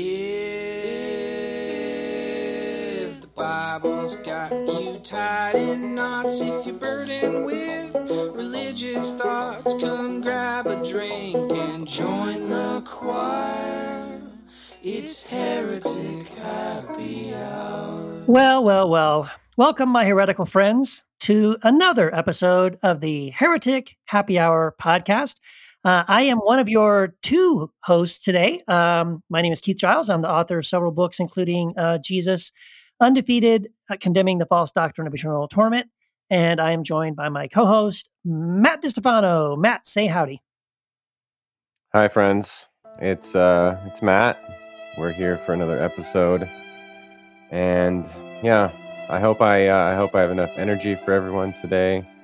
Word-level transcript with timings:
If 0.00 0.06
the 3.20 3.26
Bible's 3.34 4.14
got 4.14 4.52
you 4.52 5.00
tied 5.02 5.56
in 5.56 5.96
knots, 5.96 6.40
if 6.40 6.66
you're 6.66 6.76
burdened 6.76 7.44
with 7.44 8.08
religious 8.08 9.10
thoughts, 9.14 9.74
come 9.82 10.20
grab 10.20 10.68
a 10.68 10.76
drink 10.88 11.34
and 11.58 11.84
join 11.84 12.48
the 12.48 12.80
choir. 12.86 14.22
It's 14.84 15.24
Heretic 15.24 16.28
Happy 16.28 17.34
Hour. 17.34 18.22
Well, 18.28 18.62
well, 18.62 18.88
well. 18.88 19.28
Welcome, 19.56 19.88
my 19.88 20.04
heretical 20.04 20.46
friends, 20.46 21.02
to 21.22 21.56
another 21.64 22.14
episode 22.14 22.78
of 22.84 23.00
the 23.00 23.30
Heretic 23.30 23.96
Happy 24.04 24.38
Hour 24.38 24.76
podcast. 24.80 25.40
Uh, 25.84 26.04
I 26.08 26.22
am 26.22 26.38
one 26.38 26.58
of 26.58 26.68
your 26.68 27.14
two 27.22 27.70
hosts 27.84 28.24
today. 28.24 28.60
Um, 28.66 29.22
my 29.30 29.42
name 29.42 29.52
is 29.52 29.60
Keith 29.60 29.78
Giles. 29.78 30.10
I'm 30.10 30.22
the 30.22 30.30
author 30.30 30.58
of 30.58 30.66
several 30.66 30.90
books, 30.90 31.20
including 31.20 31.74
uh, 31.78 31.98
Jesus 31.98 32.52
Undefeated, 33.00 33.68
uh, 33.88 33.96
Condemning 34.00 34.38
the 34.38 34.46
False 34.46 34.72
Doctrine 34.72 35.06
of 35.06 35.14
Eternal 35.14 35.46
Torment. 35.46 35.86
And 36.30 36.60
I 36.60 36.72
am 36.72 36.82
joined 36.82 37.14
by 37.14 37.28
my 37.28 37.46
co 37.46 37.64
host, 37.64 38.10
Matt 38.24 38.82
DiStefano. 38.82 39.56
Matt, 39.56 39.86
say 39.86 40.08
howdy. 40.08 40.42
Hi, 41.94 42.08
friends. 42.08 42.66
It's 43.00 43.34
uh, 43.34 43.80
it's 43.86 44.02
Matt. 44.02 44.38
We're 44.98 45.12
here 45.12 45.38
for 45.46 45.52
another 45.52 45.82
episode, 45.82 46.50
and 47.52 48.04
yeah, 48.42 48.72
I 49.08 49.20
hope 49.20 49.40
I 49.40 49.68
uh, 49.68 49.92
I 49.92 49.94
hope 49.94 50.14
I 50.16 50.20
have 50.20 50.32
enough 50.32 50.50
energy 50.56 50.96
for 50.96 51.12
everyone 51.12 51.52
today. 51.52 52.06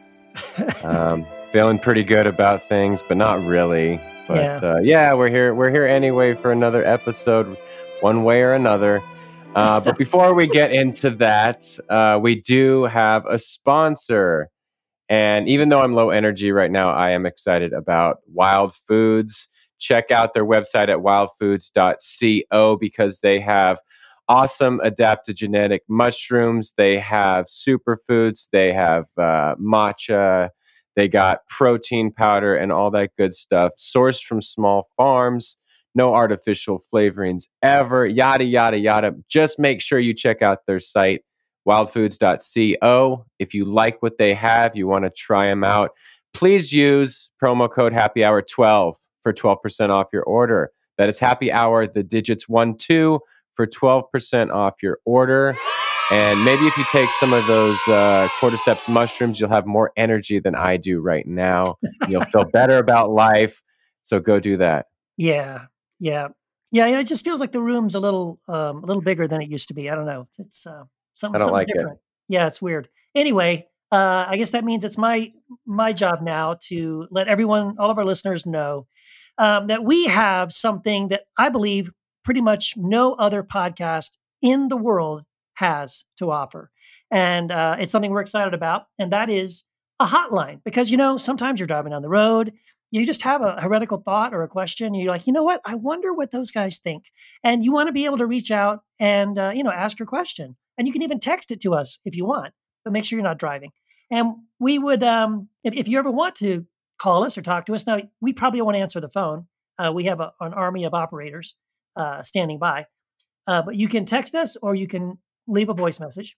Um, 0.82 1.26
feeling 1.54 1.78
pretty 1.78 2.02
good 2.02 2.26
about 2.26 2.68
things, 2.68 3.00
but 3.06 3.16
not 3.16 3.40
really. 3.44 4.00
But 4.26 4.38
Yeah. 4.38 4.56
Uh, 4.60 4.78
yeah, 4.80 5.14
we're 5.14 5.30
here. 5.30 5.54
We're 5.54 5.70
here 5.70 5.86
anyway 5.86 6.34
for 6.34 6.50
another 6.50 6.84
episode, 6.84 7.56
one 8.00 8.24
way 8.24 8.42
or 8.42 8.54
another. 8.54 9.00
Uh, 9.54 9.78
but 9.84 9.96
before 9.96 10.34
we 10.34 10.48
get 10.48 10.72
into 10.72 11.10
that, 11.10 11.64
uh, 11.88 12.18
we 12.20 12.40
do 12.40 12.86
have 12.86 13.24
a 13.26 13.38
sponsor. 13.38 14.50
And 15.08 15.48
even 15.48 15.68
though 15.68 15.78
I'm 15.78 15.94
low 15.94 16.10
energy 16.10 16.50
right 16.50 16.72
now, 16.72 16.90
I 16.90 17.10
am 17.10 17.24
excited 17.24 17.72
about 17.72 18.18
Wild 18.26 18.74
Foods. 18.88 19.48
Check 19.78 20.10
out 20.10 20.34
their 20.34 20.44
website 20.44 20.88
at 20.88 20.98
wildfoods.co 20.98 22.76
because 22.78 23.20
they 23.20 23.38
have 23.38 23.78
awesome 24.28 24.80
adaptogenetic 24.84 25.80
mushrooms. 25.88 26.74
They 26.76 26.98
have 26.98 27.46
superfoods. 27.46 28.48
They 28.50 28.72
have 28.72 29.04
uh, 29.16 29.54
matcha. 29.54 30.50
They 30.96 31.08
got 31.08 31.46
protein 31.48 32.12
powder 32.12 32.56
and 32.56 32.72
all 32.72 32.90
that 32.92 33.10
good 33.18 33.34
stuff, 33.34 33.72
sourced 33.78 34.22
from 34.22 34.40
small 34.40 34.88
farms. 34.96 35.58
No 35.96 36.14
artificial 36.14 36.82
flavorings 36.92 37.44
ever, 37.62 38.04
yada, 38.04 38.44
yada, 38.44 38.78
yada. 38.78 39.12
Just 39.28 39.58
make 39.58 39.80
sure 39.80 39.98
you 39.98 40.12
check 40.12 40.42
out 40.42 40.58
their 40.66 40.80
site, 40.80 41.22
wildfoods.co. 41.68 43.26
If 43.38 43.54
you 43.54 43.64
like 43.64 44.02
what 44.02 44.18
they 44.18 44.34
have, 44.34 44.74
you 44.74 44.88
want 44.88 45.04
to 45.04 45.10
try 45.10 45.46
them 45.46 45.62
out, 45.62 45.90
please 46.32 46.72
use 46.72 47.30
promo 47.40 47.70
code 47.70 47.92
happy 47.92 48.24
hour 48.24 48.42
12 48.42 48.96
for 49.22 49.32
12% 49.32 49.90
off 49.90 50.08
your 50.12 50.24
order. 50.24 50.70
That 50.98 51.08
is 51.08 51.18
happy 51.18 51.52
hour, 51.52 51.86
the 51.86 52.02
digits 52.02 52.48
1 52.48 52.76
2 52.76 53.20
for 53.54 53.66
12% 53.66 54.52
off 54.52 54.74
your 54.82 54.98
order. 55.04 55.56
And 56.10 56.44
maybe 56.44 56.66
if 56.66 56.76
you 56.76 56.84
take 56.92 57.08
some 57.18 57.32
of 57.32 57.46
those 57.46 57.78
uh, 57.88 58.28
cordyceps 58.38 58.88
mushrooms, 58.88 59.40
you'll 59.40 59.50
have 59.50 59.66
more 59.66 59.90
energy 59.96 60.38
than 60.38 60.54
I 60.54 60.76
do 60.76 61.00
right 61.00 61.26
now. 61.26 61.76
You'll 62.08 62.24
feel 62.26 62.44
better 62.44 62.78
about 62.78 63.10
life. 63.10 63.62
So 64.02 64.20
go 64.20 64.38
do 64.38 64.58
that. 64.58 64.86
Yeah, 65.16 65.66
yeah, 65.98 66.28
yeah. 66.70 66.86
It 66.98 67.06
just 67.06 67.24
feels 67.24 67.40
like 67.40 67.52
the 67.52 67.60
room's 67.60 67.94
a 67.94 68.00
little, 68.00 68.38
um, 68.48 68.84
a 68.84 68.86
little 68.86 69.02
bigger 69.02 69.26
than 69.26 69.40
it 69.40 69.48
used 69.48 69.68
to 69.68 69.74
be. 69.74 69.88
I 69.88 69.94
don't 69.94 70.06
know. 70.06 70.28
It's 70.38 70.66
uh, 70.66 70.84
something, 71.14 71.38
something 71.38 71.54
like 71.54 71.68
it. 71.68 71.76
different. 71.76 71.98
Yeah, 72.28 72.46
it's 72.46 72.60
weird. 72.60 72.88
Anyway, 73.14 73.66
uh, 73.90 74.26
I 74.28 74.36
guess 74.36 74.50
that 74.50 74.64
means 74.64 74.84
it's 74.84 74.98
my 74.98 75.32
my 75.64 75.92
job 75.92 76.20
now 76.20 76.56
to 76.68 77.06
let 77.10 77.28
everyone, 77.28 77.76
all 77.78 77.90
of 77.90 77.98
our 77.98 78.04
listeners, 78.04 78.44
know 78.44 78.86
um, 79.38 79.68
that 79.68 79.84
we 79.84 80.06
have 80.06 80.52
something 80.52 81.08
that 81.08 81.22
I 81.38 81.48
believe 81.48 81.90
pretty 82.24 82.40
much 82.40 82.74
no 82.76 83.14
other 83.14 83.42
podcast 83.42 84.18
in 84.42 84.68
the 84.68 84.76
world 84.76 85.22
has 85.54 86.04
to 86.18 86.30
offer, 86.30 86.70
and 87.10 87.50
uh, 87.50 87.76
it's 87.78 87.92
something 87.92 88.10
we're 88.10 88.20
excited 88.20 88.54
about, 88.54 88.84
and 88.98 89.12
that 89.12 89.30
is 89.30 89.64
a 90.00 90.06
hotline. 90.06 90.60
Because 90.64 90.90
you 90.90 90.96
know, 90.96 91.16
sometimes 91.16 91.60
you're 91.60 91.66
driving 91.66 91.92
down 91.92 92.02
the 92.02 92.08
road 92.08 92.52
you 92.94 93.04
just 93.04 93.22
have 93.22 93.42
a 93.42 93.60
heretical 93.60 93.98
thought 93.98 94.32
or 94.32 94.44
a 94.44 94.48
question 94.48 94.94
you're 94.94 95.10
like 95.10 95.26
you 95.26 95.32
know 95.32 95.42
what? 95.42 95.60
I 95.66 95.74
wonder 95.74 96.14
what 96.14 96.30
those 96.30 96.52
guys 96.52 96.78
think. 96.78 97.06
And 97.42 97.64
you 97.64 97.72
want 97.72 97.88
to 97.88 97.92
be 97.92 98.04
able 98.04 98.18
to 98.18 98.26
reach 98.26 98.52
out 98.52 98.84
and 99.00 99.36
uh, 99.36 99.50
you 99.52 99.64
know 99.64 99.72
ask 99.72 99.98
your 99.98 100.06
question 100.06 100.56
and 100.78 100.86
you 100.86 100.92
can 100.92 101.02
even 101.02 101.18
text 101.18 101.50
it 101.50 101.60
to 101.62 101.74
us 101.74 101.98
if 102.04 102.16
you 102.16 102.24
want 102.24 102.54
but 102.84 102.92
make 102.92 103.04
sure 103.04 103.18
you're 103.18 103.24
not 103.24 103.38
driving. 103.38 103.72
And 104.12 104.34
we 104.60 104.78
would 104.78 105.02
um, 105.02 105.48
if, 105.64 105.74
if 105.74 105.88
you 105.88 105.98
ever 105.98 106.10
want 106.10 106.36
to 106.36 106.66
call 106.98 107.24
us 107.24 107.36
or 107.36 107.42
talk 107.42 107.66
to 107.66 107.74
us 107.74 107.84
now 107.84 108.00
we 108.20 108.32
probably 108.32 108.62
won't 108.62 108.76
answer 108.76 109.00
the 109.00 109.10
phone 109.10 109.46
uh, 109.76 109.90
we 109.92 110.04
have 110.04 110.20
a, 110.20 110.32
an 110.40 110.54
army 110.54 110.84
of 110.84 110.94
operators 110.94 111.56
uh, 111.96 112.22
standing 112.22 112.60
by 112.60 112.86
uh, 113.48 113.62
but 113.62 113.74
you 113.74 113.88
can 113.88 114.04
text 114.04 114.36
us 114.36 114.56
or 114.62 114.76
you 114.76 114.86
can 114.86 115.18
leave 115.46 115.68
a 115.68 115.74
voice 115.74 116.00
message 116.00 116.36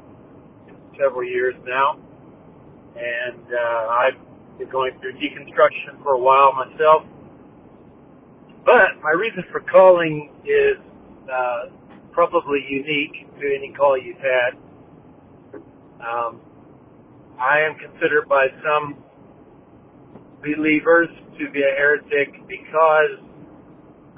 several 0.99 1.25
years 1.25 1.55
now. 1.65 1.99
And 2.97 3.53
uh, 3.53 3.89
I've 3.89 4.19
been 4.59 4.69
going 4.71 4.93
through 5.01 5.15
deconstruction 5.15 6.03
for 6.03 6.15
a 6.15 6.19
while 6.19 6.53
myself. 6.53 7.05
But 8.65 9.01
my 9.03 9.13
reason 9.17 9.45
for 9.51 9.61
calling 9.61 10.31
is 10.45 10.79
uh, 11.33 11.71
probably 12.13 12.61
unique 12.69 13.27
to 13.41 13.47
any 13.47 13.73
call 13.77 13.97
you've 13.97 14.19
had. 14.19 14.59
Um, 16.05 16.41
I 17.39 17.61
am 17.61 17.77
considered 17.79 18.29
by 18.29 18.49
some 18.63 18.97
believers 20.43 21.09
to 21.39 21.51
be 21.51 21.63
a 21.63 21.75
heretic 21.79 22.35
because 22.49 23.19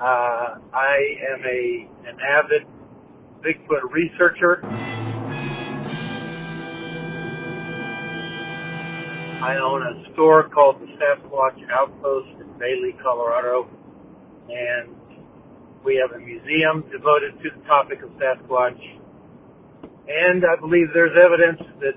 uh, 0.01 0.59
I 0.73 0.97
am 1.33 1.45
a 1.45 1.89
an 2.09 2.17
avid 2.21 2.67
Bigfoot 3.45 3.91
researcher. 3.93 4.63
I 9.41 9.57
own 9.57 9.81
a 9.81 10.13
store 10.13 10.51
called 10.51 10.83
the 10.83 10.87
Sasquatch 11.01 11.57
Outpost 11.73 12.29
in 12.41 12.59
Bailey, 12.59 12.93
Colorado, 13.03 13.69
and 14.53 14.95
we 15.83 15.97
have 15.97 16.13
a 16.13 16.23
museum 16.23 16.85
devoted 16.93 17.41
to 17.41 17.49
the 17.57 17.65
topic 17.65 18.03
of 18.03 18.11
Sasquatch. 18.21 18.77
And 20.09 20.45
I 20.45 20.61
believe 20.61 20.89
there's 20.93 21.17
evidence 21.17 21.63
that 21.81 21.97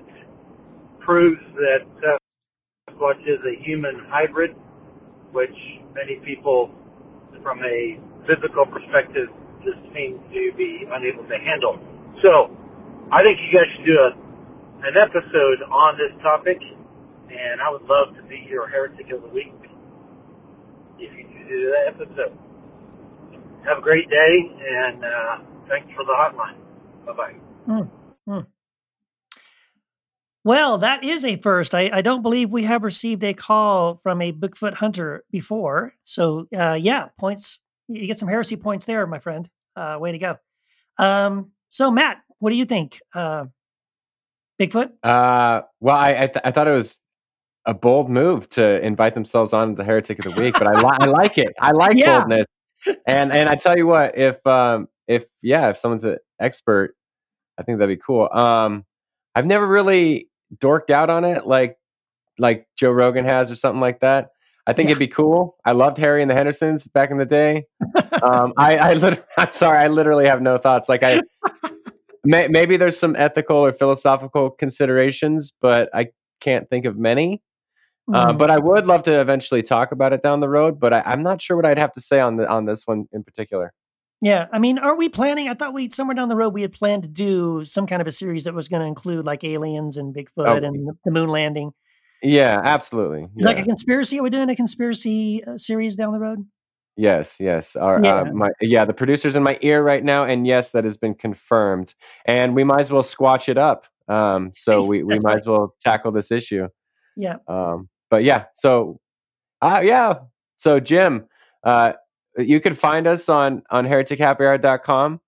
proves 1.00 1.42
that 1.60 1.84
uh, 2.00 2.16
Sasquatch 2.88 3.20
is 3.28 3.40
a 3.44 3.62
human 3.62 4.00
hybrid, 4.08 4.56
which 5.32 5.54
many 5.92 6.24
people 6.24 6.72
from 7.42 7.58
a 7.60 8.00
physical 8.24 8.64
perspective 8.64 9.28
just 9.60 9.84
seem 9.92 10.16
to 10.32 10.42
be 10.56 10.88
unable 10.88 11.28
to 11.28 11.36
handle. 11.36 11.76
So, 12.22 12.56
I 13.12 13.20
think 13.20 13.36
you 13.36 13.52
guys 13.52 13.68
should 13.76 13.84
do 13.84 14.00
a, 14.00 14.16
an 14.88 14.96
episode 14.96 15.60
on 15.68 16.00
this 16.00 16.16
topic, 16.22 16.56
and 17.34 17.60
I 17.60 17.70
would 17.70 17.82
love 17.82 18.14
to 18.16 18.22
be 18.28 18.46
your 18.48 18.68
heretic 18.68 19.10
of 19.10 19.22
the 19.22 19.28
week 19.28 19.54
if 20.98 21.12
you 21.12 21.48
do 21.48 21.72
that 21.72 21.94
episode. 21.94 22.38
Have 23.66 23.78
a 23.78 23.82
great 23.82 24.08
day, 24.08 24.52
and 24.68 25.04
uh, 25.04 25.38
thanks 25.68 25.88
for 25.94 26.04
the 26.04 26.12
hotline. 26.12 26.56
Bye 27.06 27.12
bye. 27.12 27.34
Hmm, 27.66 28.30
hmm. 28.30 28.40
Well, 30.44 30.76
that 30.78 31.02
is 31.02 31.24
a 31.24 31.36
first. 31.36 31.74
I, 31.74 31.88
I 31.90 32.02
don't 32.02 32.20
believe 32.20 32.52
we 32.52 32.64
have 32.64 32.82
received 32.82 33.24
a 33.24 33.32
call 33.32 33.96
from 34.02 34.20
a 34.20 34.32
Bigfoot 34.32 34.74
hunter 34.74 35.24
before. 35.30 35.94
So, 36.04 36.46
uh, 36.54 36.74
yeah, 36.74 37.08
points. 37.18 37.60
You 37.88 38.06
get 38.06 38.18
some 38.18 38.28
heresy 38.28 38.56
points 38.56 38.84
there, 38.84 39.06
my 39.06 39.18
friend. 39.18 39.48
Uh, 39.74 39.96
way 39.98 40.12
to 40.12 40.18
go. 40.18 40.36
Um, 40.98 41.52
so, 41.70 41.90
Matt, 41.90 42.18
what 42.38 42.50
do 42.50 42.56
you 42.56 42.66
think? 42.66 43.00
Uh, 43.14 43.46
Bigfoot? 44.60 44.90
Uh, 45.02 45.62
well, 45.80 45.96
I 45.96 46.10
I, 46.10 46.26
th- 46.26 46.42
I 46.44 46.50
thought 46.50 46.68
it 46.68 46.74
was 46.74 46.98
a 47.66 47.74
bold 47.74 48.10
move 48.10 48.48
to 48.50 48.84
invite 48.84 49.14
themselves 49.14 49.52
on 49.52 49.72
as 49.72 49.78
a 49.78 49.84
heretic 49.84 50.24
of 50.24 50.34
the 50.34 50.40
week, 50.40 50.54
but 50.58 50.66
I, 50.66 50.74
li- 50.80 50.96
I 51.00 51.06
like 51.06 51.38
it. 51.38 51.52
I 51.60 51.70
like 51.72 51.96
Yeah. 51.96 52.20
boldness. 52.20 52.46
And 53.06 53.32
and 53.32 53.48
I 53.48 53.54
tell 53.54 53.76
you 53.76 53.86
what, 53.86 54.18
if 54.18 54.46
um 54.46 54.88
if 55.08 55.24
yeah, 55.42 55.70
if 55.70 55.78
someone's 55.78 56.04
an 56.04 56.18
expert, 56.38 56.94
I 57.58 57.62
think 57.62 57.78
that'd 57.78 57.96
be 57.98 58.02
cool. 58.04 58.28
Um, 58.30 58.84
I've 59.34 59.46
never 59.46 59.66
really 59.66 60.28
dorked 60.56 60.90
out 60.90 61.08
on 61.08 61.24
it. 61.24 61.46
Like 61.46 61.78
like 62.38 62.66
Joe 62.76 62.90
Rogan 62.90 63.24
has 63.24 63.50
or 63.50 63.54
something 63.54 63.80
like 63.80 64.00
that. 64.00 64.30
I 64.66 64.72
think 64.74 64.88
Yeah. 64.88 64.92
it'd 64.92 64.98
be 64.98 65.08
cool. 65.08 65.56
I 65.64 65.72
loved 65.72 65.96
Harry 65.98 66.20
and 66.20 66.30
the 66.30 66.34
Hendersons 66.34 66.86
back 66.86 67.10
in 67.10 67.16
the 67.18 67.24
day. 67.26 67.64
um, 68.22 68.52
I, 68.58 68.76
I 68.76 68.94
lit- 68.94 69.24
I'm 69.38 69.52
sorry, 69.52 69.78
I 69.78 69.88
literally 69.88 70.26
have 70.26 70.42
no 70.42 70.58
thoughts. 70.58 70.88
Like 70.88 71.02
I, 71.02 71.20
may, 72.24 72.48
maybe 72.48 72.76
there's 72.76 72.98
some 72.98 73.14
ethical 73.16 73.56
or 73.56 73.72
philosophical 73.72 74.50
considerations, 74.50 75.52
but 75.60 75.88
I 75.94 76.08
can't 76.40 76.68
think 76.68 76.84
of 76.86 76.96
many. 76.96 77.42
Uh, 78.12 78.32
Mhm. 78.32 78.38
but 78.38 78.50
I 78.50 78.58
would 78.58 78.86
love 78.86 79.02
to 79.04 79.20
eventually 79.20 79.62
talk 79.62 79.90
about 79.92 80.12
it 80.12 80.22
down 80.22 80.40
the 80.40 80.48
road. 80.48 80.78
But 80.78 80.92
I, 80.92 81.00
I'm 81.06 81.22
not 81.22 81.40
sure 81.40 81.56
what 81.56 81.64
I'd 81.64 81.78
have 81.78 81.92
to 81.94 82.00
say 82.00 82.20
on 82.20 82.36
the 82.36 82.48
on 82.48 82.66
this 82.66 82.86
one 82.86 83.08
in 83.12 83.22
particular. 83.24 83.72
Yeah, 84.20 84.46
I 84.52 84.58
mean, 84.58 84.78
are 84.78 84.94
we 84.96 85.08
planning? 85.08 85.48
I 85.48 85.54
thought 85.54 85.74
we 85.74 85.90
somewhere 85.90 86.14
down 86.14 86.28
the 86.28 86.36
road 86.36 86.54
we 86.54 86.62
had 86.62 86.72
planned 86.72 87.02
to 87.02 87.08
do 87.08 87.62
some 87.64 87.86
kind 87.86 88.00
of 88.00 88.08
a 88.08 88.12
series 88.12 88.44
that 88.44 88.54
was 88.54 88.68
going 88.68 88.80
to 88.80 88.86
include 88.86 89.24
like 89.26 89.44
aliens 89.44 89.96
and 89.96 90.14
Bigfoot 90.14 90.46
Oh. 90.46 90.56
and 90.56 90.96
the 91.04 91.10
moon 91.10 91.28
landing. 91.28 91.72
Yeah, 92.22 92.60
absolutely. 92.64 93.28
Is 93.36 93.44
like 93.44 93.58
a 93.58 93.64
conspiracy? 93.64 94.18
Are 94.18 94.22
we 94.22 94.30
doing 94.30 94.48
a 94.48 94.56
conspiracy 94.56 95.44
uh, 95.44 95.58
series 95.58 95.94
down 95.96 96.12
the 96.14 96.18
road? 96.18 96.46
Yes, 96.96 97.36
yes. 97.38 97.74
Our, 97.76 98.02
Yeah. 98.02 98.20
Uh, 98.20 98.24
my, 98.32 98.50
yeah, 98.62 98.84
the 98.86 98.94
producer's 98.94 99.36
in 99.36 99.42
my 99.42 99.58
ear 99.62 99.82
right 99.82 100.02
now, 100.02 100.24
and 100.24 100.46
yes, 100.46 100.70
that 100.72 100.84
has 100.84 100.96
been 100.96 101.14
confirmed. 101.14 101.94
And 102.24 102.54
we 102.54 102.64
might 102.64 102.80
as 102.80 102.90
well 102.90 103.02
squatch 103.02 103.48
it 103.50 103.58
up. 103.58 103.86
Um, 104.08 104.52
so 104.54 104.86
we, 104.86 105.02
we 105.02 105.14
That's 105.14 105.24
might 105.24 105.30
right. 105.32 105.38
as 105.40 105.46
well 105.46 105.74
tackle 105.80 106.12
this 106.12 106.30
issue. 106.30 106.68
Yeah. 107.16 107.36
Um, 107.48 107.88
but 108.14 108.22
yeah, 108.22 108.44
so 108.54 109.00
uh, 109.60 109.80
yeah, 109.82 110.20
so 110.56 110.78
Jim, 110.78 111.26
uh, 111.64 111.94
you 112.38 112.60
can 112.60 112.76
find 112.76 113.08
us 113.08 113.28
on 113.28 113.64
on 113.70 113.84
heretichappyhour.com. 113.84 115.20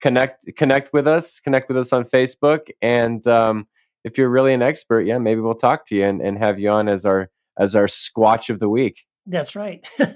Connect 0.00 0.56
connect 0.56 0.92
with 0.92 1.06
us. 1.06 1.38
Connect 1.38 1.68
with 1.68 1.78
us 1.78 1.92
on 1.92 2.04
Facebook, 2.04 2.70
and 2.82 3.24
um, 3.28 3.68
if 4.02 4.18
you're 4.18 4.28
really 4.28 4.52
an 4.54 4.60
expert, 4.60 5.02
yeah, 5.02 5.18
maybe 5.18 5.40
we'll 5.40 5.54
talk 5.54 5.86
to 5.86 5.94
you 5.94 6.04
and, 6.04 6.20
and 6.20 6.36
have 6.36 6.58
you 6.58 6.68
on 6.68 6.88
as 6.88 7.04
our 7.04 7.30
as 7.60 7.76
our 7.76 7.84
squatch 7.86 8.50
of 8.50 8.58
the 8.58 8.68
week. 8.68 9.04
That's 9.26 9.54
right. 9.54 9.86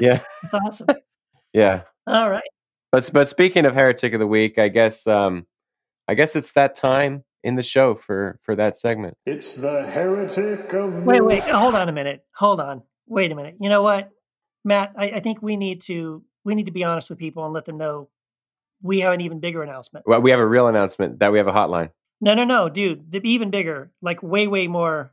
Yeah, 0.00 0.20
That's 0.42 0.54
awesome. 0.54 0.96
yeah. 1.52 1.82
All 2.06 2.30
right. 2.30 2.48
But 2.92 3.10
but 3.12 3.28
speaking 3.28 3.66
of 3.66 3.74
heretic 3.74 4.14
of 4.14 4.20
the 4.20 4.26
week, 4.26 4.58
I 4.58 4.68
guess 4.68 5.06
um, 5.06 5.44
I 6.08 6.14
guess 6.14 6.34
it's 6.34 6.52
that 6.54 6.76
time 6.76 7.24
in 7.44 7.54
the 7.54 7.62
show 7.62 7.94
for 7.94 8.40
for 8.42 8.56
that 8.56 8.76
segment. 8.76 9.16
It's 9.24 9.54
the 9.54 9.82
heretic 9.82 10.72
of 10.72 11.04
Wait, 11.04 11.20
wait. 11.20 11.42
Hold 11.44 11.74
on 11.74 11.88
a 11.88 11.92
minute. 11.92 12.24
Hold 12.36 12.60
on. 12.60 12.82
Wait 13.06 13.30
a 13.30 13.34
minute. 13.34 13.56
You 13.60 13.68
know 13.68 13.82
what, 13.82 14.10
Matt? 14.64 14.94
I, 14.96 15.10
I 15.10 15.20
think 15.20 15.42
we 15.42 15.56
need 15.56 15.82
to 15.82 16.24
we 16.44 16.54
need 16.54 16.66
to 16.66 16.72
be 16.72 16.82
honest 16.82 17.10
with 17.10 17.18
people 17.18 17.44
and 17.44 17.52
let 17.52 17.66
them 17.66 17.78
know 17.78 18.08
we 18.82 19.00
have 19.00 19.12
an 19.12 19.20
even 19.20 19.40
bigger 19.40 19.62
announcement. 19.62 20.06
Well, 20.06 20.20
we 20.20 20.30
have 20.30 20.40
a 20.40 20.46
real 20.46 20.66
announcement 20.66 21.20
that 21.20 21.30
we 21.30 21.38
have 21.38 21.46
a 21.46 21.52
hotline. 21.52 21.90
No, 22.20 22.34
no, 22.34 22.44
no, 22.44 22.68
dude. 22.68 23.12
The 23.12 23.20
even 23.28 23.50
bigger, 23.50 23.92
like 24.00 24.22
way, 24.22 24.46
way 24.46 24.66
more, 24.66 25.12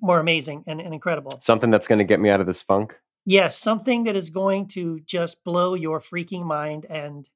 more 0.00 0.20
amazing 0.20 0.64
and, 0.66 0.80
and 0.80 0.94
incredible. 0.94 1.40
Something 1.42 1.70
that's 1.70 1.86
going 1.86 1.98
to 1.98 2.04
get 2.04 2.20
me 2.20 2.30
out 2.30 2.40
of 2.40 2.46
this 2.46 2.62
funk. 2.62 2.98
Yes, 3.24 3.56
something 3.58 4.04
that 4.04 4.14
is 4.14 4.30
going 4.30 4.68
to 4.68 5.00
just 5.00 5.42
blow 5.42 5.74
your 5.74 5.98
freaking 5.98 6.44
mind 6.44 6.86
and 6.88 7.28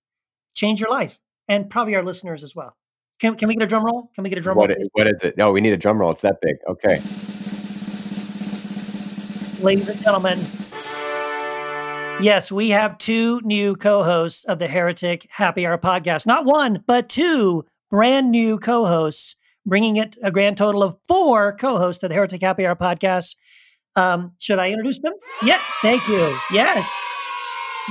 change 0.54 0.80
your 0.80 0.90
life, 0.90 1.18
and 1.48 1.68
probably 1.68 1.96
our 1.96 2.04
listeners 2.04 2.44
as 2.44 2.54
well. 2.54 2.76
Can, 3.20 3.36
can 3.36 3.48
we 3.48 3.54
get 3.54 3.62
a 3.62 3.66
drum 3.66 3.84
roll? 3.84 4.10
Can 4.14 4.24
we 4.24 4.30
get 4.30 4.38
a 4.38 4.42
drum 4.42 4.56
What 4.56 4.70
roll, 4.70 4.78
is, 4.80 4.88
what 4.92 5.06
is 5.06 5.22
it? 5.22 5.34
Oh, 5.38 5.52
we 5.52 5.60
need 5.60 5.72
a 5.72 5.76
drum 5.76 5.98
roll. 5.98 6.10
It's 6.10 6.22
that 6.22 6.40
big. 6.40 6.56
Okay. 6.68 7.00
ladies 9.62 9.88
and 9.88 10.00
gentlemen? 10.00 10.38
Yes, 12.22 12.50
we 12.50 12.70
have 12.70 12.98
two 12.98 13.40
new 13.42 13.76
co-hosts 13.76 14.44
of 14.44 14.58
the 14.58 14.68
Heretic 14.68 15.26
Happy 15.30 15.66
Hour 15.66 15.78
podcast. 15.78 16.26
Not 16.26 16.44
one, 16.46 16.82
but 16.86 17.08
two 17.08 17.64
brand 17.90 18.30
new 18.30 18.58
co-hosts, 18.58 19.36
bringing 19.66 19.96
it 19.96 20.16
a 20.22 20.30
grand 20.30 20.56
total 20.56 20.82
of 20.82 20.96
four 21.08 21.56
co-hosts 21.56 22.02
of 22.02 22.08
the 22.08 22.14
Heretic 22.14 22.40
Happy 22.42 22.66
Hour 22.66 22.76
podcast. 22.76 23.36
Um, 23.96 24.32
should 24.38 24.58
I 24.58 24.70
introduce 24.70 25.00
them? 25.00 25.14
Yeah, 25.42 25.60
thank 25.82 26.06
you. 26.08 26.36
Yes. 26.50 26.90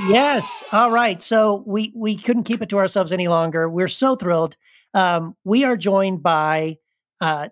Yes. 0.08 0.64
All 0.72 0.90
right. 0.90 1.22
So 1.22 1.62
we 1.66 1.92
we 1.94 2.16
couldn't 2.16 2.44
keep 2.44 2.62
it 2.62 2.68
to 2.70 2.78
ourselves 2.78 3.12
any 3.12 3.28
longer. 3.28 3.68
We're 3.68 3.88
so 3.88 4.16
thrilled. 4.16 4.56
Um, 4.94 5.36
we 5.44 5.64
are 5.64 5.76
joined 5.76 6.22
by 6.22 6.78
uh, 7.20 7.48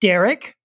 Derek 0.00 0.56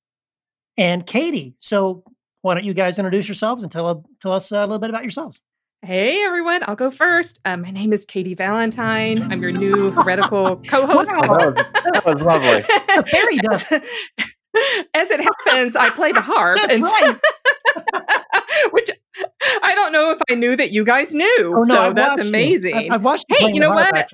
and 0.78 1.06
Katie. 1.06 1.56
So 1.60 2.04
why 2.42 2.56
don't 2.56 2.66
you 2.66 2.74
guys 2.74 3.00
introduce 3.00 3.28
yourselves 3.28 3.64
and 3.64 3.72
tell 3.72 4.06
tell 4.22 4.34
us 4.34 4.52
a 4.52 4.62
little 4.62 4.80
bit 4.80 4.90
about 4.90 5.04
yourselves? 5.04 5.42
Hey 5.82 6.24
everyone, 6.24 6.62
I'll 6.66 6.76
go 6.78 6.92
first. 6.92 7.40
Um, 7.44 7.62
my 7.62 7.72
name 7.72 7.92
is 7.92 8.06
Katie 8.06 8.36
Valentine. 8.36 9.22
I'm 9.32 9.42
your 9.42 9.52
new 9.52 9.92
heretical 9.92 10.56
co-host. 10.68 11.12
Wow. 11.18 11.38
That 11.38 11.56
was, 11.56 11.66
that 11.94 12.06
was 12.06 12.22
lovely. 12.22 12.62
The 12.96 13.04
fairy 13.10 13.38
does. 13.38 13.72
As 14.94 15.10
it 15.10 15.20
happens, 15.20 15.76
I 15.76 15.90
play 15.90 16.12
the 16.12 16.22
harp, 16.22 16.60
That's 16.60 16.74
and 16.74 16.84
right. 16.84 17.20
which 18.72 18.92
I 19.64 19.74
don't 19.76 19.92
know 19.92 20.12
if 20.12 20.20
I 20.30 20.36
knew 20.36 20.56
that 20.56 20.72
you 20.72 20.84
guys 20.84 21.14
knew. 21.14 21.54
Oh 21.56 21.64
no, 21.64 21.76
so 21.76 21.82
I 21.82 21.94
that's 21.94 22.30
amazing. 22.30 22.92
I, 22.92 22.96
I've 22.96 23.04
watched. 23.04 23.26
Hey, 23.30 23.52
you 23.52 23.60
know 23.60 23.72
what? 23.72 23.94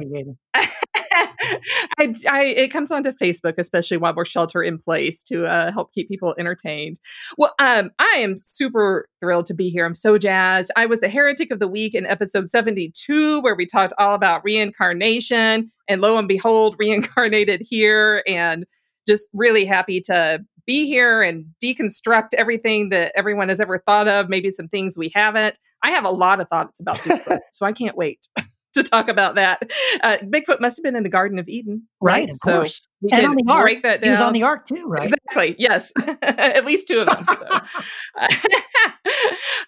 I, 1.97 2.13
I, 2.29 2.43
it 2.43 2.67
comes 2.69 2.91
onto 2.91 3.11
Facebook, 3.11 3.55
especially 3.57 3.97
while 3.97 4.13
we're 4.15 4.25
shelter 4.25 4.61
in 4.61 4.77
place, 4.77 5.23
to 5.23 5.45
uh, 5.45 5.71
help 5.71 5.93
keep 5.93 6.07
people 6.07 6.35
entertained. 6.37 6.99
Well, 7.37 7.53
um, 7.59 7.91
I 7.99 8.17
am 8.17 8.37
super 8.37 9.07
thrilled 9.19 9.45
to 9.47 9.53
be 9.53 9.69
here. 9.69 9.85
I'm 9.85 9.95
so 9.95 10.17
jazzed. 10.17 10.71
I 10.75 10.85
was 10.85 10.99
the 10.99 11.09
heretic 11.09 11.51
of 11.51 11.59
the 11.59 11.67
week 11.67 11.95
in 11.95 12.05
episode 12.05 12.49
72, 12.49 13.41
where 13.41 13.55
we 13.55 13.65
talked 13.65 13.93
all 13.97 14.15
about 14.15 14.43
reincarnation, 14.43 15.71
and 15.87 16.01
lo 16.01 16.17
and 16.17 16.27
behold, 16.27 16.75
reincarnated 16.79 17.61
here, 17.67 18.23
and 18.27 18.65
just 19.07 19.29
really 19.33 19.65
happy 19.65 20.01
to 20.01 20.43
be 20.69 20.85
here 20.85 21.23
and 21.23 21.45
deconstruct 21.63 22.29
everything 22.37 22.89
that 22.89 23.11
everyone 23.15 23.49
has 23.49 23.59
ever 23.59 23.79
thought 23.87 24.07
of. 24.07 24.29
Maybe 24.29 24.51
some 24.51 24.67
things 24.67 24.95
we 24.95 25.11
haven't. 25.15 25.57
I 25.83 25.89
have 25.89 26.05
a 26.05 26.11
lot 26.11 26.39
of 26.39 26.47
thoughts 26.47 26.79
about 26.79 26.97
Bigfoot, 26.99 27.39
so 27.51 27.65
I 27.65 27.73
can't 27.73 27.97
wait 27.97 28.27
to 28.73 28.83
talk 28.83 29.09
about 29.09 29.33
that. 29.33 29.63
Uh, 30.03 30.17
Bigfoot 30.23 30.59
must 30.61 30.77
have 30.77 30.83
been 30.83 30.95
in 30.95 31.01
the 31.01 31.09
Garden 31.09 31.39
of 31.39 31.47
Eden, 31.49 31.87
Right, 31.99 32.29
of 32.29 32.37
So 32.37 32.57
course. 32.57 32.87
we 33.01 33.09
And 33.11 33.21
can 33.21 33.29
on 33.31 33.35
the 33.37 33.51
ark. 33.51 33.71
that 33.81 34.01
down. 34.01 34.03
He 34.03 34.09
was 34.11 34.21
on 34.21 34.33
the 34.33 34.43
ark 34.43 34.67
too, 34.67 34.85
right? 34.87 35.05
Exactly. 35.11 35.55
Yes, 35.57 35.91
at 36.21 36.65
least 36.65 36.87
two 36.87 36.99
of 36.99 37.07
them. 37.07 37.25
So. 37.25 37.59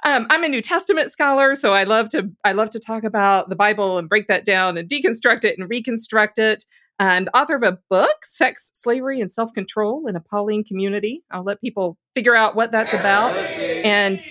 um, 0.06 0.27
I'm 0.30 0.44
a 0.44 0.50
New 0.50 0.62
Testament 0.62 1.09
scholar, 1.12 1.56
so 1.56 1.74
I 1.74 1.83
love 1.83 2.09
to 2.09 2.30
I 2.45 2.51
love 2.51 2.69
to 2.71 2.80
talk 2.80 3.03
about 3.03 3.50
the 3.50 3.56
Bible 3.56 3.98
and 3.98 4.07
break 4.07 4.27
that 4.27 4.45
down 4.45 4.77
and 4.77 4.88
deconstruct 4.88 5.44
it 5.45 5.57
and 5.57 5.68
reconstruct 5.69 6.38
it. 6.38 6.63
And 7.01 7.30
author 7.33 7.56
of 7.56 7.63
a 7.63 7.80
book, 7.89 8.25
"Sex, 8.25 8.69
Slavery, 8.75 9.21
and 9.21 9.31
Self 9.31 9.51
Control 9.53 10.06
in 10.06 10.15
a 10.15 10.19
Pauline 10.19 10.63
Community." 10.63 11.24
I'll 11.31 11.44
let 11.44 11.59
people 11.59 11.98
figure 12.13 12.36
out 12.36 12.56
what 12.56 12.71
that's 12.71 12.94
about. 12.94 13.36
And 13.38 14.24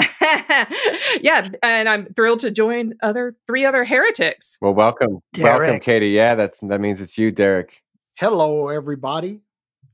yeah, 1.20 1.50
and 1.62 1.88
I'm 1.88 2.12
thrilled 2.14 2.40
to 2.40 2.50
join 2.50 2.94
other 3.00 3.36
three 3.46 3.64
other 3.64 3.84
heretics. 3.84 4.58
Well, 4.60 4.74
welcome, 4.74 5.20
welcome, 5.38 5.78
Katie. 5.78 6.08
Yeah, 6.08 6.34
that's 6.34 6.58
that 6.62 6.80
means 6.80 7.00
it's 7.00 7.16
you, 7.16 7.30
Derek. 7.30 7.80
Hello, 8.18 8.68
everybody. 8.68 9.42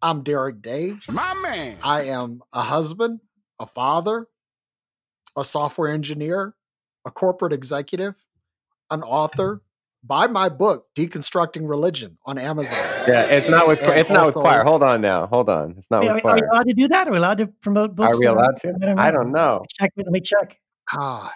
I'm 0.00 0.23
Derek 0.23 0.62
Day. 0.62 0.96
My 1.11 1.35
man. 1.35 1.76
I 1.82 2.04
am 2.04 2.40
a 2.54 2.62
husband, 2.62 3.20
a 3.61 3.66
father, 3.66 4.26
a 5.37 5.44
software 5.44 5.92
engineer, 5.92 6.54
a 7.04 7.11
corporate 7.11 7.52
executive, 7.52 8.14
an 8.90 9.02
author. 9.02 9.61
Buy 10.06 10.26
my 10.28 10.48
book, 10.48 10.86
Deconstructing 10.96 11.68
Religion, 11.68 12.16
on 12.25 12.38
Amazon. 12.38 12.78
Yeah, 13.08 13.22
it's 13.25 13.48
not 13.48 13.66
with 13.66 13.82
And 13.82 13.98
it's 13.98 14.08
not 14.10 14.26
with 14.26 14.36
also- 14.36 14.40
Quoir. 14.40 14.62
Hold 14.64 14.82
on 14.82 15.00
now. 15.00 15.26
Hold 15.26 15.48
on. 15.48 15.75
It's 15.76 15.90
not 15.90 16.04
Are, 16.04 16.14
with 16.14 16.25
are 16.25 16.34
we 16.34 16.40
Quoir. 16.40 16.50
allowed 16.52 16.66
to 16.68 16.75
do 16.75 16.88
that? 16.88 17.08
Are 17.08 17.10
we 17.10 17.16
allowed 17.18 17.38
to 17.38 17.46
promote 17.48 17.96
books? 17.96 18.16
Are 18.16 18.20
we 18.20 18.26
allowed 18.26 18.56
to? 18.60 18.68
I 18.68 18.72
don't 18.86 18.96
know. 18.96 19.02
I 19.02 19.10
don't 19.10 19.32
know. 19.32 19.64
Check. 19.78 19.92
Let 19.96 20.06
me 20.08 20.20
check. 20.20 20.58
Ah, 20.92 21.32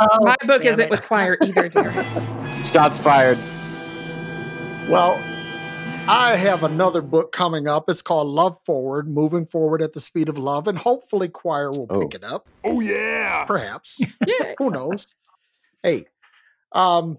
Oh, 0.00 0.24
My 0.24 0.36
book 0.46 0.64
isn't 0.64 0.84
it. 0.84 0.90
with 0.90 1.02
Quoir 1.02 1.36
either, 1.42 1.68
Derek. 1.68 2.06
Shots 2.64 2.96
fired. 2.98 3.38
well, 4.88 5.14
I 6.06 6.36
have 6.36 6.62
another 6.62 7.00
book 7.00 7.32
coming 7.32 7.66
up. 7.66 7.88
It's 7.88 8.02
called 8.02 8.28
Love 8.28 8.56
Forward, 8.64 9.08
Moving 9.08 9.46
Forward 9.46 9.82
at 9.82 9.94
the 9.94 10.00
Speed 10.00 10.28
of 10.28 10.38
Love, 10.38 10.68
and 10.68 10.78
hopefully 10.78 11.28
Quoir 11.28 11.70
will 11.72 11.86
Oh. 11.90 12.00
pick 12.02 12.14
it 12.14 12.22
up. 12.22 12.46
Oh 12.62 12.78
yeah. 12.80 13.44
Perhaps. 13.46 14.00
Yeah. 14.26 14.54
who 14.58 14.70
knows 14.70 15.16
hey 15.82 16.04
um 16.72 17.18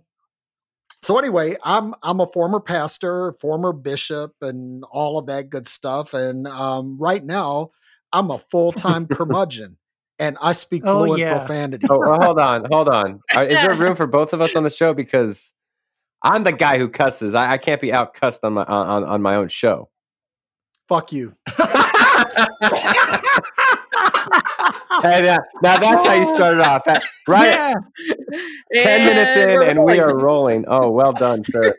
so 1.06 1.20
anyway 1.20 1.56
i'm 1.64 1.94
i'm 2.02 2.20
a 2.20 2.26
former 2.26 2.60
pastor 2.60 3.34
former 3.34 3.72
bishop 3.72 4.34
and 4.42 4.84
all 4.92 5.20
of 5.20 5.28
that 5.28 5.50
good 5.52 5.68
stuff 5.68 6.14
and 6.16 6.48
um 6.48 6.98
right 7.00 7.24
now 7.24 7.70
i'm 8.12 8.32
a 8.32 8.40
full-time 8.40 9.06
curmudgeon 9.16 9.78
and 10.18 10.36
i 10.42 10.52
speak 10.52 10.82
Oh, 10.88 11.04
fluent 11.04 11.20
yeah. 11.20 11.38
profanity 11.38 11.86
Oh, 11.88 12.00
well, 12.00 12.20
hold 12.20 12.40
on, 12.40 12.66
hold 12.72 12.88
on. 12.90 13.22
Are- 13.36 13.46
Is 13.46 13.62
there 13.62 13.76
room 13.76 13.96
for 13.96 14.08
both 14.08 14.34
of 14.34 14.42
us 14.42 14.56
on 14.56 14.64
the 14.64 14.70
show? 14.72 14.94
Because 14.96 15.54
I'm 16.24 16.44
the 16.44 16.52
guy 16.54 16.80
who 16.80 16.90
cusses. 16.90 17.36
I, 17.36 17.52
I 17.54 17.58
can't 17.60 17.80
be 17.82 17.94
out 17.94 18.16
cussed 18.16 18.44
on 18.44 18.54
my 18.54 18.64
on, 18.64 19.04
on 19.04 19.22
my 19.22 19.36
own 19.36 19.50
show. 19.50 19.90
fuck 20.88 21.12
you 21.12 21.36
Hey, 25.04 25.22
now, 25.22 25.40
now 25.62 25.78
that's 25.80 26.06
how 26.06 26.14
you 26.14 26.26
started 26.26 26.62
off, 26.62 26.84
Uh, 26.88 27.00
right? 27.28 27.52
Yeah. 27.52 27.74
Ten 28.76 29.06
minutes 29.06 29.38
in, 29.38 29.48
we're 29.48 29.64
and 29.64 29.84
we 29.84 30.00
are 30.00 30.18
rolling. 30.18 30.66
Oh, 30.68 30.90
well 30.92 31.14
done, 31.14 31.44
sir. 31.44 31.76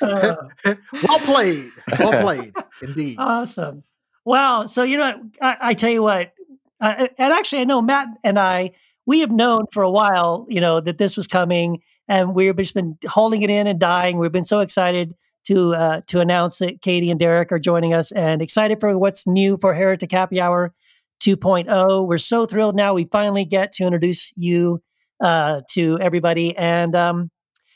Uh, 0.00 0.36
well 0.92 1.18
played 1.20 1.70
well 1.98 2.22
played 2.22 2.52
indeed 2.82 3.16
awesome. 3.18 3.82
Wow. 4.24 4.66
So 4.66 4.82
you 4.82 4.98
know, 4.98 5.12
I, 5.40 5.56
I 5.60 5.74
tell 5.74 5.90
you 5.90 6.02
what, 6.02 6.32
uh, 6.80 7.08
and 7.18 7.32
actually, 7.32 7.62
I 7.62 7.64
know 7.64 7.80
Matt 7.82 8.08
and 8.22 8.38
I 8.38 8.72
we 9.06 9.20
have 9.20 9.30
known 9.30 9.66
for 9.72 9.82
a 9.82 9.90
while, 9.90 10.46
you 10.48 10.60
know, 10.60 10.80
that 10.80 10.98
this 10.98 11.16
was 11.16 11.26
coming, 11.26 11.82
and 12.08 12.34
we've 12.34 12.56
just 12.56 12.74
been 12.74 12.98
holding 13.08 13.42
it 13.42 13.50
in 13.50 13.66
and 13.66 13.78
dying. 13.78 14.18
We've 14.18 14.32
been 14.32 14.44
so 14.44 14.60
excited 14.60 15.14
to 15.46 15.74
uh, 15.74 16.00
to 16.08 16.20
announce 16.20 16.58
that 16.58 16.82
Katie 16.82 17.10
and 17.10 17.18
Derek 17.18 17.50
are 17.52 17.58
joining 17.58 17.94
us, 17.94 18.12
and 18.12 18.42
excited 18.42 18.80
for 18.80 18.96
what's 18.98 19.26
new 19.26 19.56
for 19.56 19.74
Heretic 19.74 20.12
Happy 20.12 20.40
Hour 20.40 20.74
2.0. 21.20 22.06
We're 22.06 22.18
so 22.18 22.46
thrilled 22.46 22.76
now. 22.76 22.94
We 22.94 23.04
finally 23.04 23.44
get 23.44 23.72
to 23.72 23.84
introduce 23.84 24.32
you 24.36 24.82
uh, 25.22 25.62
to 25.72 25.98
everybody, 26.00 26.56
and 26.56 26.96
um, 26.96 27.30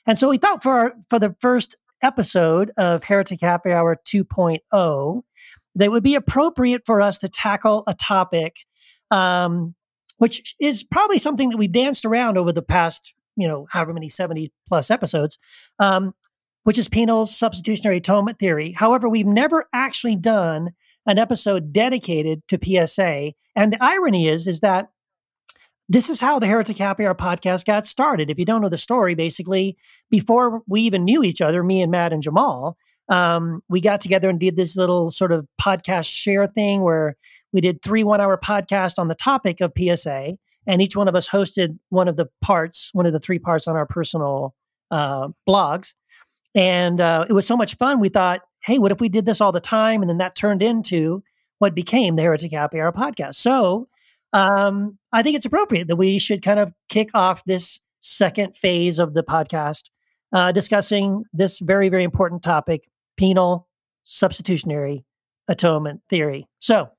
and 0.06 0.18
so 0.18 0.28
we 0.28 0.38
thought 0.38 0.62
for 0.62 0.72
our, 0.72 0.94
for 1.10 1.18
the 1.18 1.34
first 1.40 1.76
episode 2.02 2.70
of 2.76 3.04
Heretic 3.04 3.40
Happy 3.40 3.72
Hour 3.72 3.98
2.0 4.06 5.22
that 5.76 5.84
it 5.84 5.90
would 5.90 6.02
be 6.02 6.14
appropriate 6.14 6.82
for 6.84 7.00
us 7.00 7.18
to 7.18 7.28
tackle 7.28 7.82
a 7.86 7.94
topic 7.94 8.56
um, 9.10 9.74
which 10.18 10.54
is 10.60 10.82
probably 10.84 11.18
something 11.18 11.50
that 11.50 11.56
we 11.56 11.68
danced 11.68 12.04
around 12.04 12.38
over 12.38 12.52
the 12.52 12.62
past, 12.62 13.14
you 13.36 13.48
know, 13.48 13.66
however 13.70 13.92
many 13.92 14.08
70 14.08 14.52
plus 14.68 14.90
episodes, 14.90 15.38
um, 15.78 16.14
which 16.62 16.78
is 16.78 16.88
penal 16.88 17.26
substitutionary 17.26 17.98
atonement 17.98 18.38
theory. 18.38 18.72
However, 18.72 19.08
we've 19.08 19.26
never 19.26 19.66
actually 19.72 20.16
done 20.16 20.70
an 21.06 21.18
episode 21.18 21.73
dedicated 21.73 22.42
to 22.49 22.58
PSA. 22.62 23.32
And 23.56 23.73
the 23.73 23.82
irony 23.82 24.28
is, 24.28 24.46
is 24.46 24.61
that 24.61 24.90
this 25.88 26.08
is 26.08 26.20
how 26.20 26.38
the 26.38 26.46
Heretic 26.46 26.78
Happy 26.78 27.04
Hour 27.04 27.14
podcast 27.14 27.66
got 27.66 27.87
started. 27.87 28.30
If 28.30 28.38
you 28.38 28.44
don't 28.44 28.62
know 28.62 28.70
the 28.70 28.76
story, 28.76 29.14
basically, 29.14 29.76
before 30.11 30.62
we 30.66 30.80
even 30.82 31.04
knew 31.04 31.23
each 31.23 31.42
other, 31.42 31.62
me 31.62 31.82
and 31.82 31.90
Matt 31.90 32.12
and 32.12 32.23
Jamal, 32.23 32.76
um, 33.11 33.62
we 33.68 33.80
got 33.80 34.00
together 34.00 34.30
and 34.30 34.40
did 34.40 34.56
this 34.56 34.76
little 34.76 35.11
sort 35.11 35.30
of 35.30 35.46
podcast 35.61 36.11
share 36.11 36.46
thing 36.46 36.82
where 36.82 37.16
we 37.52 37.61
did 37.61 37.82
three 37.82 38.02
one 38.02 38.20
hour 38.20 38.38
podcasts 38.42 38.99
on 38.99 39.08
the 39.08 39.14
topic 39.14 39.61
of 39.61 39.73
PSA, 39.78 40.38
and 40.66 40.80
each 40.80 40.96
one 40.96 41.06
of 41.06 41.14
us 41.14 41.28
hosted 41.28 41.78
one 41.90 42.08
of 42.08 42.16
the 42.16 42.28
parts, 42.40 42.88
one 42.94 43.04
of 43.04 43.12
the 43.12 43.20
three 43.20 43.38
parts 43.38 43.68
on 43.68 43.76
our 43.76 43.87
personal 43.87 44.54
uh, 44.90 45.28
blogs. 45.46 45.94
And 46.54 47.00
uh, 47.00 47.26
it 47.28 47.32
was 47.32 47.46
so 47.46 47.56
much 47.56 47.76
fun. 47.76 48.00
We 48.00 48.08
thought, 48.08 48.40
hey, 48.64 48.78
what 48.78 48.92
if 48.92 49.00
we 49.00 49.09
did 49.09 49.26
this 49.26 49.40
all 49.40 49.52
the 49.52 49.61
time? 49.61 50.02
And 50.02 50.09
then 50.09 50.18
that 50.18 50.35
turned 50.35 50.62
into 50.62 51.23
what 51.59 51.75
became 51.75 52.16
the 52.16 52.23
Heretic 52.23 52.52
Happy 52.52 52.80
Hour 52.80 52.92
podcast. 52.92 53.35
So 53.35 53.88
um, 54.33 54.99
I 55.12 55.23
think 55.23 55.37
it's 55.37 55.47
appropriate 55.47 55.88
that 55.88 55.97
we 55.97 56.18
should 56.18 56.42
kind 56.42 56.59
of 56.59 56.73
kick 56.88 57.11
off 57.14 57.44
this 57.44 57.80
second 58.00 58.56
phase 58.56 58.99
of 58.99 59.14
the 59.14 59.23
podcast 59.23 59.90
uh, 60.33 60.52
discussing 60.52 61.25
this 61.33 61.61
very, 61.61 61.88
very 61.88 62.04
important 62.04 62.42
topic 62.42 62.88
penal 63.16 63.68
substitutionary 64.02 65.04
atonement 65.49 66.00
theory. 66.09 66.49
So 66.59 66.90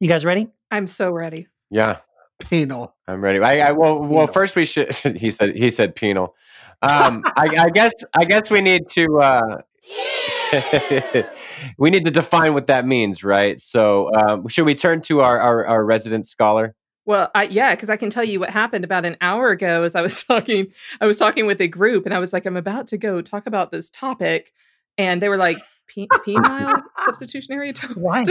you 0.00 0.08
guys 0.08 0.24
ready? 0.24 0.48
I'm 0.70 0.86
so 0.86 1.10
ready. 1.10 1.46
Yeah, 1.70 1.98
Penal. 2.40 2.94
I'm 3.06 3.20
ready. 3.20 3.38
I, 3.38 3.68
I 3.68 3.72
well, 3.72 3.98
well, 3.98 4.26
first 4.26 4.56
we 4.56 4.66
should. 4.66 4.94
He 5.16 5.30
said 5.30 5.56
he 5.56 5.70
said 5.70 5.94
penal. 5.94 6.34
Um, 6.82 7.22
I, 7.36 7.48
I 7.58 7.70
guess 7.70 7.92
I 8.12 8.24
guess 8.24 8.50
we 8.50 8.60
need 8.60 8.88
to. 8.90 9.20
Uh, 9.20 9.58
we 11.78 11.90
need 11.90 12.04
to 12.04 12.10
define 12.10 12.54
what 12.54 12.66
that 12.68 12.86
means, 12.86 13.22
right? 13.24 13.60
So, 13.60 14.10
um, 14.14 14.48
should 14.48 14.64
we 14.64 14.74
turn 14.74 15.00
to 15.02 15.20
our, 15.20 15.38
our, 15.38 15.66
our 15.66 15.84
resident 15.84 16.26
scholar? 16.26 16.74
Well, 17.06 17.30
I, 17.34 17.44
yeah, 17.44 17.74
because 17.74 17.90
I 17.90 17.96
can 17.96 18.08
tell 18.08 18.24
you 18.24 18.40
what 18.40 18.50
happened 18.50 18.84
about 18.84 19.04
an 19.04 19.16
hour 19.20 19.50
ago. 19.50 19.82
As 19.82 19.94
I 19.94 20.00
was 20.00 20.22
talking, 20.24 20.68
I 21.00 21.06
was 21.06 21.18
talking 21.18 21.46
with 21.46 21.60
a 21.60 21.68
group, 21.68 22.06
and 22.06 22.14
I 22.14 22.18
was 22.18 22.32
like, 22.32 22.46
"I'm 22.46 22.56
about 22.56 22.86
to 22.88 22.98
go 22.98 23.20
talk 23.20 23.46
about 23.46 23.70
this 23.70 23.90
topic," 23.90 24.52
and 24.96 25.20
they 25.20 25.28
were 25.28 25.36
like, 25.36 25.58
"Penile 25.96 26.82
substitutionary 27.04 27.68
atonement." 27.70 28.00
Why? 28.00 28.24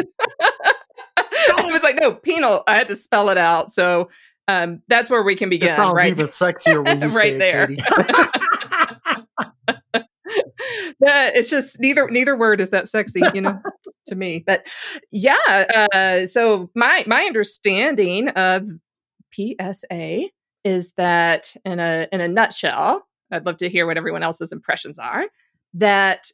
I 1.50 1.72
was 1.72 1.84
like, 1.84 2.00
no, 2.00 2.14
penal. 2.14 2.64
I 2.68 2.76
had 2.76 2.88
to 2.88 2.96
spell 2.96 3.30
it 3.30 3.38
out. 3.38 3.70
So 3.70 4.10
um, 4.48 4.82
that's 4.88 5.10
where 5.10 5.24
we 5.24 5.36
can 5.36 5.50
begin. 5.50 5.70
It's 5.70 5.78
not 5.78 5.96
right? 5.96 6.12
even 6.12 6.28
sexier 6.28 6.84
when 6.84 7.02
you 7.02 7.08
right 7.08 7.34
say 7.34 7.38
there. 7.38 7.68
it, 7.70 7.80
Katie. 7.80 9.23
That 11.06 11.36
it's 11.36 11.50
just 11.50 11.80
neither 11.80 12.10
neither 12.10 12.36
word 12.36 12.62
is 12.62 12.70
that 12.72 12.88
sexy, 12.88 13.22
you 13.34 13.42
know, 13.42 13.60
to 14.08 14.16
me. 14.16 14.44
But 14.46 14.68
yeah, 15.12 15.86
uh, 15.94 16.28
so 16.28 16.70
my 16.76 17.04
my 17.08 17.24
understanding 17.24 18.30
of 18.30 18.70
PSA 19.34 20.30
is 20.64 20.94
that 20.94 21.56
in 21.66 21.80
a 21.80 22.08
in 22.12 22.22
a 22.22 22.28
nutshell, 22.28 23.08
I'd 23.32 23.46
love 23.46 23.58
to 23.58 23.70
hear 23.70 23.86
what 23.86 23.98
everyone 23.98 24.24
else's 24.24 24.52
impressions 24.52 25.00
are. 25.00 25.26
That 25.74 26.28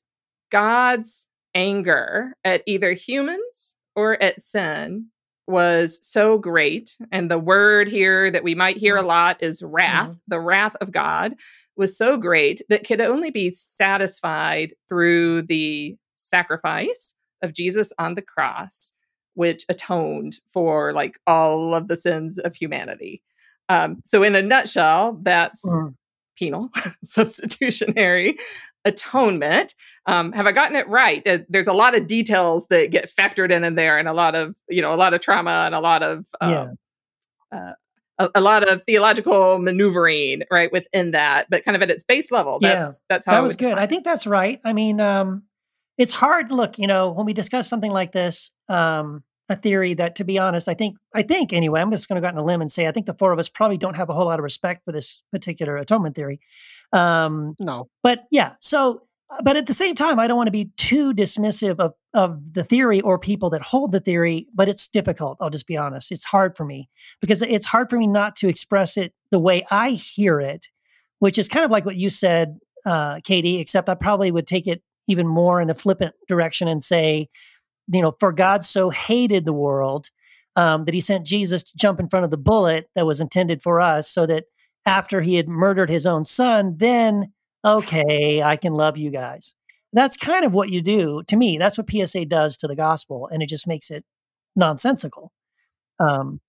God's 0.52 1.28
anger 1.56 2.36
at 2.44 2.64
either 2.68 2.94
humans 2.94 3.76
or 3.96 4.22
at 4.22 4.42
sin 4.42 5.08
was 5.48 6.00
so 6.04 6.38
great. 6.38 6.96
And 7.12 7.30
the 7.32 7.40
word 7.40 7.88
here 7.88 8.30
that 8.30 8.44
we 8.44 8.54
might 8.54 8.78
hear 8.78 8.96
a 8.98 9.02
lot 9.02 9.42
is 9.42 9.64
wrath. 9.64 10.12
Mhm. 10.12 10.20
The 10.28 10.40
wrath 10.40 10.76
of 10.80 10.92
God 10.92 11.36
was 11.80 11.98
so 11.98 12.18
great 12.18 12.62
that 12.70 12.86
could 12.86 13.02
only 13.02 13.32
be 13.32 13.50
satisfied 13.52 14.74
through 14.88 15.42
the 15.44 15.96
sacrifice 16.14 17.16
of 17.42 17.54
Jesus 17.54 17.92
on 17.98 18.14
the 18.16 18.22
cross, 18.22 18.94
which 19.34 19.66
atoned 19.70 20.40
for 20.48 20.94
like 20.94 21.18
all 21.26 21.74
of 21.74 21.88
the 21.88 21.98
sins 21.98 22.38
of 22.38 22.54
humanity. 22.56 23.24
Um, 23.70 24.02
so, 24.06 24.22
in 24.24 24.36
a 24.36 24.42
nutshell, 24.42 25.20
that's 25.24 25.66
Mm. 25.66 25.96
penal 26.38 26.70
substitutionary 27.04 28.38
atonement. 28.86 29.76
Um, 30.06 30.32
have 30.34 30.48
I 30.48 30.52
gotten 30.52 30.76
it 30.76 30.88
right? 30.88 31.26
Uh, 31.28 31.40
there's 31.50 31.68
a 31.68 31.74
lot 31.74 31.96
of 31.96 32.08
details 32.08 32.68
that 32.68 32.92
get 32.92 33.10
factored 33.10 33.52
in 33.52 33.64
in 33.64 33.76
there, 33.76 33.98
and 33.98 34.08
a 34.08 34.14
lot 34.14 34.36
of 34.36 34.56
you 34.68 34.82
know 34.82 34.94
a 34.94 34.98
lot 34.98 35.14
of 35.14 35.22
trauma 35.22 35.64
and 35.66 35.76
a 35.76 35.80
lot 35.80 36.04
of 36.04 36.26
um, 36.42 36.52
uh, 37.52 37.74
a, 38.20 38.30
a 38.36 38.42
lot 38.42 38.68
of 38.68 38.84
theological 38.84 39.58
maneuvering 39.60 40.44
right 40.52 40.72
within 40.72 41.12
that. 41.12 41.48
But 41.50 41.64
kind 41.64 41.76
of 41.76 41.82
at 41.82 41.90
its 41.90 42.04
base 42.04 42.32
level, 42.32 42.60
Yeah, 42.62 42.76
that's 42.76 43.04
that's 43.10 43.26
how 43.26 43.32
that 43.34 43.44
was 43.44 43.56
good. 43.56 43.70
define 43.70 43.84
I 43.84 43.88
think 43.88 44.04
that's 44.04 44.28
right. 44.28 44.60
I 44.64 44.74
mean, 44.74 45.02
um, 45.02 45.44
it's 45.98 46.14
hard. 46.14 46.52
Look, 46.52 46.78
you 46.78 46.88
know, 46.88 47.10
when 47.12 47.26
we 47.26 47.34
discuss 47.34 47.68
something 47.68 47.92
like 47.92 48.12
this, 48.12 48.52
um, 48.70 49.24
a 49.52 49.56
theory 49.56 49.96
that, 49.96 50.16
to 50.18 50.24
be 50.24 50.38
honest, 50.38 50.70
I 50.70 50.76
think, 50.76 50.96
I 51.16 51.24
think 51.24 51.54
anyway, 51.54 51.82
I'm 51.82 51.90
just 51.92 52.08
going 52.08 52.18
to 52.18 52.22
go 52.22 52.28
out 52.28 52.36
on 52.36 52.40
a 52.40 52.46
limb 52.46 52.62
and 52.62 52.72
say, 52.72 52.88
I 52.88 52.92
think 52.92 53.08
the 53.08 53.16
four 53.16 53.32
of 53.32 53.40
us 53.40 53.50
probably 53.50 53.78
don't 53.78 53.96
have 53.96 54.10
a 54.10 54.14
whole 54.14 54.26
lot 54.26 54.38
of 54.38 54.44
respect 54.44 54.86
for 54.86 54.92
this 54.92 55.24
particular 55.32 55.76
atonement 55.78 56.16
theory. 56.16 56.40
Um, 56.94 57.56
No. 57.60 57.90
but 58.04 58.26
yeah, 58.30 58.54
so, 58.62 59.08
but 59.44 59.56
at 59.56 59.68
the 59.68 59.74
same 59.74 59.96
time, 59.96 60.20
I 60.20 60.28
don't 60.28 60.38
want 60.38 60.48
to 60.48 60.52
be 60.52 60.72
too 60.78 61.14
dismissive 61.14 61.80
of 61.80 61.94
of 62.14 62.54
the 62.54 62.64
theory 62.64 63.00
or 63.02 63.20
people 63.20 63.52
that 63.52 63.62
hold 63.62 63.92
the 63.92 64.00
theory. 64.00 64.48
But 64.54 64.70
it's 64.70 64.88
difficult. 64.88 65.38
I'll 65.40 65.52
just 65.52 65.68
be 65.68 65.78
honest. 65.78 66.12
It's 66.12 66.26
hard 66.26 66.58
for 66.58 66.66
me 66.66 66.90
because 67.22 67.42
it's 67.42 67.68
hard 67.68 67.90
for 67.90 67.98
me 67.98 68.08
not 68.08 68.36
to 68.38 68.48
express 68.48 68.98
it 68.98 69.14
the 69.30 69.40
way 69.40 69.66
I 69.70 69.92
hear 69.92 70.40
it, 70.40 70.68
which 71.20 71.38
is 71.38 71.48
kind 71.48 71.64
of 71.64 71.72
like 71.72 71.86
what 71.86 71.96
you 71.96 72.10
said, 72.10 72.58
uh, 72.86 73.20
Katie. 73.24 73.60
Except 73.60 73.88
I 73.88 73.96
probably 73.96 74.32
would 74.32 74.48
take 74.48 74.68
it 74.68 74.82
even 75.08 75.28
more 75.28 75.62
in 75.62 75.70
a 75.70 75.76
flippant 75.76 76.16
direction 76.28 76.68
and 76.68 76.84
say, 76.84 77.30
you 77.88 78.02
know, 78.02 78.16
for 78.20 78.32
God 78.32 78.64
so 78.64 78.90
hated 78.90 79.46
the 79.46 79.54
world 79.54 80.08
um, 80.56 80.86
that 80.86 80.94
he 80.94 81.00
sent 81.00 81.28
Jesus 81.28 81.64
to 81.64 81.78
jump 81.78 82.00
in 82.00 82.10
front 82.10 82.26
of 82.26 82.32
the 82.32 82.38
bullet 82.38 82.90
that 82.96 83.06
was 83.06 83.22
intended 83.22 83.62
for 83.62 83.80
us, 83.80 84.10
so 84.10 84.26
that 84.26 84.46
after 84.86 85.22
he 85.22 85.36
had 85.36 85.48
murdered 85.48 85.90
his 85.90 86.08
own 86.08 86.26
son, 86.26 86.76
then 86.78 87.32
okay, 87.64 88.42
I 88.42 88.56
can 88.56 88.74
love 88.74 88.98
you 88.98 89.12
guys. 89.12 89.54
That's 89.92 90.18
kind 90.18 90.46
of 90.46 90.54
what 90.54 90.70
you 90.70 90.82
do 90.82 91.24
to 91.28 91.36
me. 91.36 91.58
That's 91.58 91.78
what 91.78 91.90
PSA 91.90 92.26
does 92.26 92.58
to 92.58 92.68
the 92.68 92.76
gospel, 92.76 93.28
and 93.32 93.42
it 93.42 93.50
just 93.50 93.68
makes 93.68 93.90
it 93.90 94.06
nonsensical. 94.56 95.32
Um, 96.00 96.42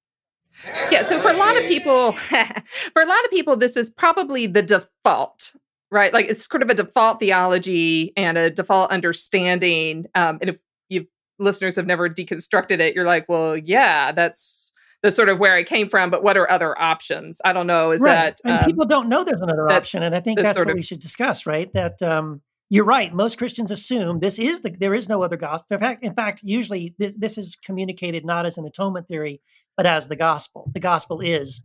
Yeah, 0.91 1.03
so 1.03 1.19
for 1.21 1.31
a 1.31 1.37
lot 1.37 1.57
of 1.57 1.63
people, 1.63 2.13
for 2.13 3.03
a 3.03 3.07
lot 3.07 3.25
of 3.25 3.31
people, 3.31 3.57
this 3.57 3.77
is 3.77 3.91
probably 3.91 4.47
the 4.47 4.63
default, 4.63 5.55
right? 5.91 6.13
Like 6.13 6.27
it's 6.27 6.45
sort 6.45 6.63
of 6.63 6.69
a 6.71 6.75
default 6.75 7.21
theology 7.21 8.13
and 8.17 8.37
a 8.37 8.51
default 8.51 8.91
understanding. 8.91 10.07
Um, 10.15 10.39
and 10.41 10.51
if 10.51 10.59
you 10.89 11.07
listeners 11.39 11.77
have 11.77 11.87
never 11.87 12.09
deconstructed 12.09 12.81
it, 12.81 12.95
you're 12.95 13.07
like, 13.07 13.29
well, 13.29 13.57
yeah, 13.57 14.13
that's 14.13 14.70
that's 15.03 15.17
sort 15.17 15.29
of 15.29 15.39
where 15.39 15.55
I 15.55 15.63
came 15.63 15.89
from. 15.89 16.11
But 16.11 16.23
what 16.23 16.37
are 16.37 16.51
other 16.51 16.79
options? 16.81 17.41
I 17.45 17.53
don't 17.53 17.67
know. 17.67 17.91
Is 17.91 18.01
right. 18.01 18.13
that 18.13 18.41
and 18.45 18.59
um, 18.59 18.65
people 18.65 18.87
don't 18.87 19.09
know 19.09 19.25
there's 19.25 19.41
another 19.41 19.71
option, 19.71 20.03
and 20.03 20.15
I 20.15 20.21
think 20.21 20.39
that's 20.39 20.49
that's 20.49 20.59
what 20.59 20.71
of- 20.71 20.75
we 20.77 20.83
should 20.83 21.01
discuss. 21.01 21.47
Right? 21.47 21.73
That 21.73 22.03
um, 22.03 22.43
you're 22.69 22.85
right. 22.85 23.13
Most 23.13 23.39
Christians 23.39 23.71
assume 23.71 24.21
this 24.21 24.39
is 24.39 24.61
the 24.61 24.71
there 24.71 24.95
is 24.95 25.09
no 25.09 25.23
other 25.23 25.37
gospel. 25.37 25.75
In 25.75 25.81
fact, 25.81 26.05
in 26.05 26.15
fact, 26.15 26.41
usually 26.43 26.95
this, 26.99 27.15
this 27.17 27.39
is 27.39 27.57
communicated 27.57 28.25
not 28.25 28.47
as 28.47 28.59
an 28.59 28.67
atonement 28.67 29.09
theory, 29.09 29.41
but 29.77 29.87
as 29.87 30.09
the 30.09 30.17
gospel. 30.17 30.71
The 30.73 30.81
gospel 30.81 31.21
is 31.21 31.63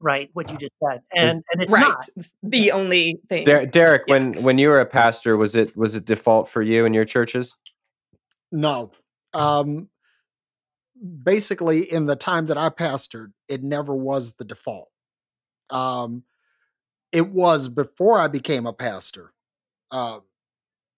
right 0.00 0.28
what 0.34 0.50
you 0.50 0.58
just 0.58 0.72
said, 0.82 1.00
and 1.14 1.42
and 1.50 1.62
it's 1.62 1.70
right? 1.70 1.80
not. 1.80 2.04
It's 2.16 2.34
the 2.42 2.72
only 2.72 3.20
thing. 3.28 3.44
Der- 3.44 3.66
Derek, 3.66 4.04
Yeah. 4.06 4.14
when 4.14 4.42
when 4.42 4.58
you 4.58 4.68
were 4.68 4.80
a 4.80 4.86
pastor, 4.86 5.36
was 5.36 5.56
it 5.56 5.76
was 5.76 5.94
it 5.94 6.04
default 6.04 6.48
for 6.48 6.62
you 6.62 6.84
in 6.84 6.94
your 6.94 7.04
churches? 7.04 7.54
No. 8.52 8.92
Um, 9.34 9.88
basically, 11.22 11.80
in 11.80 12.06
the 12.06 12.16
time 12.16 12.46
that 12.46 12.58
I 12.58 12.68
pastored, 12.68 13.32
it 13.48 13.62
never 13.62 13.94
was 13.94 14.34
the 14.34 14.44
default. 14.44 14.88
Um, 15.70 16.24
it 17.12 17.28
was 17.28 17.68
before 17.68 18.18
I 18.18 18.28
became 18.28 18.66
a 18.66 18.72
pastor. 18.72 19.32
Um, 19.90 20.22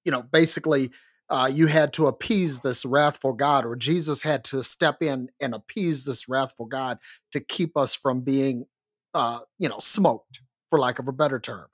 you 0.05 0.13
know, 0.13 0.23
basically, 0.23 0.91
uh, 1.31 1.51
you 1.53 1.67
had 1.67 1.93
to 1.95 2.07
appease 2.07 2.61
this 2.61 2.85
wrathful 2.85 3.35
God, 3.35 3.67
or 3.67 3.77
Jesus 3.77 4.23
had 4.23 4.45
to 4.45 4.63
step 4.63 5.03
in 5.03 5.29
and 5.41 5.55
appease 5.55 6.05
this 6.05 6.29
wrathful 6.29 6.67
God 6.67 6.99
to 7.33 7.41
keep 7.41 7.77
us 7.77 7.95
from 7.95 8.21
being, 8.21 8.67
uh, 9.15 9.41
you 9.59 9.69
know, 9.69 9.79
smoked, 9.79 10.41
for 10.71 10.79
lack 10.79 10.99
of 10.99 11.09
a 11.09 11.13
better 11.13 11.39
term. 11.39 11.67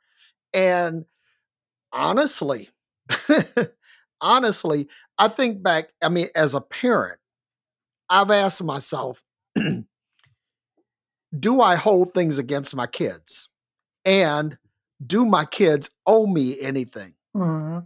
And 0.53 1.05
honestly, 1.93 2.71
honestly, 4.21 4.89
I 5.19 5.29
think 5.29 5.63
back, 5.63 5.91
I 6.03 6.09
mean, 6.09 6.29
as 6.35 6.55
a 6.55 6.61
parent, 6.61 7.21
I've 8.09 8.31
asked 8.31 8.63
myself, 8.63 9.23
do 11.39 11.61
I 11.61 11.77
hold 11.77 12.13
things 12.13 12.39
against 12.39 12.77
my 12.77 12.87
kids? 12.87 13.49
And 14.05 14.59
do 15.05 15.25
my 15.25 15.45
kids 15.45 15.91
owe 16.07 16.27
me 16.27 16.61
anything? 16.61 17.15
hmm 17.35 17.79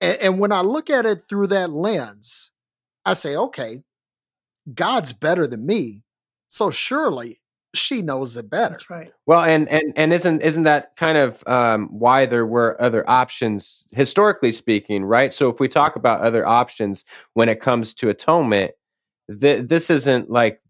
And, 0.00 0.18
and 0.20 0.38
when 0.38 0.52
I 0.52 0.60
look 0.62 0.90
at 0.90 1.06
it 1.06 1.22
through 1.22 1.48
that 1.48 1.70
lens, 1.70 2.50
I 3.04 3.14
say, 3.14 3.36
okay, 3.36 3.82
God's 4.72 5.12
better 5.12 5.46
than 5.46 5.66
me. 5.66 6.02
So 6.48 6.70
surely 6.70 7.40
she 7.74 8.02
knows 8.02 8.36
it 8.36 8.48
better. 8.48 8.70
That's 8.70 8.88
right. 8.88 9.12
Well, 9.26 9.42
and 9.42 9.68
and 9.68 9.92
and 9.96 10.12
isn't 10.12 10.40
isn't 10.42 10.62
that 10.62 10.96
kind 10.96 11.18
of 11.18 11.42
um, 11.46 11.88
why 11.88 12.26
there 12.26 12.46
were 12.46 12.80
other 12.80 13.08
options 13.08 13.84
historically 13.90 14.52
speaking, 14.52 15.04
right? 15.04 15.32
So 15.32 15.48
if 15.48 15.60
we 15.60 15.68
talk 15.68 15.96
about 15.96 16.20
other 16.20 16.46
options 16.46 17.04
when 17.34 17.48
it 17.48 17.60
comes 17.60 17.94
to 17.94 18.08
atonement, 18.10 18.72
th- 19.40 19.68
this 19.68 19.90
isn't 19.90 20.30
like 20.30 20.60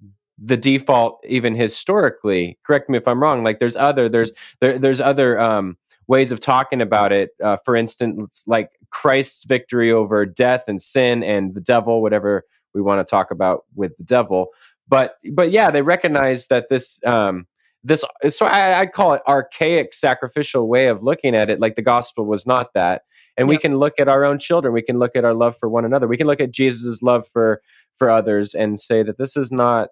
the 0.42 0.56
default 0.56 1.20
even 1.28 1.54
historically. 1.54 2.58
Correct 2.66 2.88
me 2.88 2.98
if 2.98 3.06
I'm 3.06 3.22
wrong. 3.22 3.44
Like 3.44 3.60
there's 3.60 3.76
other 3.76 4.08
there's 4.08 4.32
there, 4.60 4.78
there's 4.78 5.00
other 5.00 5.38
um, 5.38 5.76
ways 6.06 6.32
of 6.32 6.40
talking 6.40 6.80
about 6.80 7.12
it. 7.12 7.30
Uh, 7.42 7.56
for 7.64 7.76
instance, 7.76 8.44
like 8.46 8.70
Christ's 8.90 9.44
victory 9.44 9.92
over 9.92 10.26
death 10.26 10.64
and 10.66 10.80
sin 10.80 11.22
and 11.22 11.54
the 11.54 11.60
devil, 11.60 12.02
whatever 12.02 12.44
we 12.74 12.82
want 12.82 13.06
to 13.06 13.10
talk 13.10 13.30
about 13.30 13.64
with 13.74 13.96
the 13.96 14.04
devil. 14.04 14.48
But 14.88 15.16
but 15.32 15.50
yeah, 15.50 15.70
they 15.70 15.82
recognize 15.82 16.48
that 16.48 16.68
this 16.68 16.98
um, 17.06 17.46
this 17.82 18.04
so 18.28 18.46
I, 18.46 18.80
I'd 18.80 18.92
call 18.92 19.14
it 19.14 19.22
archaic 19.28 19.94
sacrificial 19.94 20.68
way 20.68 20.88
of 20.88 21.02
looking 21.02 21.34
at 21.34 21.48
it. 21.48 21.60
Like 21.60 21.76
the 21.76 21.82
gospel 21.82 22.26
was 22.26 22.46
not 22.46 22.74
that, 22.74 23.02
and 23.36 23.48
we 23.48 23.56
can 23.56 23.78
look 23.78 23.94
at 23.98 24.08
our 24.08 24.24
own 24.24 24.38
children. 24.38 24.74
We 24.74 24.82
can 24.82 24.98
look 24.98 25.16
at 25.16 25.24
our 25.24 25.34
love 25.34 25.56
for 25.56 25.68
one 25.68 25.84
another. 25.84 26.06
We 26.06 26.16
can 26.16 26.26
look 26.26 26.40
at 26.40 26.50
Jesus' 26.50 27.02
love 27.02 27.26
for 27.32 27.62
for 27.96 28.10
others 28.10 28.54
and 28.54 28.78
say 28.78 29.02
that 29.02 29.18
this 29.18 29.36
is 29.36 29.52
not 29.52 29.88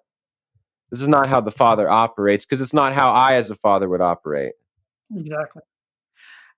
this 0.91 1.01
is 1.01 1.07
not 1.07 1.27
how 1.27 1.41
the 1.41 1.51
Father 1.51 1.89
operates 1.89 2.45
because 2.45 2.61
it's 2.61 2.73
not 2.73 2.93
how 2.93 3.11
I 3.11 3.35
as 3.35 3.49
a 3.49 3.55
father 3.55 3.89
would 3.89 4.01
operate. 4.01 4.53
Exactly. 5.15 5.63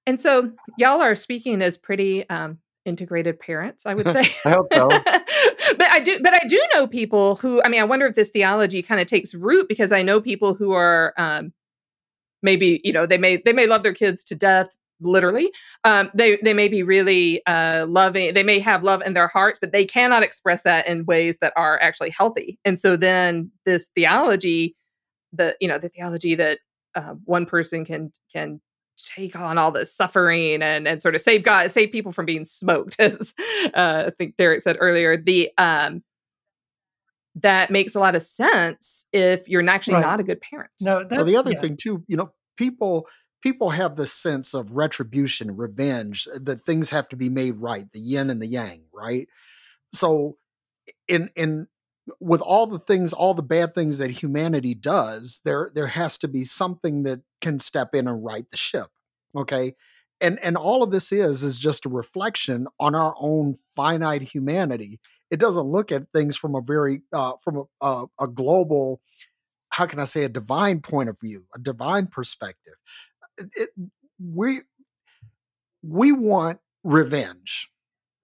And 0.06 0.20
so 0.20 0.52
y'all 0.78 1.02
are 1.02 1.16
speaking 1.16 1.62
as 1.62 1.78
pretty 1.78 2.30
um, 2.30 2.60
integrated 2.86 3.40
parents, 3.40 3.86
I 3.86 3.94
would 3.94 4.08
say. 4.12 4.26
I 4.46 4.50
hope 4.52 4.74
so. 4.74 4.88
but 5.78 5.90
I 5.90 6.00
do, 6.04 6.20
but 6.22 6.34
I 6.34 6.46
do 6.48 6.62
know 6.74 6.86
people 6.88 7.36
who. 7.36 7.62
I 7.64 7.70
mean, 7.70 7.82
I 7.82 7.86
wonder 7.86 8.06
if 8.06 8.16
this 8.16 8.30
theology 8.30 8.82
kind 8.82 9.02
of 9.02 9.08
takes 9.08 9.34
root 9.34 9.68
because 9.68 9.92
I 9.92 10.02
know 10.02 10.22
people 10.22 10.54
who 10.54 10.74
are 10.74 11.14
um, 11.18 11.54
maybe 12.42 12.82
you 12.84 12.94
know 12.94 13.06
they 13.06 13.18
may 13.18 13.38
they 13.38 13.54
may 13.54 13.68
love 13.68 13.84
their 13.84 13.94
kids 13.94 14.24
to 14.26 14.36
death 14.36 14.76
literally 15.02 15.52
um, 15.84 16.10
they 16.14 16.38
they 16.44 16.54
may 16.54 16.68
be 16.68 16.84
really 16.84 17.46
uh, 17.46 17.86
loving 17.88 18.34
they 18.34 18.44
may 18.44 18.60
have 18.60 18.84
love 18.84 19.02
in 19.02 19.14
their 19.14 19.28
hearts 19.28 19.60
but 19.60 19.72
they 19.72 19.86
cannot 19.86 20.24
express 20.24 20.64
that 20.64 20.88
in 20.88 21.06
ways 21.06 21.40
that 21.40 21.54
are 21.56 21.82
actually 21.82 22.10
healthy 22.10 22.58
and 22.66 22.80
so 22.80 22.96
then 22.96 23.52
this 23.66 23.90
theology 23.96 24.76
the 25.34 25.56
you 25.60 25.68
know 25.68 25.78
the 25.78 25.90
theology 25.90 26.36
that 26.36 26.60
uh, 26.96 27.14
one 27.26 27.46
person 27.46 27.84
can 27.86 28.12
can 28.32 28.62
take 29.16 29.36
on 29.36 29.58
all 29.58 29.72
this 29.72 29.94
suffering 29.94 30.62
and 30.64 30.88
and 30.88 31.02
sort 31.02 31.16
of 31.16 31.22
save 31.22 31.44
God 31.44 31.70
save 31.72 31.92
people 31.92 32.14
from 32.14 32.26
being 32.26 32.46
smoked 32.46 32.96
as 33.00 33.34
uh, 33.74 34.06
I 34.08 34.12
think 34.18 34.38
Derek 34.38 34.62
said 34.62 34.78
earlier 34.80 35.18
the 35.18 35.52
um 35.58 36.04
that 37.36 37.70
makes 37.70 37.96
a 37.96 38.00
lot 38.00 38.16
of 38.16 38.22
sense 38.22 39.06
if 39.12 39.50
you're 39.50 39.68
actually 39.70 39.96
Right. 39.96 40.06
not 40.06 40.20
a 40.22 40.24
good 40.24 40.40
parent 40.40 40.70
No, 40.80 41.00
that's 41.04 41.18
Well, 41.18 41.26
the 41.26 41.36
other 41.36 41.52
yeah. 41.52 41.60
thing 41.60 41.76
too, 41.78 42.04
you 42.08 42.16
know, 42.16 42.32
people 42.58 43.08
people 43.46 43.70
have 43.70 43.96
this 43.96 44.12
sense 44.12 44.56
of 44.56 44.72
retribution, 44.72 45.56
revenge, 45.56 46.28
that 46.34 46.56
things 46.56 46.90
have 46.90 47.08
to 47.08 47.16
be 47.16 47.30
made 47.30 47.56
right, 47.58 47.92
the 47.92 48.00
yin 48.00 48.32
and 48.32 48.42
the 48.42 48.48
yang, 48.48 48.82
right? 48.92 49.28
So 49.94 50.38
in 51.08 51.30
in 51.36 51.68
with 52.20 52.42
all 52.42 52.66
the 52.66 52.80
things, 52.80 53.14
all 53.14 53.36
the 53.36 53.44
bad 53.44 53.76
things 53.76 54.00
that 54.00 54.10
humanity 54.10 54.74
does, 54.74 55.42
there 55.46 55.70
there 55.76 55.88
has 55.88 56.18
to 56.20 56.28
be 56.28 56.44
something 56.44 57.04
that 57.04 57.22
can 57.40 57.60
step 57.60 57.94
in 57.94 58.08
and 58.08 58.26
right 58.26 58.50
the 58.50 58.58
ship. 58.58 58.88
Okay. 59.36 59.76
And 60.20 60.40
and 60.44 60.58
all 60.58 60.82
of 60.82 60.90
this 60.90 61.12
is 61.12 61.44
is 61.44 61.60
just 61.60 61.86
a 61.86 61.90
reflection 61.90 62.66
on 62.80 62.96
our 62.96 63.14
own 63.20 63.54
finite 63.76 64.24
humanity. 64.24 65.00
It 65.30 65.40
doesn't 65.40 65.68
look 65.68 65.92
at 65.92 66.12
things 66.12 66.36
from 66.36 66.56
a 66.56 66.62
very 66.62 67.02
uh, 67.14 67.34
from 67.44 67.68
a, 67.80 67.86
a, 67.86 68.06
a 68.22 68.28
global 68.28 69.02
how 69.70 69.86
can 69.86 70.00
I 70.00 70.06
say 70.06 70.24
a 70.24 70.30
divine 70.30 70.80
point 70.80 71.10
of 71.10 71.20
view, 71.20 71.46
a 71.54 71.60
divine 71.60 72.08
perspective. 72.08 72.76
It, 73.38 73.70
we 74.20 74.62
we 75.84 76.12
want 76.12 76.60
revenge 76.84 77.70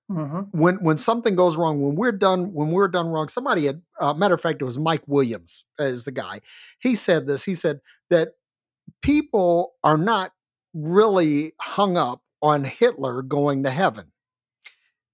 Mhm. 0.09 0.49
when 0.51 0.75
when 0.83 0.97
something 0.97 1.35
goes 1.35 1.55
wrong. 1.57 1.81
When 1.81 1.95
we're 1.95 2.11
done 2.11 2.53
when 2.53 2.71
we're 2.71 2.87
done 2.89 3.07
wrong. 3.07 3.27
Somebody 3.27 3.65
had 3.65 3.81
uh, 3.99 4.13
matter 4.13 4.33
of 4.35 4.41
fact, 4.41 4.61
it 4.61 4.65
was 4.65 4.77
Mike 4.79 5.03
Williams 5.07 5.65
as 5.79 6.03
the 6.05 6.11
guy. 6.11 6.41
He 6.79 6.95
said 6.95 7.27
this. 7.27 7.45
He 7.45 7.55
said 7.55 7.79
that 8.09 8.33
people 9.01 9.73
are 9.83 9.97
not 9.97 10.33
really 10.73 11.53
hung 11.61 11.97
up 11.97 12.21
on 12.41 12.63
Hitler 12.63 13.21
going 13.21 13.63
to 13.63 13.69
heaven. 13.69 14.11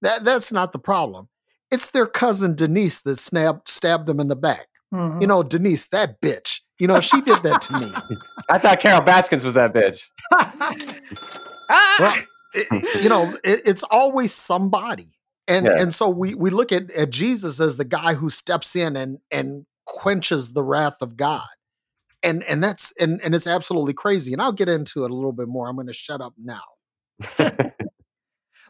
That 0.02 0.24
that's 0.24 0.50
not 0.52 0.72
the 0.72 0.78
problem. 0.78 1.28
It's 1.70 1.90
their 1.90 2.06
cousin 2.06 2.54
Denise 2.54 3.00
that 3.02 3.18
snapped 3.18 3.68
stabbed 3.68 4.06
them 4.06 4.20
in 4.20 4.28
the 4.28 4.36
back. 4.36 4.68
Mhm. 4.92 5.20
You 5.20 5.26
know, 5.26 5.42
Denise, 5.42 5.86
that 5.88 6.20
bitch. 6.20 6.60
You 6.78 6.86
know, 6.86 7.00
she 7.00 7.20
did 7.20 7.42
that 7.42 7.60
to 7.62 7.74
me. 7.74 7.92
I 8.48 8.58
thought 8.58 8.80
Carole 8.80 9.00
Baskins 9.02 9.44
was 9.44 9.54
that 9.54 9.72
bitch. 9.74 10.02
ah! 10.32 11.96
Well, 12.00 12.14
it- 12.54 13.02
you 13.02 13.08
know, 13.08 13.36
it, 13.44 13.60
it's 13.66 13.82
always 13.90 14.32
somebody. 14.32 15.18
And 15.46 15.66
Yeah. 15.66 15.80
and 15.82 15.94
so 15.94 16.08
we 16.08 16.34
we 16.34 16.50
look 16.50 16.72
at, 16.72 16.90
at 16.92 17.10
Jesus 17.10 17.60
as 17.60 17.76
the 17.78 17.84
guy 17.84 18.14
who 18.14 18.28
steps 18.30 18.76
in 18.76 18.96
and 18.96 19.18
and 19.30 19.66
quenches 19.86 20.52
the 20.52 20.62
wrath 20.62 21.00
of 21.02 21.16
God. 21.16 21.46
And 22.22 22.42
and 22.44 22.62
that's 22.62 22.92
and 23.00 23.20
and 23.22 23.34
it's 23.34 23.46
absolutely 23.46 23.94
crazy. 23.94 24.32
And 24.32 24.42
I'll 24.42 24.52
get 24.52 24.68
into 24.68 25.04
it 25.04 25.10
a 25.10 25.14
little 25.14 25.32
bit 25.32 25.48
more. 25.48 25.68
I'm 25.68 25.76
going 25.76 25.86
to 25.86 25.92
shut 25.92 26.20
up 26.20 26.34
now. 26.38 26.62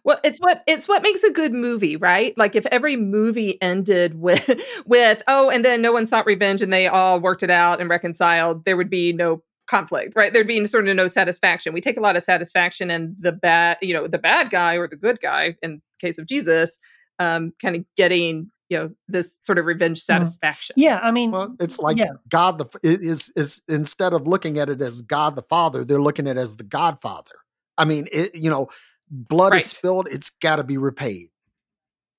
Well, 0.04 0.18
it's 0.24 0.38
what 0.38 0.62
it's 0.66 0.88
what 0.88 1.02
makes 1.02 1.22
a 1.24 1.30
good 1.30 1.52
movie, 1.52 1.96
right? 1.96 2.36
Like 2.36 2.54
if 2.56 2.66
every 2.66 2.96
movie 2.96 3.60
ended 3.62 4.14
with 4.20 4.50
with 4.86 5.22
oh, 5.26 5.50
and 5.50 5.64
then 5.64 5.82
no 5.82 5.92
one 5.92 6.06
sought 6.06 6.26
revenge 6.26 6.62
and 6.62 6.72
they 6.72 6.86
all 6.86 7.20
worked 7.20 7.42
it 7.42 7.50
out 7.50 7.80
and 7.80 7.88
reconciled, 7.90 8.64
there 8.64 8.76
would 8.76 8.90
be 8.90 9.12
no 9.12 9.42
conflict, 9.68 10.14
right? 10.16 10.32
There'd 10.32 10.46
be 10.46 10.64
sort 10.66 10.88
of 10.88 10.96
no 10.96 11.08
satisfaction. 11.08 11.72
We 11.72 11.80
take 11.80 11.96
a 11.98 12.00
lot 12.00 12.16
of 12.16 12.22
satisfaction 12.22 12.90
in 12.90 13.14
the 13.18 13.32
bad, 13.32 13.76
you 13.82 13.92
know, 13.92 14.06
the 14.06 14.18
bad 14.18 14.50
guy 14.50 14.74
or 14.74 14.88
the 14.88 14.96
good 14.96 15.20
guy 15.20 15.56
in 15.62 15.74
the 15.74 16.06
case 16.06 16.18
of 16.18 16.26
Jesus, 16.26 16.78
um, 17.18 17.52
kind 17.60 17.76
of 17.76 17.84
getting 17.96 18.50
you 18.68 18.78
know 18.78 18.90
this 19.08 19.38
sort 19.40 19.58
of 19.58 19.64
revenge 19.64 20.00
satisfaction. 20.00 20.74
yeah, 20.76 21.00
I 21.02 21.10
mean, 21.10 21.30
Well, 21.30 21.56
it's 21.58 21.78
like 21.78 21.96
yeah. 21.96 22.12
God 22.28 22.58
the 22.58 22.64
f- 22.64 22.80
it 22.82 23.00
is 23.00 23.32
is 23.34 23.62
instead 23.68 24.12
of 24.12 24.26
looking 24.26 24.58
at 24.58 24.68
it 24.68 24.82
as 24.82 25.02
God 25.02 25.36
the 25.36 25.42
Father, 25.42 25.84
they're 25.84 26.02
looking 26.02 26.28
at 26.28 26.36
it 26.36 26.40
as 26.40 26.56
the 26.56 26.64
Godfather. 26.64 27.32
I 27.76 27.84
mean, 27.84 28.08
it 28.12 28.34
you 28.34 28.50
know, 28.50 28.68
blood 29.10 29.52
Right. 29.52 29.60
is 29.62 29.70
spilled, 29.70 30.08
it's 30.10 30.30
got 30.30 30.56
to 30.56 30.64
be 30.64 30.78
repaid. 30.78 31.28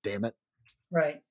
Damn 0.04 0.26
it. 0.26 0.36
right. 0.92 1.22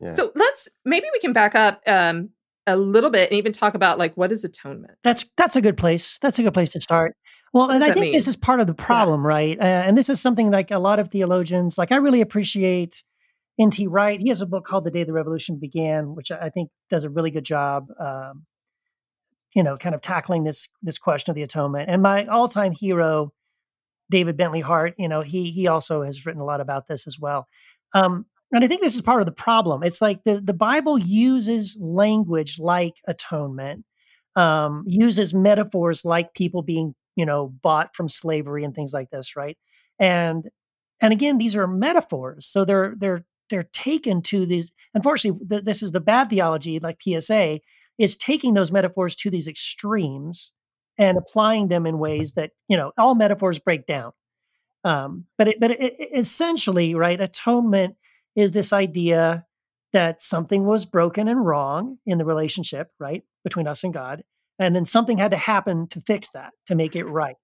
Yeah. 0.00 0.12
So 0.12 0.32
let's 0.34 0.68
maybe 0.84 1.06
we 1.12 1.20
can 1.20 1.32
back 1.34 1.54
up 1.54 1.82
um, 1.86 2.30
a 2.66 2.76
little 2.76 3.10
bit 3.10 3.30
and 3.30 3.36
even 3.38 3.52
talk 3.52 3.74
about 3.74 3.98
like 3.98 4.14
what 4.16 4.32
is 4.32 4.42
atonement. 4.42 4.94
That's 5.04 5.26
that's 5.36 5.56
a 5.56 5.60
good 5.60 5.76
place. 5.76 6.18
That's 6.20 6.38
a 6.38 6.42
good 6.42 6.54
place 6.54 6.72
to 6.72 6.80
start. 6.80 7.14
Well, 7.52 7.70
and 7.70 7.82
I 7.84 7.88
that 7.88 7.94
think 7.98 8.14
this 8.14 8.26
is 8.28 8.36
part 8.36 8.60
of 8.60 8.66
the 8.66 8.74
problem, 8.74 9.26
right? 9.26 9.58
Uh, 9.58 9.62
and 9.62 9.96
this 9.96 10.08
is 10.08 10.20
something 10.20 10.50
like 10.50 10.70
a 10.70 10.78
lot 10.78 10.98
of 10.98 11.08
theologians, 11.10 11.78
like 11.78 11.92
I 11.92 11.96
really 11.96 12.20
appreciate 12.20 13.02
N.T. 13.60 13.86
Wright. 13.86 14.20
He 14.20 14.28
has 14.28 14.40
a 14.40 14.46
book 14.46 14.64
called 14.66 14.84
The 14.84 14.90
Day 14.90 15.04
the 15.04 15.12
Revolution 15.12 15.58
Began, 15.58 16.14
which 16.14 16.30
I 16.32 16.46
I 16.46 16.48
think 16.50 16.70
does 16.90 17.04
a 17.04 17.10
really 17.10 17.30
good 17.30 17.44
job, 17.44 17.88
um, 18.00 18.46
you 19.54 19.62
know, 19.62 19.76
kind 19.76 19.94
of 19.94 20.00
tackling 20.00 20.44
this 20.44 20.68
this 20.82 20.98
question 20.98 21.30
of 21.30 21.36
the 21.36 21.42
atonement. 21.42 21.88
And 21.90 22.02
my 22.02 22.26
all 22.26 22.48
time 22.48 22.72
hero, 22.72 23.32
David 24.10 24.36
Bentley 24.36 24.60
Hart, 24.60 24.94
you 24.98 25.08
know, 25.08 25.22
he 25.22 25.50
he 25.50 25.66
also 25.66 26.02
has 26.02 26.24
written 26.24 26.40
a 26.40 26.44
lot 26.44 26.60
about 26.60 26.88
this 26.88 27.06
as 27.06 27.18
well. 27.18 27.46
Um, 27.94 28.26
and 28.52 28.64
I 28.64 28.66
think 28.66 28.80
this 28.80 28.94
is 28.94 29.02
part 29.02 29.20
of 29.20 29.26
the 29.26 29.32
problem. 29.32 29.82
It's 29.82 30.00
like 30.00 30.24
the 30.24 30.40
the 30.40 30.54
Bible 30.54 30.98
uses 30.98 31.76
language 31.80 32.58
like 32.58 32.94
atonement, 33.06 33.84
um, 34.36 34.84
uses 34.86 35.34
metaphors 35.34 36.04
like 36.04 36.34
people 36.34 36.62
being, 36.62 36.94
you 37.16 37.26
know, 37.26 37.48
bought 37.62 37.94
from 37.94 38.08
slavery 38.08 38.64
and 38.64 38.74
things 38.74 38.94
like 38.94 39.10
this, 39.10 39.36
right? 39.36 39.58
And 39.98 40.48
and 41.00 41.12
again, 41.12 41.38
these 41.38 41.56
are 41.56 41.66
metaphors, 41.66 42.46
so 42.46 42.64
they're 42.64 42.94
they're 42.96 43.24
they're 43.50 43.68
taken 43.72 44.22
to 44.22 44.46
these. 44.46 44.72
Unfortunately, 44.94 45.46
th- 45.46 45.64
this 45.64 45.82
is 45.82 45.92
the 45.92 46.00
bad 46.00 46.30
theology, 46.30 46.78
like 46.80 47.02
PSA, 47.02 47.60
is 47.98 48.16
taking 48.16 48.54
those 48.54 48.72
metaphors 48.72 49.14
to 49.16 49.30
these 49.30 49.48
extremes 49.48 50.52
and 50.98 51.16
applying 51.16 51.68
them 51.68 51.86
in 51.86 51.98
ways 51.98 52.34
that 52.34 52.50
you 52.68 52.76
know 52.76 52.92
all 52.98 53.14
metaphors 53.14 53.58
break 53.58 53.86
down. 53.86 54.12
Um, 54.84 55.26
but 55.36 55.48
it, 55.48 55.60
but 55.60 55.72
it, 55.72 55.94
essentially, 56.14 56.94
right, 56.94 57.20
atonement 57.20 57.96
is 58.36 58.52
this 58.52 58.72
idea 58.72 59.44
that 59.92 60.20
something 60.22 60.64
was 60.64 60.86
broken 60.86 61.28
and 61.28 61.44
wrong 61.44 61.98
in 62.06 62.18
the 62.18 62.24
relationship, 62.24 62.88
right, 63.00 63.22
between 63.42 63.66
us 63.66 63.84
and 63.84 63.94
God, 63.94 64.22
and 64.58 64.76
then 64.76 64.84
something 64.84 65.18
had 65.18 65.30
to 65.30 65.36
happen 65.36 65.88
to 65.88 66.00
fix 66.00 66.30
that, 66.30 66.52
to 66.66 66.74
make 66.74 66.94
it 66.94 67.04
right. 67.04 67.36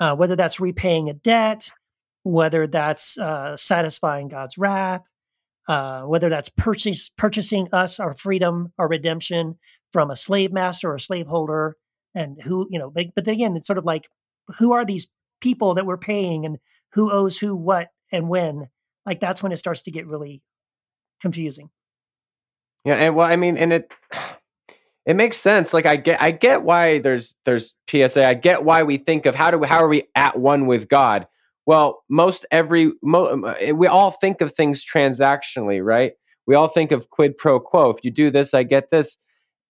Uh, 0.00 0.14
whether 0.14 0.36
that's 0.36 0.60
repaying 0.60 1.08
a 1.08 1.14
debt, 1.14 1.70
whether 2.22 2.66
that's 2.66 3.18
uh, 3.18 3.56
satisfying 3.56 4.28
God's 4.28 4.58
wrath, 4.58 5.02
uh, 5.68 6.02
whether 6.02 6.28
that's 6.28 6.48
purchase, 6.48 7.08
purchasing 7.08 7.68
us 7.72 8.00
our 8.00 8.14
freedom, 8.14 8.72
our 8.78 8.88
redemption 8.88 9.58
from 9.92 10.10
a 10.10 10.16
slave 10.16 10.52
master 10.52 10.92
or 10.92 10.98
slaveholder, 10.98 11.76
and 12.18 12.42
who 12.42 12.66
you 12.70 12.78
know. 12.78 12.90
But, 12.90 13.28
again, 13.28 13.56
it's 13.56 13.66
sort 13.66 13.78
of 13.78 13.84
like 13.84 14.08
who 14.58 14.72
are 14.72 14.84
these 14.84 15.10
people 15.40 15.74
that 15.74 15.86
we're 15.86 15.96
paying, 15.96 16.44
and 16.44 16.58
who 16.92 17.12
owes 17.12 17.38
who 17.38 17.54
what 17.54 17.88
and 18.10 18.28
when. 18.28 18.68
Like 19.06 19.20
that's 19.20 19.42
when 19.42 19.52
it 19.52 19.58
starts 19.58 19.82
to 19.82 19.90
get 19.90 20.06
really 20.06 20.42
confusing. 21.20 21.70
Yeah, 22.84 22.94
and 22.94 23.14
well, 23.14 23.26
I 23.26 23.36
mean, 23.36 23.56
and 23.56 23.72
it 23.72 23.92
it 25.06 25.14
makes 25.14 25.36
sense. 25.36 25.72
Like 25.72 25.86
I 25.86 25.96
get 25.96 26.20
I 26.20 26.30
get 26.32 26.62
why 26.62 26.98
there's 26.98 27.36
there's 27.44 27.74
PSA. 27.88 28.26
I 28.26 28.34
get 28.34 28.64
why 28.64 28.82
we 28.82 28.98
think 28.98 29.26
of 29.26 29.34
how 29.34 29.50
do 29.50 29.58
we, 29.58 29.66
how 29.66 29.82
are 29.82 29.88
we 29.88 30.08
at 30.14 30.38
one 30.38 30.66
with 30.66 30.88
God? 30.88 31.26
Well, 31.66 32.02
most 32.08 32.46
every 32.50 32.92
mo, 33.02 33.42
uh, 33.44 33.74
we 33.74 33.86
all 33.86 34.10
think 34.10 34.40
of 34.40 34.52
things 34.52 34.84
transactionally, 34.84 35.84
right? 35.84 36.12
We 36.46 36.54
all 36.54 36.68
think 36.68 36.92
of 36.92 37.10
quid 37.10 37.36
pro 37.36 37.60
quo. 37.60 37.90
If 37.90 38.02
you 38.02 38.10
do 38.10 38.30
this, 38.30 38.54
I 38.54 38.62
get 38.62 38.90
this. 38.90 39.18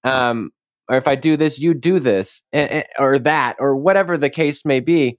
Um, 0.04 0.52
or 0.88 0.96
if 0.96 1.07
I 1.09 1.14
do 1.14 1.37
this, 1.37 1.59
you 1.59 1.74
do 1.74 1.98
this, 2.01 2.42
and, 2.53 2.70
and- 2.70 2.87
or 2.98 3.18
that, 3.20 3.57
or 3.59 3.77
whatever 3.77 4.16
the 4.16 4.31
case 4.31 4.64
may 4.64 4.81
be. 4.81 5.18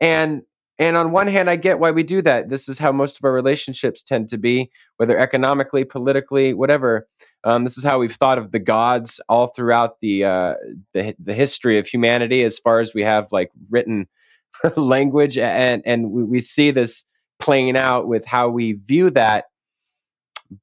And 0.00 0.42
and 0.80 0.96
on 0.96 1.12
one 1.12 1.26
hand, 1.26 1.50
I 1.50 1.56
get 1.56 1.78
why 1.78 1.90
we 1.90 2.02
do 2.02 2.22
that. 2.22 2.48
This 2.48 2.66
is 2.66 2.78
how 2.78 2.90
most 2.90 3.18
of 3.18 3.24
our 3.24 3.32
relationships 3.32 4.02
tend 4.02 4.30
to 4.30 4.38
be, 4.38 4.70
whether 4.96 5.18
economically, 5.18 5.84
politically, 5.84 6.54
whatever. 6.54 7.06
Um, 7.44 7.64
this 7.64 7.76
is 7.76 7.84
how 7.84 7.98
we've 7.98 8.14
thought 8.14 8.38
of 8.38 8.50
the 8.50 8.58
gods 8.60 9.20
all 9.28 9.48
throughout 9.48 10.00
the 10.00 10.24
uh, 10.24 10.54
the 10.94 11.14
the 11.22 11.34
history 11.34 11.78
of 11.78 11.86
humanity, 11.86 12.44
as 12.44 12.58
far 12.58 12.80
as 12.80 12.94
we 12.94 13.02
have 13.02 13.26
like 13.30 13.50
written 13.68 14.08
language, 14.76 15.36
and 15.36 15.82
and 15.84 16.10
we, 16.10 16.24
we 16.24 16.40
see 16.40 16.70
this 16.70 17.04
playing 17.38 17.76
out 17.76 18.08
with 18.08 18.24
how 18.24 18.48
we 18.48 18.72
view 18.72 19.10
that. 19.10 19.46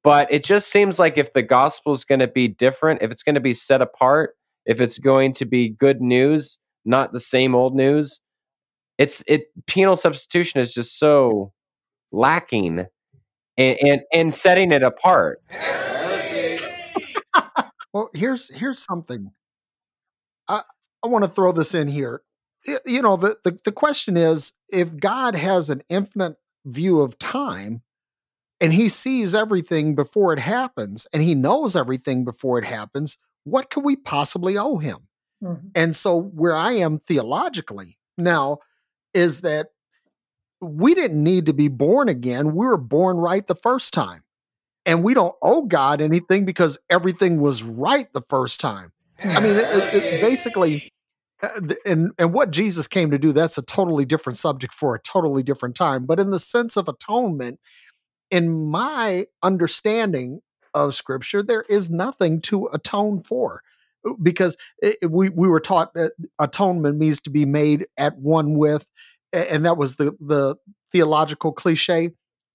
But 0.02 0.32
it 0.32 0.44
just 0.44 0.68
seems 0.68 0.98
like 0.98 1.16
if 1.16 1.32
the 1.32 1.42
gospel 1.42 1.92
is 1.92 2.04
going 2.04 2.18
to 2.20 2.26
be 2.26 2.48
different, 2.48 3.02
if 3.02 3.10
it's 3.10 3.22
going 3.22 3.36
to 3.36 3.40
be 3.40 3.54
set 3.54 3.80
apart, 3.80 4.34
if 4.68 4.80
it's 4.80 4.98
going 4.98 5.32
to 5.32 5.46
be 5.46 5.70
good 5.70 6.00
news, 6.00 6.58
not 6.84 7.12
the 7.12 7.18
same 7.18 7.56
old 7.56 7.74
news, 7.74 8.20
it's 8.98 9.24
it 9.26 9.46
penal 9.66 9.96
substitution 9.96 10.60
is 10.60 10.72
just 10.72 10.98
so 10.98 11.52
lacking 12.12 12.86
and 13.56 13.78
and, 13.80 14.00
in 14.12 14.30
setting 14.30 14.70
it 14.70 14.84
apart. 14.84 15.42
Well, 17.94 18.10
here's 18.14 18.54
here's 18.54 18.78
something. 18.78 19.32
I 20.46 20.62
I 21.02 21.08
want 21.08 21.24
to 21.24 21.30
throw 21.30 21.52
this 21.52 21.74
in 21.74 21.88
here. 21.88 22.22
You 22.84 23.00
know, 23.00 23.16
the, 23.16 23.36
the 23.44 23.58
the 23.64 23.72
question 23.72 24.16
is 24.16 24.52
if 24.68 24.98
God 24.98 25.34
has 25.34 25.70
an 25.70 25.82
infinite 25.88 26.36
view 26.66 27.00
of 27.00 27.18
time 27.18 27.82
and 28.60 28.74
he 28.74 28.90
sees 28.90 29.34
everything 29.34 29.94
before 29.94 30.34
it 30.34 30.38
happens 30.38 31.06
and 31.14 31.22
he 31.22 31.34
knows 31.34 31.74
everything 31.74 32.26
before 32.26 32.58
it 32.58 32.66
happens, 32.66 33.16
what 33.44 33.70
could 33.70 33.84
we 33.84 33.96
possibly 33.96 34.56
owe 34.58 34.78
him? 34.78 35.08
Mhm. 35.42 35.70
And 35.74 35.96
so 35.96 36.16
where 36.20 36.56
I 36.56 36.72
am 36.72 36.98
theologically 36.98 37.98
now 38.16 38.58
is 39.14 39.40
that 39.42 39.68
we 40.60 40.94
didn't 40.94 41.22
need 41.22 41.46
to 41.46 41.52
be 41.52 41.68
born 41.68 42.08
again. 42.08 42.54
We 42.54 42.66
were 42.66 42.76
born 42.76 43.16
right 43.18 43.46
the 43.46 43.54
first 43.54 43.92
time. 43.94 44.24
And 44.84 45.04
we 45.04 45.14
don't 45.14 45.34
owe 45.42 45.62
God 45.62 46.00
anything 46.00 46.44
because 46.44 46.78
everything 46.88 47.40
was 47.40 47.62
right 47.62 48.12
the 48.12 48.22
first 48.28 48.58
time. 48.60 48.92
I 49.22 49.40
mean, 49.40 49.56
it, 49.56 49.66
it- 49.70 49.94
it 49.94 50.20
basically, 50.20 50.82
uh, 51.42 51.48
and 51.86 52.12
and 52.18 52.32
what 52.32 52.50
Jesus 52.50 52.88
came 52.88 53.10
to 53.10 53.18
do, 53.18 53.32
that's 53.32 53.58
a 53.58 53.62
totally 53.62 54.04
different 54.04 54.36
subject 54.36 54.72
for 54.74 54.94
a 54.94 55.00
totally 55.00 55.42
different 55.42 55.76
time. 55.76 56.06
But 56.06 56.18
in 56.18 56.30
the 56.30 56.38
sense 56.40 56.76
of 56.76 56.88
atonement, 56.88 57.60
in 58.30 58.50
my 58.70 59.26
understanding 59.42 60.40
of 60.74 60.94
Scripture, 60.94 61.42
there 61.42 61.64
is 61.68 61.90
nothing 61.90 62.40
to 62.42 62.66
atone 62.72 63.22
for, 63.22 63.62
Uh, 64.06 64.12
because 64.22 64.56
it, 64.80 64.96
it- 65.02 65.10
we 65.10 65.28
we 65.30 65.48
were 65.48 65.60
taught 65.60 65.94
that 65.94 66.12
atonement 66.38 66.98
means 66.98 67.20
to 67.22 67.30
be 67.30 67.44
made 67.44 67.86
at 67.96 68.18
one 68.18 68.56
with, 68.56 68.88
and 69.32 69.64
that 69.66 69.76
was 69.76 69.96
the 69.96 70.16
the 70.20 70.56
theological 70.92 71.52
cliche. 71.52 72.12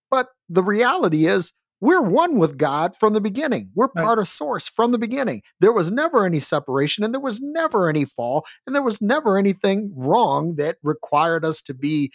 But 0.10 0.30
the 0.49 0.63
reality 0.63 1.26
is, 1.26 1.54
we're 1.82 2.02
one 2.02 2.38
with 2.39 2.58
God 2.58 2.95
from 2.95 3.13
the 3.13 3.19
beginning. 3.21 3.69
We're 3.76 3.89
part 3.89 4.17
of 4.19 4.28
Source 4.28 4.67
from 4.67 4.91
the 4.91 4.97
beginning. 4.97 5.41
There 5.60 5.73
was 5.73 5.91
never 5.91 6.26
any 6.26 6.39
separation, 6.39 7.04
and 7.04 7.13
there 7.13 7.19
was 7.21 7.41
never 7.41 7.89
any 7.89 8.06
fall, 8.06 8.45
and 8.65 8.73
there 8.76 8.84
was 8.84 9.02
never 9.02 9.38
anything 9.38 9.91
wrong 9.95 10.56
that 10.56 10.78
required 10.82 11.43
us 11.43 11.62
to 11.63 11.73
be 11.73 12.12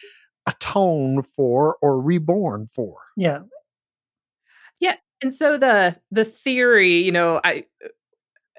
atoned 0.47 1.27
for 1.27 1.77
or 1.83 2.01
reborn 2.01 2.67
for. 2.67 2.97
Yeah. 3.17 3.41
And 5.23 5.35
so 5.35 5.59
the 5.59 5.97
the 6.11 6.25
theory, 6.25 6.99
you 6.99 7.13
know, 7.13 7.41
I 7.45 7.65
uh, 7.85 7.89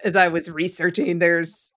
as 0.03 0.15
I 0.15 0.27
was 0.29 0.49
researching, 0.49 1.19
there's 1.19 1.73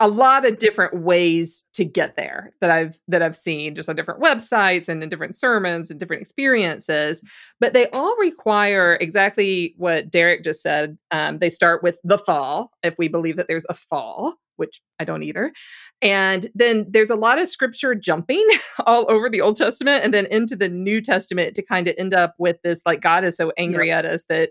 a 0.00 0.08
lot 0.08 0.46
of 0.46 0.56
different 0.56 1.02
ways 1.02 1.66
to 1.74 1.84
get 1.84 2.16
there 2.16 2.54
that 2.62 2.70
I've 2.70 2.98
that 3.06 3.22
I've 3.22 3.36
seen 3.36 3.74
just 3.74 3.88
on 3.88 3.96
different 3.96 4.22
websites 4.22 4.88
and 4.88 5.02
in 5.02 5.10
different 5.10 5.36
sermons 5.36 5.90
and 5.90 6.00
different 6.00 6.22
experiences, 6.22 7.22
but 7.60 7.74
they 7.74 7.88
all 7.90 8.16
require 8.18 8.96
exactly 8.98 9.74
what 9.76 10.10
Derek 10.10 10.42
just 10.42 10.62
said. 10.62 10.96
Um, 11.10 11.38
they 11.38 11.50
start 11.50 11.82
with 11.82 11.98
the 12.02 12.16
fall, 12.16 12.72
if 12.82 12.96
we 12.98 13.08
believe 13.08 13.36
that 13.36 13.46
there's 13.46 13.66
a 13.68 13.74
fall, 13.74 14.36
which 14.56 14.80
I 14.98 15.04
don't 15.04 15.22
either, 15.22 15.52
and 16.00 16.46
then 16.54 16.86
there's 16.88 17.10
a 17.10 17.16
lot 17.16 17.38
of 17.38 17.46
scripture 17.46 17.94
jumping 17.94 18.46
all 18.86 19.04
over 19.10 19.28
the 19.28 19.42
Old 19.42 19.56
Testament 19.56 20.02
and 20.02 20.14
then 20.14 20.26
into 20.26 20.56
the 20.56 20.70
New 20.70 21.02
Testament 21.02 21.54
to 21.56 21.62
kind 21.62 21.86
of 21.88 21.94
end 21.98 22.14
up 22.14 22.34
with 22.38 22.56
this 22.64 22.82
like 22.86 23.02
God 23.02 23.22
is 23.22 23.36
so 23.36 23.52
angry 23.58 23.92
at 23.92 24.06
us 24.06 24.24
that 24.30 24.50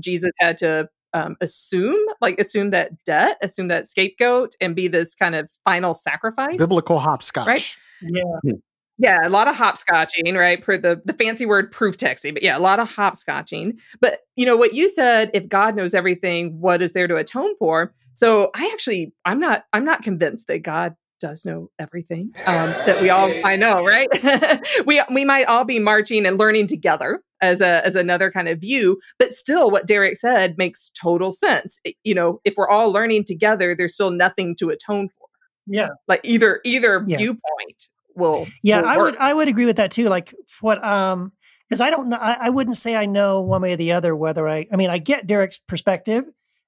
Jesus 0.00 0.32
had 0.38 0.58
to 0.58 0.88
um, 1.14 1.36
assume, 1.40 2.04
like 2.20 2.38
assume 2.38 2.70
that 2.70 3.02
debt, 3.04 3.38
assume 3.40 3.68
that 3.68 3.86
scapegoat, 3.86 4.54
and 4.60 4.76
be 4.76 4.88
this 4.88 5.14
kind 5.14 5.34
of 5.34 5.50
final 5.64 5.94
sacrifice. 5.94 6.58
Biblical 6.58 6.98
hopscotch. 6.98 7.46
Right. 7.46 7.76
Yeah. 8.02 8.52
Yeah, 8.96 9.18
a 9.24 9.28
lot 9.28 9.48
of 9.48 9.56
hopscotching, 9.56 10.38
right? 10.38 10.62
Per 10.62 10.78
the 10.78 11.02
the 11.04 11.14
fancy 11.14 11.46
word 11.46 11.72
proof 11.72 11.96
texting, 11.96 12.34
but 12.34 12.44
yeah, 12.44 12.56
a 12.56 12.60
lot 12.60 12.78
of 12.78 12.94
hopscotching. 12.94 13.78
But 14.00 14.20
you 14.36 14.46
know 14.46 14.56
what 14.56 14.72
you 14.72 14.88
said, 14.88 15.30
if 15.34 15.48
God 15.48 15.74
knows 15.74 15.94
everything, 15.94 16.60
what 16.60 16.80
is 16.80 16.92
there 16.92 17.08
to 17.08 17.16
atone 17.16 17.56
for? 17.58 17.92
So 18.12 18.50
I 18.54 18.70
actually 18.72 19.12
I'm 19.24 19.40
not 19.40 19.64
I'm 19.72 19.84
not 19.84 20.02
convinced 20.02 20.46
that 20.46 20.62
God 20.62 20.94
does 21.20 21.44
know 21.44 21.70
everything. 21.78 22.32
Um, 22.46 22.68
that 22.86 23.00
we 23.02 23.10
all 23.10 23.32
I 23.44 23.56
know, 23.56 23.84
right? 23.84 24.08
we 24.86 25.02
we 25.12 25.24
might 25.24 25.46
all 25.46 25.64
be 25.64 25.80
marching 25.80 26.24
and 26.24 26.38
learning 26.38 26.68
together 26.68 27.20
as 27.44 27.60
a 27.60 27.84
as 27.86 27.94
another 27.96 28.30
kind 28.30 28.48
of 28.48 28.58
view, 28.60 28.98
but 29.18 29.32
still 29.32 29.70
what 29.70 29.86
Derek 29.86 30.16
said 30.16 30.56
makes 30.58 30.90
total 31.00 31.30
sense. 31.30 31.78
It- 31.84 31.96
you 32.04 32.14
know, 32.14 32.40
if 32.44 32.54
we're 32.56 32.68
all 32.68 32.90
learning 32.92 33.24
together, 33.24 33.74
there's 33.76 33.94
still 33.94 34.10
nothing 34.10 34.56
to 34.56 34.70
atone 34.70 35.08
for. 35.08 35.28
Yeah. 35.66 35.88
Like 36.08 36.20
either 36.24 36.60
either 36.64 37.04
Yeah. 37.06 37.16
viewpoint 37.18 37.88
will 38.16 38.46
Yeah, 38.62 38.80
will 38.82 38.88
I 38.88 38.96
would 38.98 39.16
I 39.16 39.32
would 39.34 39.48
agree 39.48 39.66
with 39.66 39.76
that 39.76 39.90
too. 39.90 40.08
Like 40.08 40.34
what 40.60 40.82
um 40.84 41.32
because 41.68 41.80
I 41.80 41.90
don't 41.90 42.08
know 42.10 42.18
I, 42.18 42.46
I 42.46 42.50
wouldn't 42.50 42.76
say 42.76 42.94
I 42.94 43.06
know 43.06 43.40
one 43.40 43.62
way 43.62 43.72
or 43.72 43.76
the 43.76 43.92
other 43.92 44.14
whether 44.14 44.46
I 44.48 44.66
I 44.72 44.76
mean 44.76 44.90
I 44.90 44.98
get 44.98 45.26
Derek's 45.26 45.58
perspective. 45.58 46.24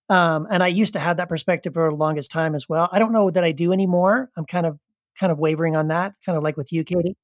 Um 0.08 0.46
and 0.50 0.62
I 0.62 0.68
used 0.68 0.92
to 0.94 0.98
have 0.98 1.18
that 1.18 1.28
perspective 1.28 1.74
for 1.74 1.90
the 1.90 1.96
longest 1.96 2.30
time 2.30 2.54
as 2.54 2.68
well. 2.68 2.88
I 2.90 2.98
don't 2.98 3.12
know 3.12 3.30
that 3.30 3.44
I 3.44 3.52
do 3.52 3.72
anymore. 3.72 4.30
I'm 4.36 4.46
kind 4.46 4.64
of 4.66 4.78
kind 5.20 5.30
of 5.32 5.38
wavering 5.38 5.76
on 5.76 5.88
that, 5.88 6.14
kind 6.24 6.38
of 6.38 6.44
like 6.44 6.56
with 6.56 6.72
you, 6.72 6.84
Katie. 6.84 7.16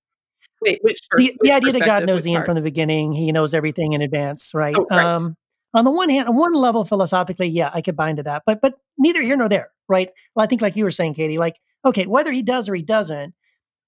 Wait, 0.63 0.79
which 0.83 1.01
The, 1.17 1.35
which 1.39 1.51
the 1.51 1.53
idea 1.53 1.73
that 1.73 1.85
God 1.85 2.07
knows 2.07 2.25
the 2.25 2.35
end 2.35 2.45
from 2.45 2.55
the 2.55 2.63
beginning, 2.63 3.13
he 3.13 3.33
knows 3.33 3.55
everything 3.55 3.93
in 3.93 4.03
advance, 4.03 4.53
right? 4.55 4.77
Oh, 4.77 4.87
right. 4.91 5.05
Um 5.05 5.37
on 5.75 5.85
the 5.85 5.91
one 5.91 6.11
hand, 6.11 6.29
on 6.29 6.37
one 6.37 6.55
level 6.55 6.85
philosophically, 6.85 7.49
yeah, 7.49 7.71
I 7.73 7.81
could 7.81 7.97
buy 7.97 8.11
into 8.11 8.23
that. 8.25 8.43
But 8.47 8.61
but 8.61 8.75
neither 8.99 9.23
here 9.23 9.37
nor 9.37 9.49
there, 9.49 9.71
right? 9.89 10.11
Well, 10.35 10.45
I 10.45 10.47
think 10.47 10.63
like 10.63 10.77
you 10.77 10.85
were 10.85 10.91
saying, 10.91 11.15
Katie, 11.15 11.39
like, 11.39 11.57
okay, 11.85 12.07
whether 12.07 12.31
he 12.31 12.43
does 12.43 12.69
or 12.69 12.75
he 12.75 12.83
doesn't, 12.83 13.35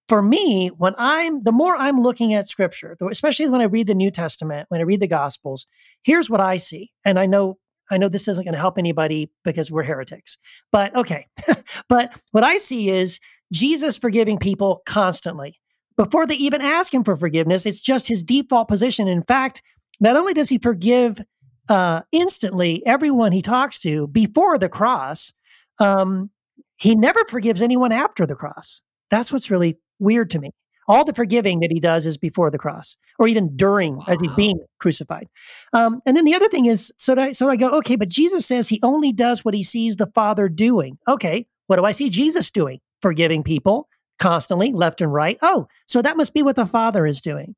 for 0.09 0.23
me, 0.23 0.69
when 0.77 0.95
I'm 0.99 1.43
the 1.43 1.53
more 1.53 1.77
I'm 1.77 1.99
looking 1.99 2.35
at 2.35 2.49
scripture, 2.49 2.97
especially 3.11 3.49
when 3.49 3.61
I 3.61 3.65
read 3.65 3.87
the 3.87 3.95
New 3.95 4.11
Testament, 4.11 4.67
when 4.69 4.81
I 4.81 4.85
read 4.85 5.01
the 5.01 5.07
Gospels, 5.07 5.67
here's 6.03 6.29
what 6.29 6.41
I 6.41 6.57
see. 6.57 6.91
And 7.05 7.19
I 7.19 7.27
know 7.27 7.59
I 7.91 7.99
know 7.99 8.09
this 8.09 8.29
isn't 8.29 8.45
going 8.45 8.55
to 8.55 8.61
help 8.61 8.79
anybody 8.79 9.31
because 9.45 9.71
we're 9.71 9.83
heretics. 9.83 10.39
But 10.73 10.95
okay. 10.97 11.27
but 11.89 12.21
what 12.33 12.45
I 12.45 12.57
see 12.57 12.91
is 12.91 13.21
Jesus 13.53 13.99
forgiving 13.99 14.39
people 14.39 14.83
constantly. 14.87 15.61
Before 15.96 16.26
they 16.26 16.35
even 16.35 16.61
ask 16.61 16.92
him 16.92 17.04
for 17.04 17.16
forgiveness, 17.16 17.66
it's 17.66 17.80
just 17.80 18.09
his 18.09 18.22
default 18.22 18.68
position. 18.68 19.07
In 19.07 19.22
fact, 19.22 19.62
not 20.00 20.16
only 20.16 20.35
does 20.35 20.48
he 20.48 20.59
forgive 20.59 21.20
uh, 21.68 22.02
instantly 22.12 22.83
everyone 22.85 23.33
he 23.33 23.42
talks 23.42 23.80
to 23.80 24.09
before 24.09 24.59
the 24.59 24.68
cross, 24.68 25.33
um, 25.78 26.30
he 26.76 26.94
never 26.94 27.20
forgives 27.28 27.62
anyone 27.62 27.92
after 27.92 28.26
the 28.26 28.35
cross. 28.35 28.83
That's 29.11 29.33
what's 29.33 29.50
really 29.50 29.78
weird 29.98 30.30
to 30.30 30.38
me. 30.38 30.50
All 30.87 31.04
the 31.04 31.14
forgiving 31.14 31.61
that 31.61 31.72
he 31.72 31.80
does 31.80 32.04
is 32.04 32.18
before 32.18 32.50
the 32.50 32.59
cross, 32.59 32.96
or 33.18 33.26
even 33.26 33.57
during 33.57 34.02
as 34.07 34.20
he's 34.20 34.33
being 34.33 34.59
crucified. 34.80 35.28
Um, 35.72 36.02
and 36.04 36.14
then 36.14 36.24
the 36.26 36.35
other 36.35 36.48
thing 36.48 36.66
is, 36.66 36.92
so 36.98 37.14
I, 37.14 37.33
so 37.33 37.48
I 37.48 37.57
go, 37.57 37.78
okay, 37.78 37.96
but 37.96 38.11
Jesus 38.11 38.44
says 38.44 38.68
he 38.68 38.80
only 38.83 39.11
does 39.11 39.44
what 39.44 39.54
he 39.54 39.62
sees 39.62 39.96
the 39.96 40.11
Father 40.14 40.48
doing. 40.48 40.98
Okay, 41.09 41.46
what 41.68 41.76
do 41.76 41.85
I 41.85 41.92
see 41.92 42.11
Jesus 42.11 42.50
doing? 42.50 42.80
Forgiving 43.00 43.42
people 43.42 43.88
constantly, 44.18 44.72
left 44.72 45.00
and 45.00 45.12
right. 45.12 45.38
Oh, 45.42 45.68
so 45.87 46.03
that 46.03 46.16
must 46.16 46.35
be 46.35 46.42
what 46.42 46.57
the 46.57 46.66
Father 46.66 47.07
is 47.07 47.20
doing. 47.20 47.55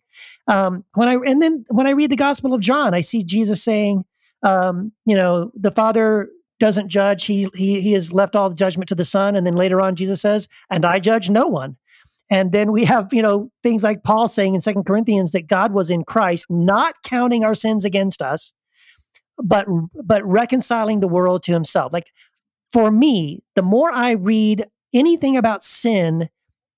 Um, 0.49 0.85
when 0.95 1.09
I 1.09 1.14
and 1.14 1.42
then 1.42 1.64
when 1.69 1.87
I 1.87 1.90
read 1.90 2.11
the 2.11 2.16
Gospel 2.16 2.55
of 2.55 2.61
John, 2.61 2.95
I 2.95 3.01
see 3.01 3.23
Jesus 3.23 3.62
saying, 3.62 4.05
um, 4.42 4.92
you 5.05 5.16
know, 5.16 5.51
the 5.55 5.71
Father 5.71 6.29
doesn't 6.59 6.88
judge; 6.88 7.25
he 7.25 7.49
he 7.55 7.81
he 7.81 7.92
has 7.92 8.12
left 8.12 8.37
all 8.37 8.49
the 8.49 8.57
judgment 8.57 8.88
to 8.88 8.95
the 8.95 9.05
Son. 9.05 9.37
And 9.37 9.47
then 9.47 9.57
later 9.57 9.81
on, 9.81 9.97
Jesus 9.97 10.21
says, 10.21 10.49
"And 10.71 10.85
I 10.85 11.01
judge 11.01 11.31
no 11.31 11.47
one." 11.47 11.77
And 12.31 12.53
then 12.53 12.73
we 12.73 12.85
have, 12.85 13.12
you 13.12 13.23
know, 13.23 13.51
things 13.62 13.85
like 13.85 14.05
Paul 14.05 14.29
saying 14.29 14.55
in 14.55 14.61
Second 14.61 14.85
Corinthians 14.85 15.33
that 15.33 15.49
God 15.49 15.73
was 15.73 15.90
in 15.90 16.05
Christ, 16.05 16.47
not 16.49 16.95
counting 17.05 17.45
our 17.45 17.55
sins 17.55 17.85
against 17.85 18.23
us, 18.23 18.53
but 19.38 19.66
but 19.95 20.25
reconciling 20.25 21.01
the 21.01 21.09
world 21.09 21.42
to 21.45 21.53
Himself. 21.53 21.92
Like 21.92 22.11
for 22.73 22.90
me, 22.90 23.42
the 23.55 23.62
more 23.62 23.90
I 23.90 24.12
read 24.12 24.66
anything 24.92 25.37
about 25.37 25.62
sin 25.62 26.29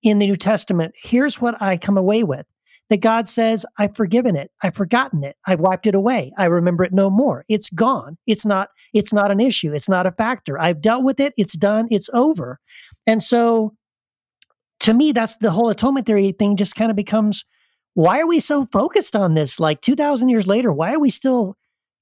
in 0.02 0.18
the 0.18 0.26
New 0.26 0.36
Testament, 0.36 0.94
here's 1.02 1.40
what 1.40 1.60
I 1.60 1.76
come 1.76 1.98
away 1.98 2.22
with: 2.22 2.46
that 2.90 3.00
God 3.00 3.26
says, 3.26 3.66
"I've 3.78 3.96
forgiven 3.96 4.36
it, 4.36 4.50
I've 4.62 4.74
forgotten 4.74 5.24
it, 5.24 5.36
I've 5.46 5.60
wiped 5.60 5.86
it 5.86 5.94
away, 5.94 6.32
I 6.36 6.46
remember 6.46 6.84
it 6.84 6.92
no 6.92 7.10
more. 7.10 7.44
It's 7.48 7.70
gone. 7.70 8.18
It's 8.26 8.46
not. 8.46 8.68
It's 8.92 9.12
not 9.12 9.30
an 9.30 9.40
issue. 9.40 9.72
It's 9.74 9.88
not 9.88 10.06
a 10.06 10.12
factor. 10.12 10.60
I've 10.60 10.80
dealt 10.80 11.04
with 11.04 11.20
it. 11.20 11.34
It's 11.36 11.56
done. 11.56 11.88
It's 11.90 12.08
over." 12.12 12.60
And 13.06 13.22
so 13.22 13.74
to 14.80 14.94
me, 14.94 15.12
that's 15.12 15.36
the 15.36 15.50
whole 15.50 15.68
atonement 15.68 16.06
theory 16.06 16.32
thing 16.32 16.56
just 16.56 16.74
kind 16.74 16.90
of 16.90 16.96
becomes 16.96 17.44
why 17.94 18.20
are 18.20 18.26
we 18.28 18.38
so 18.38 18.66
focused 18.70 19.16
on 19.16 19.34
this? 19.34 19.58
Like 19.58 19.80
2,000 19.80 20.28
years 20.28 20.46
later, 20.46 20.72
why 20.72 20.94
are 20.94 21.00
we 21.00 21.10
still 21.10 21.56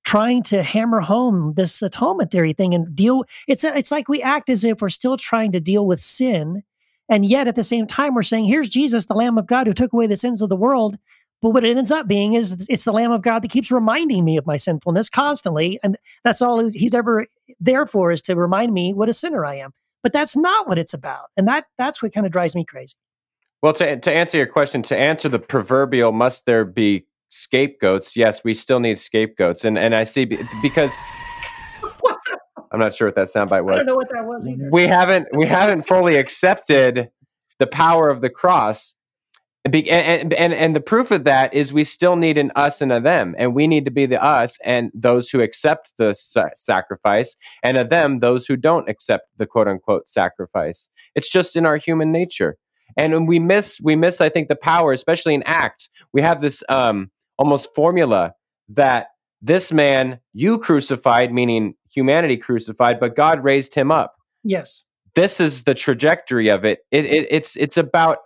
trying 0.04 0.42
to 0.42 0.62
hammer 0.62 1.00
home 1.00 1.54
this 1.56 1.80
atonement 1.80 2.30
theory 2.30 2.52
thing 2.52 2.74
and 2.74 2.94
deal? 2.94 3.24
It's, 3.48 3.64
it's 3.64 3.90
like 3.90 4.08
we 4.08 4.20
act 4.20 4.50
as 4.50 4.62
if 4.62 4.82
we're 4.82 4.90
still 4.90 5.16
trying 5.16 5.52
to 5.52 5.60
deal 5.60 5.86
with 5.86 6.00
sin. 6.00 6.64
And 7.08 7.24
yet 7.24 7.48
at 7.48 7.54
the 7.54 7.62
same 7.62 7.86
time, 7.86 8.14
we're 8.14 8.22
saying, 8.22 8.46
here's 8.46 8.68
Jesus, 8.68 9.06
the 9.06 9.14
Lamb 9.14 9.38
of 9.38 9.46
God 9.46 9.66
who 9.66 9.72
took 9.72 9.92
away 9.92 10.06
the 10.06 10.16
sins 10.16 10.42
of 10.42 10.48
the 10.48 10.56
world. 10.56 10.96
But 11.42 11.50
what 11.50 11.64
it 11.64 11.76
ends 11.76 11.92
up 11.92 12.08
being 12.08 12.34
is 12.34 12.66
it's 12.68 12.84
the 12.84 12.92
Lamb 12.92 13.12
of 13.12 13.22
God 13.22 13.42
that 13.42 13.50
keeps 13.50 13.70
reminding 13.70 14.24
me 14.24 14.36
of 14.36 14.46
my 14.46 14.56
sinfulness 14.56 15.08
constantly. 15.08 15.78
And 15.82 15.96
that's 16.24 16.42
all 16.42 16.66
he's 16.68 16.94
ever 16.94 17.26
there 17.60 17.86
for 17.86 18.10
is 18.10 18.22
to 18.22 18.34
remind 18.34 18.72
me 18.72 18.94
what 18.94 19.08
a 19.08 19.12
sinner 19.12 19.44
I 19.44 19.56
am. 19.56 19.72
But 20.02 20.12
that's 20.12 20.36
not 20.36 20.66
what 20.68 20.78
it's 20.78 20.94
about. 20.94 21.26
And 21.36 21.46
that 21.46 21.64
that's 21.78 22.02
what 22.02 22.12
kind 22.12 22.26
of 22.26 22.32
drives 22.32 22.54
me 22.54 22.64
crazy. 22.64 22.94
Well, 23.62 23.72
to, 23.74 23.98
to 23.98 24.12
answer 24.12 24.38
your 24.38 24.46
question, 24.46 24.82
to 24.82 24.96
answer 24.96 25.28
the 25.28 25.38
proverbial, 25.38 26.12
must 26.12 26.46
there 26.46 26.64
be 26.64 27.06
scapegoats? 27.30 28.16
Yes, 28.16 28.42
we 28.44 28.54
still 28.54 28.80
need 28.80 28.98
scapegoats. 28.98 29.64
And, 29.64 29.78
and 29.78 29.94
I 29.94 30.04
see 30.04 30.24
because 30.62 30.94
I'm 32.76 32.80
not 32.80 32.94
sure 32.94 33.08
what 33.08 33.14
that 33.14 33.28
soundbite 33.28 33.52
I 33.58 33.60
was. 33.62 33.84
don't 33.84 33.86
know 33.86 33.96
what 33.96 34.10
that 34.10 34.24
was 34.26 34.46
either. 34.48 34.68
we 34.70 34.86
haven't 34.86 35.28
we 35.34 35.46
haven't 35.46 35.86
fully 35.86 36.16
accepted 36.16 37.08
the 37.58 37.66
power 37.66 38.10
of 38.10 38.20
the 38.20 38.28
cross 38.28 38.94
and, 39.64 39.72
be- 39.72 39.90
and 39.90 40.32
and 40.34 40.52
and 40.52 40.76
the 40.76 40.80
proof 40.80 41.10
of 41.10 41.24
that 41.24 41.54
is 41.54 41.72
we 41.72 41.84
still 41.84 42.16
need 42.16 42.36
an 42.38 42.52
us 42.54 42.80
and 42.82 42.92
a 42.92 43.00
them 43.00 43.34
and 43.38 43.54
we 43.54 43.66
need 43.66 43.84
to 43.86 43.90
be 43.90 44.04
the 44.06 44.22
us 44.22 44.58
and 44.64 44.90
those 44.94 45.30
who 45.30 45.40
accept 45.40 45.92
the 45.98 46.12
sa- 46.14 46.50
sacrifice 46.54 47.34
and 47.62 47.76
a 47.78 47.84
them 47.84 48.20
those 48.20 48.46
who 48.46 48.56
don't 48.56 48.88
accept 48.88 49.24
the 49.38 49.46
quote 49.46 49.68
unquote 49.68 50.08
sacrifice 50.08 50.88
it's 51.14 51.30
just 51.32 51.56
in 51.56 51.64
our 51.66 51.78
human 51.78 52.12
nature 52.12 52.58
and 52.96 53.26
we 53.26 53.38
miss 53.38 53.80
we 53.82 53.96
miss 53.96 54.20
i 54.20 54.28
think 54.28 54.48
the 54.48 54.54
power 54.56 54.92
especially 54.92 55.34
in 55.34 55.42
acts 55.44 55.88
we 56.12 56.20
have 56.22 56.40
this 56.42 56.62
um 56.68 57.10
almost 57.38 57.74
formula 57.74 58.34
that 58.68 59.06
this 59.46 59.72
man 59.72 60.18
you 60.32 60.58
crucified 60.58 61.32
meaning 61.32 61.74
humanity 61.90 62.36
crucified 62.36 62.98
but 63.00 63.16
god 63.16 63.42
raised 63.44 63.74
him 63.74 63.90
up 63.90 64.16
Yes. 64.44 64.84
this 65.14 65.40
is 65.40 65.64
the 65.64 65.74
trajectory 65.74 66.48
of 66.48 66.64
it. 66.64 66.80
It, 66.92 67.04
it. 67.06 67.26
It's 67.30 67.56
it's 67.56 67.76
about 67.76 68.18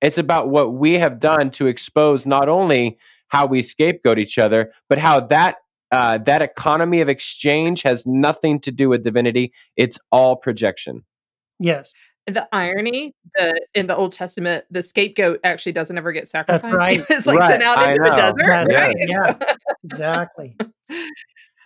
it's 0.00 0.18
about 0.18 0.50
what 0.50 0.74
we 0.74 0.92
have 0.94 1.18
done 1.18 1.50
to 1.52 1.66
expose 1.66 2.26
not 2.26 2.48
only 2.48 2.98
how 3.28 3.46
we 3.46 3.62
scapegoat 3.62 4.18
each 4.18 4.38
other, 4.38 4.72
but 4.88 4.98
how 4.98 5.20
that 5.20 5.56
uh, 5.90 6.18
that 6.18 6.42
economy 6.42 7.00
of 7.00 7.08
exchange 7.08 7.82
has 7.82 8.06
nothing 8.06 8.60
to 8.60 8.70
do 8.70 8.88
with 8.88 9.02
divinity. 9.02 9.52
It's 9.76 9.98
all 10.12 10.36
projection. 10.36 11.04
Yes. 11.58 11.92
The 12.26 12.48
irony 12.52 13.14
the 13.36 13.60
in 13.74 13.86
the 13.86 13.96
Old 13.96 14.12
Testament, 14.12 14.64
the 14.70 14.82
scapegoat 14.82 15.40
actually 15.44 15.72
doesn't 15.72 15.96
ever 15.96 16.12
get 16.12 16.28
sacrificed. 16.28 16.64
That's 16.64 16.74
right. 16.78 17.04
it's 17.10 17.26
like 17.26 17.38
Right, 17.38 17.50
sent 17.50 17.62
out 17.62 17.78
I 17.78 17.90
into 17.90 18.02
the 18.02 18.14
desert. 18.14 18.36
That's 18.38 18.80
right? 18.80 18.86
right, 18.86 18.96
yeah. 19.08 19.38
Exactly. 19.84 20.56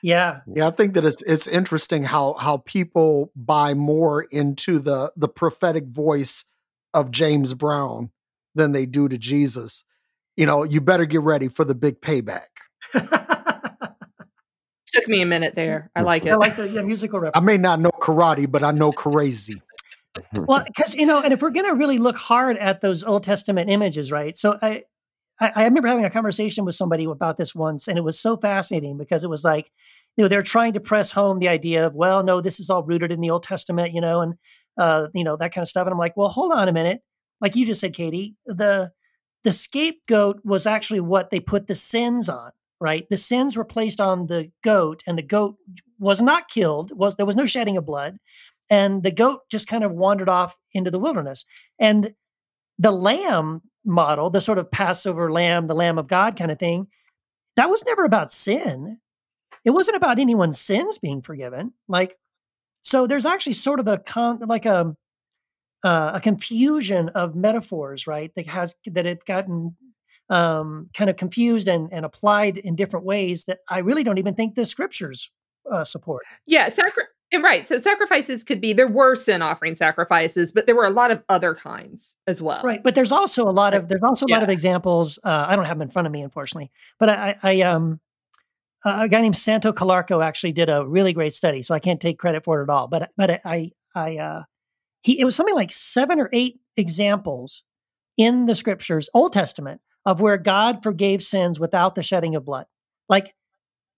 Yeah. 0.03 0.41
Yeah, 0.53 0.67
I 0.67 0.71
think 0.71 0.95
that 0.95 1.05
it's 1.05 1.23
it's 1.23 1.47
interesting 1.47 2.05
how 2.05 2.35
how 2.35 2.59
people 2.59 3.31
buy 3.37 3.75
more 3.75 4.23
into 4.23 4.79
the 4.79 5.13
the 5.17 5.29
prophetic 5.29 5.87
voice 5.87 6.45
of 6.95 7.11
James 7.11 7.55
Brown 7.55 8.11
than 8.55 8.73
they 8.73 8.87
do 8.87 9.09
to 9.09 9.19
Jesus. 9.19 9.85
You 10.37 10.47
know, 10.47 10.65
you 10.65 10.81
better 10.81 11.05
get 11.05 11.21
ready 11.21 11.49
for 11.49 11.65
the 11.65 11.75
big 11.75 12.01
payback. 12.01 12.47
Took 14.93 15.07
me 15.07 15.21
a 15.21 15.27
minute 15.27 15.55
there. 15.55 15.91
I 15.95 16.01
mm. 16.03 16.07
like 16.07 16.27
it. 16.27 16.31
I 16.31 16.37
like 16.37 16.57
the 16.57 16.69
yeah, 16.69 16.83
musical 16.83 17.31
I 17.35 17.41
may 17.41 17.57
not 17.57 17.81
know 17.81 17.91
karate, 17.91 18.51
but 18.51 18.65
I 18.65 18.71
know 18.71 18.91
crazy. 18.93 19.61
Well, 20.47 20.63
because 20.67 20.95
you 20.95 21.07
know, 21.07 21.21
and 21.21 21.33
if 21.33 21.43
we're 21.43 21.51
going 21.51 21.67
to 21.67 21.75
really 21.75 21.99
look 21.99 22.17
hard 22.17 22.57
at 22.57 22.81
those 22.81 23.05
Old 23.05 23.25
Testament 23.25 23.71
images, 23.71 24.11
right? 24.13 24.37
So 24.37 24.59
I, 24.61 24.83
I, 25.41 25.53
I 25.55 25.65
remember 25.65 25.89
having 25.89 26.05
a 26.05 26.11
conversation 26.11 26.65
with 26.65 26.75
somebody 26.75 27.05
about 27.05 27.37
this 27.37 27.55
once, 27.55 27.89
and 27.89 27.99
it 27.99 28.05
was 28.05 28.19
so 28.19 28.37
fascinating 28.37 28.99
because 28.99 29.25
it 29.25 29.31
was 29.31 29.45
like, 29.45 29.71
you 30.17 30.25
know, 30.25 30.29
they're 30.29 30.43
trying 30.43 30.73
to 30.75 30.81
press 30.81 31.13
home 31.13 31.39
the 31.39 31.49
idea 31.49 31.87
of, 31.87 31.95
well, 31.95 32.25
no, 32.25 32.41
this 32.41 32.61
is 32.61 32.71
all 32.71 32.83
rooted 32.83 33.13
in 33.13 33.21
the 33.21 33.31
Old 33.31 33.43
Testament, 33.43 33.95
you 33.95 34.01
know, 34.01 34.21
and 34.21 34.35
uh, 34.79 35.09
you 35.15 35.25
know 35.25 35.37
that 35.37 35.53
kind 35.53 35.63
of 35.63 35.69
stuff. 35.69 35.87
And 35.87 35.93
I'm 35.93 35.99
like, 35.99 36.17
well, 36.17 36.29
hold 36.29 36.53
on 36.53 36.69
a 36.69 36.73
minute, 36.73 37.03
like 37.41 37.57
you 37.57 37.67
just 37.67 37.81
said, 37.81 37.95
Katie, 37.95 38.37
the 38.47 38.93
the 39.45 39.53
scapegoat 39.53 40.41
was 40.45 40.67
actually 40.67 41.01
what 41.01 41.31
they 41.31 41.41
put 41.41 41.67
the 41.69 41.75
sins 41.75 42.29
on, 42.29 42.51
right? 42.81 43.07
The 43.09 43.17
sins 43.17 43.57
were 43.57 43.65
placed 43.65 44.01
on 44.01 44.27
the 44.27 44.51
goat, 44.63 45.03
and 45.07 45.17
the 45.17 45.23
goat 45.23 45.57
was 45.99 46.21
not 46.21 46.49
killed. 46.49 46.93
Was 46.97 47.17
there 47.17 47.27
was 47.27 47.37
no 47.37 47.47
shedding 47.47 47.77
of 47.77 47.87
blood, 47.87 48.19
and 48.71 49.03
the 49.03 49.11
goat 49.11 49.41
just 49.51 49.69
kind 49.69 49.85
of 49.85 49.93
wandered 49.93 50.29
off 50.29 50.59
into 50.73 50.91
the 50.91 50.99
wilderness. 50.99 51.45
And 51.79 52.13
the 52.79 52.91
lamb 52.91 53.63
model, 53.85 54.31
the 54.31 54.41
sort 54.41 54.59
of 54.59 54.71
Passover 54.71 55.33
lamb, 55.33 55.67
the 55.67 55.75
Lamb 55.75 55.99
of 55.99 56.07
God 56.07 56.37
kind 56.37 56.51
of 56.51 56.59
thing, 56.59 56.89
that 57.57 57.71
was 57.71 57.85
never 57.85 58.05
about 58.05 58.31
sin. 58.31 58.99
It 59.65 59.71
wasn't 59.71 59.97
about 59.97 60.19
anyone's 60.19 60.61
sins 60.61 60.99
being 60.99 61.23
forgiven. 61.23 61.73
Like, 61.89 62.17
so 62.83 63.07
there's 63.07 63.27
actually 63.27 63.55
sort 63.55 63.81
of 63.81 63.89
a 63.89 63.99
con, 63.99 64.41
like 64.47 64.67
a 64.67 64.95
uh, 65.85 66.13
a 66.15 66.21
confusion 66.21 67.09
of 67.11 67.37
metaphors, 67.37 68.07
right? 68.07 68.33
That 68.37 68.47
has 68.49 68.77
that 68.87 69.07
had 69.07 69.25
gotten 69.25 69.77
um, 70.31 70.91
kind 70.95 71.11
of 71.11 71.17
confused 71.17 71.69
and, 71.69 71.89
and 71.93 72.05
applied 72.05 72.59
in 72.59 72.77
different 72.77 73.07
ways 73.07 73.45
that 73.45 73.59
I 73.69 73.79
really 73.79 74.05
don't 74.05 74.19
even 74.19 74.35
think 74.35 74.55
the 74.55 74.65
scriptures 74.65 75.31
uh, 75.71 75.85
support. 75.85 76.25
Yeah, 76.47 76.69
sacri- 76.69 77.05
and 77.31 77.43
right. 77.43 77.67
So 77.67 77.79
sacrifices 77.79 78.43
could 78.43 78.61
be 78.61 78.73
there 78.73 78.89
were 78.89 79.15
sin 79.15 79.43
offering 79.43 79.75
sacrifices, 79.75 80.53
but 80.53 80.67
there 80.67 80.75
were 80.75 80.87
a 80.87 80.91
lot 80.91 81.11
of 81.11 81.23
other 81.29 81.55
kinds 81.55 82.17
as 82.27 82.41
well. 82.41 82.63
Right, 82.63 82.83
but 82.83 82.95
there's 82.95 83.13
also 83.13 83.49
a 83.49 83.53
lot 83.53 83.75
of 83.75 83.89
there's 83.89 84.03
also 84.03 84.27
a 84.27 84.33
lot 84.33 84.43
of 84.43 84.49
examples. 84.49 85.19
Uh, 85.23 85.47
I 85.49 85.57
don't 85.57 85.67
have 85.67 85.77
them 85.79 85.83
in 85.83 85.91
front 85.91 86.07
of 86.07 86.13
me, 86.13 86.23
unfortunately, 86.23 86.71
but 86.99 87.11
I, 87.11 87.37
I, 87.43 87.61
I 87.61 87.61
um 87.63 88.01
a 88.85 89.09
guy 89.09 89.21
named 89.21 89.37
Santo 89.37 89.73
Calarco 89.73 90.25
actually 90.25 90.53
did 90.53 90.69
a 90.69 90.87
really 90.87 91.13
great 91.13 91.33
study, 91.33 91.63
so 91.63 91.75
I 91.75 91.81
can't 91.81 92.01
take 92.01 92.19
credit 92.19 92.45
for 92.45 92.61
it 92.61 92.65
at 92.65 92.71
all. 92.71 92.89
But 92.89 93.11
but 93.17 93.41
I 93.45 93.73
I 93.95 94.17
uh, 94.17 94.43
he 95.03 95.21
it 95.21 95.25
was 95.25 95.37
something 95.37 95.55
like 95.55 95.73
seven 95.73 96.21
or 96.21 96.31
eight 96.33 96.61
examples 96.77 97.65
in 98.17 98.47
the 98.47 98.55
scriptures, 98.55 99.11
Old 99.13 99.33
Testament, 99.33 99.81
of 100.05 100.21
where 100.21 100.39
God 100.39 100.83
forgave 100.83 101.23
sins 101.23 101.61
without 101.61 101.95
the 101.95 102.03
shedding 102.03 102.35
of 102.37 102.45
blood. 102.45 102.67
Like 103.09 103.35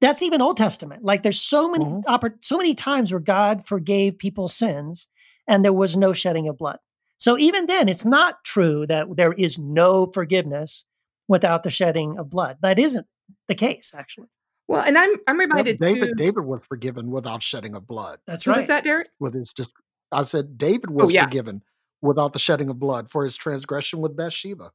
that's 0.00 0.22
even 0.22 0.40
Old 0.40 0.56
Testament. 0.56 1.04
Like 1.04 1.22
there's 1.22 1.40
so 1.40 1.70
many 1.70 1.84
Mhm. 1.84 2.04
oppor- 2.04 2.42
so 2.42 2.56
many 2.56 2.74
times 2.74 3.12
where 3.12 3.20
God 3.20 3.66
forgave 3.66 4.18
people's 4.18 4.54
sins 4.54 5.08
and 5.46 5.64
there 5.64 5.72
was 5.72 5.96
no 5.96 6.12
shedding 6.12 6.48
of 6.48 6.56
blood. 6.58 6.78
So 7.18 7.38
even 7.38 7.66
then, 7.66 7.88
it's 7.88 8.04
not 8.04 8.42
true 8.44 8.86
that 8.86 9.14
there 9.16 9.32
is 9.34 9.58
no 9.58 10.06
forgiveness 10.06 10.84
without 11.28 11.62
the 11.62 11.70
shedding 11.70 12.18
of 12.18 12.30
blood. 12.30 12.56
That 12.62 12.78
isn't 12.78 13.06
the 13.46 13.54
case, 13.54 13.92
actually. 13.94 14.28
Well, 14.68 14.82
and 14.82 14.96
I'm 14.96 15.10
I'm 15.26 15.36
Yeah, 15.40 15.46
reminded 15.46 15.78
David 15.78 16.08
too. 16.10 16.14
David 16.14 16.44
was 16.44 16.60
forgiven 16.68 17.10
without 17.10 17.42
shedding 17.42 17.74
of 17.74 17.86
blood. 17.86 18.20
That's 18.26 18.44
Who 18.44 18.52
right. 18.52 18.56
was 18.58 18.68
that, 18.68 18.84
Derek? 18.84 19.10
With 19.18 19.34
his 19.34 19.52
just 19.52 19.72
I 20.12 20.22
said 20.22 20.56
David 20.56 20.90
was 20.90 21.12
yeah. 21.12 21.24
forgiven 21.24 21.62
without 22.02 22.32
the 22.32 22.38
shedding 22.38 22.70
of 22.70 22.78
blood 22.78 23.10
for 23.10 23.22
his 23.24 23.36
transgression 23.36 24.00
with 24.00 24.16
Bathsheba. 24.16 24.72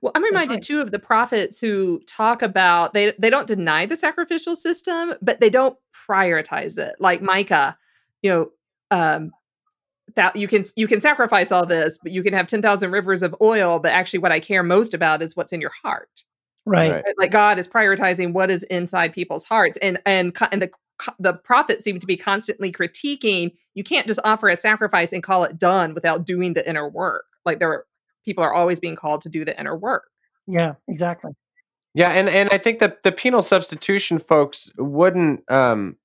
Well, 0.00 0.12
I'm 0.14 0.22
reminded 0.22 0.54
right. 0.54 0.62
too 0.62 0.80
of 0.80 0.90
the 0.90 0.98
prophets 0.98 1.60
who 1.60 2.00
talk 2.06 2.42
about 2.42 2.94
they 2.94 3.12
they 3.18 3.30
don't 3.30 3.46
deny 3.46 3.86
the 3.86 3.96
sacrificial 3.96 4.56
system, 4.56 5.14
but 5.22 5.40
they 5.40 5.50
don't 5.50 5.76
prioritize 6.08 6.78
it. 6.78 6.96
Like 7.00 7.22
Micah, 7.22 7.76
you 8.22 8.30
know, 8.30 8.50
um, 8.90 9.32
that 10.14 10.36
you 10.36 10.48
can 10.48 10.64
you 10.76 10.86
can 10.86 11.00
sacrifice 11.00 11.50
all 11.50 11.66
this, 11.66 11.98
but 12.02 12.12
you 12.12 12.22
can 12.22 12.32
have 12.32 12.46
ten 12.46 12.62
thousand 12.62 12.90
rivers 12.90 13.22
of 13.22 13.34
oil. 13.42 13.78
But 13.78 13.92
actually, 13.92 14.20
what 14.20 14.32
I 14.32 14.40
care 14.40 14.62
most 14.62 14.94
about 14.94 15.22
is 15.22 15.36
what's 15.36 15.52
in 15.52 15.60
your 15.60 15.72
heart. 15.82 16.24
Right. 16.64 16.92
Right. 16.92 17.04
Like 17.16 17.30
God 17.30 17.58
is 17.58 17.68
prioritizing 17.68 18.32
what 18.32 18.50
is 18.50 18.64
inside 18.64 19.12
people's 19.12 19.44
hearts, 19.44 19.78
and 19.80 19.98
and 20.04 20.36
and 20.50 20.62
the 20.62 20.70
co- 20.98 21.14
the 21.18 21.34
prophets 21.34 21.84
seem 21.84 21.98
to 21.98 22.06
be 22.06 22.16
constantly 22.16 22.72
critiquing. 22.72 23.52
You 23.74 23.84
can't 23.84 24.06
just 24.06 24.20
offer 24.24 24.48
a 24.48 24.56
sacrifice 24.56 25.12
and 25.12 25.22
call 25.22 25.44
it 25.44 25.58
done 25.58 25.94
without 25.94 26.26
doing 26.26 26.54
the 26.54 26.68
inner 26.68 26.88
work. 26.88 27.24
Like 27.44 27.60
there, 27.60 27.70
are, 27.70 27.86
people 28.26 28.44
are 28.44 28.52
always 28.52 28.78
being 28.78 28.96
called 28.96 29.22
to 29.22 29.30
do 29.30 29.44
the 29.44 29.58
inner 29.58 29.76
work. 29.76 30.08
Yeah, 30.46 30.74
exactly. 30.88 31.32
Yeah, 31.94 32.10
and 32.10 32.28
and 32.28 32.50
I 32.52 32.58
think 32.58 32.80
that 32.80 33.02
the 33.04 33.12
penal 33.12 33.40
substitution 33.40 34.18
folks 34.18 34.70
wouldn't 34.76 35.50
um 35.50 35.96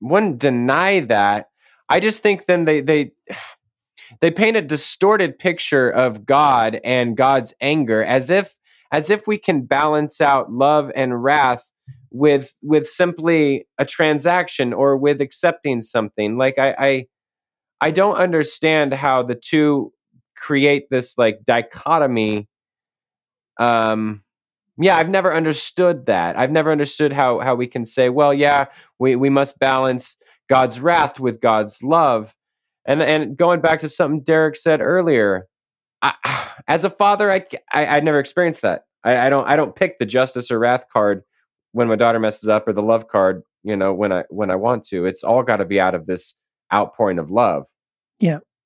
wouldn't 0.00 0.38
deny 0.38 1.00
that. 1.00 1.50
I 1.88 2.00
just 2.00 2.22
think 2.22 2.46
then 2.46 2.64
they 2.64 2.80
they 2.80 3.12
they 4.20 4.32
paint 4.32 4.56
a 4.56 4.62
distorted 4.62 5.38
picture 5.38 5.88
of 5.88 6.26
God 6.26 6.80
and 6.82 7.16
God's 7.16 7.54
anger 7.60 8.04
as 8.04 8.30
if 8.30 8.56
as 8.90 9.10
if 9.10 9.26
we 9.26 9.38
can 9.38 9.62
balance 9.62 10.20
out 10.20 10.52
love 10.52 10.90
and 10.96 11.22
wrath 11.22 11.70
with 12.10 12.54
with 12.62 12.88
simply 12.88 13.66
a 13.78 13.84
transaction 13.84 14.72
or 14.72 14.96
with 14.96 15.20
accepting 15.20 15.82
something. 15.82 16.36
Like 16.36 16.58
I 16.58 16.74
I, 16.78 17.06
I 17.80 17.90
don't 17.90 18.16
understand 18.16 18.92
how 18.92 19.22
the 19.22 19.34
two 19.34 19.92
create 20.42 20.90
this 20.90 21.16
like 21.16 21.44
dichotomy 21.44 22.48
um 23.60 24.22
yeah 24.76 24.96
i've 24.96 25.08
never 25.08 25.32
understood 25.32 26.06
that. 26.06 26.36
I've 26.36 26.50
never 26.50 26.72
understood 26.72 27.12
how 27.12 27.38
how 27.38 27.54
we 27.54 27.68
can 27.68 27.86
say 27.86 28.08
well 28.08 28.34
yeah 28.34 28.66
we 28.98 29.14
we 29.14 29.30
must 29.30 29.58
balance 29.60 30.16
god's 30.48 30.80
wrath 30.80 31.20
with 31.20 31.40
god's 31.40 31.82
love. 31.82 32.34
And 32.84 33.00
and 33.00 33.36
going 33.36 33.60
back 33.60 33.78
to 33.80 33.88
something 33.88 34.22
derek 34.22 34.56
said 34.56 34.80
earlier 34.80 35.46
I, 36.02 36.14
as 36.66 36.84
a 36.84 36.90
father 36.90 37.30
i 37.30 37.44
i, 37.72 37.86
I 37.86 38.00
never 38.00 38.18
experienced 38.18 38.62
that. 38.62 38.84
I, 39.04 39.26
I 39.26 39.30
don't 39.30 39.46
i 39.46 39.54
don't 39.54 39.76
pick 39.76 40.00
the 40.00 40.06
justice 40.06 40.50
or 40.50 40.58
wrath 40.58 40.86
card 40.92 41.22
when 41.70 41.86
my 41.86 41.96
daughter 41.96 42.18
messes 42.18 42.48
up 42.48 42.66
or 42.66 42.72
the 42.72 42.82
love 42.82 43.06
card 43.06 43.42
you 43.62 43.76
know 43.76 43.94
when 43.94 44.10
i 44.10 44.24
when 44.28 44.50
i 44.50 44.56
want 44.56 44.82
to. 44.86 45.06
It's 45.06 45.22
all 45.22 45.44
got 45.44 45.58
to 45.58 45.64
be 45.64 45.78
out 45.78 45.94
of 45.94 46.06
this 46.06 46.34
outpouring 46.72 47.20
of 47.20 47.30
love 47.30 47.66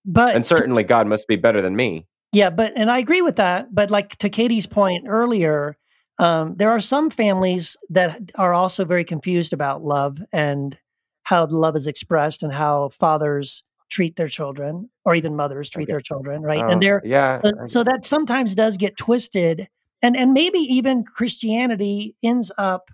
But 0.06 0.34
and 0.36 0.46
certainly 0.46 0.82
god 0.84 1.06
must 1.06 1.26
be 1.28 1.36
better 1.36 1.60
than 1.60 1.76
me 1.76 2.06
Yeah, 2.32 2.50
but 2.50 2.72
and 2.76 2.90
I 2.90 2.98
agree 2.98 3.22
with 3.22 3.36
that. 3.36 3.74
But 3.74 3.90
like 3.90 4.16
to 4.18 4.28
Katie's 4.28 4.66
point 4.66 5.04
earlier, 5.08 5.76
um, 6.18 6.54
there 6.56 6.70
are 6.70 6.80
some 6.80 7.10
families 7.10 7.76
that 7.90 8.30
are 8.36 8.54
also 8.54 8.84
very 8.84 9.04
confused 9.04 9.52
about 9.52 9.82
love 9.84 10.18
and 10.32 10.78
how 11.24 11.46
love 11.46 11.76
is 11.76 11.86
expressed 11.86 12.42
and 12.42 12.52
how 12.52 12.88
fathers 12.90 13.64
treat 13.90 14.16
their 14.16 14.28
children 14.28 14.90
or 15.04 15.14
even 15.14 15.36
mothers 15.36 15.70
treat 15.70 15.84
Okay. 15.84 15.92
their 15.92 16.00
children, 16.00 16.42
right? 16.42 16.62
Oh, 16.66 16.70
and 16.72 16.82
they're 16.82 17.02
yeah 17.04 17.36
so, 17.36 17.52
so 17.66 17.84
that 17.84 18.04
sometimes 18.04 18.54
does 18.54 18.76
get 18.76 18.96
twisted, 18.96 19.68
and 20.02 20.16
and 20.16 20.32
maybe 20.32 20.58
even 20.58 21.04
Christianity 21.04 22.16
ends 22.22 22.52
up, 22.58 22.90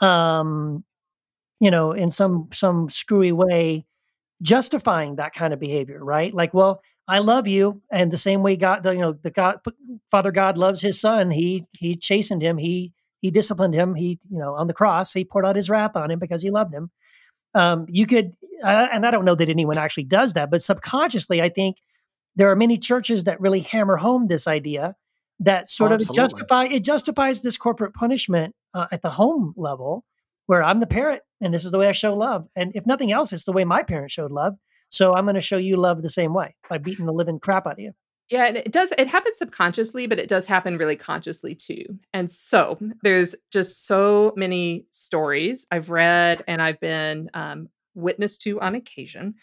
um, 0.00 0.84
you 1.60 1.70
know, 1.70 1.92
in 1.92 2.10
some 2.10 2.48
some 2.52 2.90
screwy 2.90 3.32
way, 3.32 3.86
justifying 4.42 5.16
that 5.16 5.32
kind 5.34 5.52
of 5.52 5.60
behavior, 5.60 6.02
right? 6.04 6.32
Like, 6.34 6.54
well, 6.54 6.82
I 7.06 7.18
love 7.18 7.46
you, 7.46 7.82
and 7.90 8.10
the 8.10 8.16
same 8.16 8.42
way 8.42 8.56
God, 8.56 8.82
the, 8.82 8.92
you 8.94 9.00
know, 9.00 9.12
the 9.12 9.30
God, 9.30 9.58
Father 10.10 10.32
God 10.32 10.56
loves 10.58 10.80
His 10.80 11.00
Son. 11.00 11.30
He 11.30 11.66
He 11.72 11.96
chastened 11.96 12.42
him. 12.42 12.56
He 12.58 12.92
He 13.20 13.30
disciplined 13.30 13.74
him. 13.74 13.94
He 13.94 14.18
you 14.30 14.38
know 14.38 14.54
on 14.54 14.66
the 14.68 14.74
cross 14.74 15.12
He 15.12 15.24
poured 15.24 15.44
out 15.46 15.56
His 15.56 15.68
wrath 15.70 15.96
on 15.96 16.10
him 16.10 16.18
because 16.18 16.42
He 16.42 16.50
loved 16.50 16.72
him. 16.72 16.90
Um, 17.54 17.86
you 17.88 18.06
could, 18.06 18.32
uh, 18.64 18.88
and 18.92 19.06
I 19.06 19.10
don't 19.12 19.24
know 19.24 19.36
that 19.36 19.48
anyone 19.48 19.76
actually 19.78 20.04
does 20.04 20.32
that, 20.34 20.50
but 20.50 20.60
subconsciously, 20.62 21.40
I 21.40 21.48
think 21.50 21.76
there 22.34 22.50
are 22.50 22.56
many 22.56 22.78
churches 22.78 23.24
that 23.24 23.40
really 23.40 23.60
hammer 23.60 23.96
home 23.96 24.26
this 24.26 24.48
idea 24.48 24.96
that 25.40 25.68
sort 25.68 25.92
Oh, 25.92 25.94
of 25.96 26.00
absolutely. 26.00 26.22
justify 26.22 26.64
it 26.64 26.84
justifies 26.84 27.42
this 27.42 27.56
corporate 27.56 27.94
punishment 27.94 28.54
uh, 28.72 28.86
at 28.90 29.02
the 29.02 29.10
home 29.10 29.52
level 29.56 30.04
where 30.46 30.62
I'm 30.62 30.80
the 30.80 30.86
parent 30.86 31.22
and 31.40 31.52
this 31.52 31.64
is 31.64 31.70
the 31.70 31.78
way 31.78 31.88
I 31.88 31.92
show 31.92 32.14
love. 32.14 32.46
And 32.56 32.72
if 32.74 32.86
nothing 32.86 33.12
else, 33.12 33.32
it's 33.32 33.44
the 33.44 33.52
way 33.52 33.64
my 33.64 33.82
parents 33.82 34.14
showed 34.14 34.30
love. 34.30 34.54
So 34.88 35.14
I'm 35.14 35.24
going 35.24 35.34
to 35.34 35.40
show 35.40 35.56
you 35.56 35.76
love 35.76 36.02
the 36.02 36.08
same 36.08 36.34
way 36.34 36.54
by 36.68 36.78
beating 36.78 37.06
the 37.06 37.12
living 37.12 37.38
crap 37.38 37.66
out 37.66 37.74
of 37.74 37.78
you. 37.78 37.92
Yeah, 38.30 38.46
and 38.46 38.56
it 38.56 38.72
does. 38.72 38.92
It 38.96 39.08
happens 39.08 39.36
subconsciously, 39.36 40.06
but 40.06 40.18
it 40.18 40.28
does 40.28 40.46
happen 40.46 40.78
really 40.78 40.96
consciously 40.96 41.54
too. 41.54 41.84
And 42.14 42.32
so 42.32 42.78
there's 43.02 43.34
just 43.52 43.86
so 43.86 44.32
many 44.36 44.86
stories 44.90 45.66
I've 45.70 45.90
read 45.90 46.42
and 46.48 46.62
I've 46.62 46.80
been 46.80 47.28
um, 47.34 47.68
witness 47.94 48.38
to 48.38 48.60
on 48.60 48.74
occasion, 48.74 49.34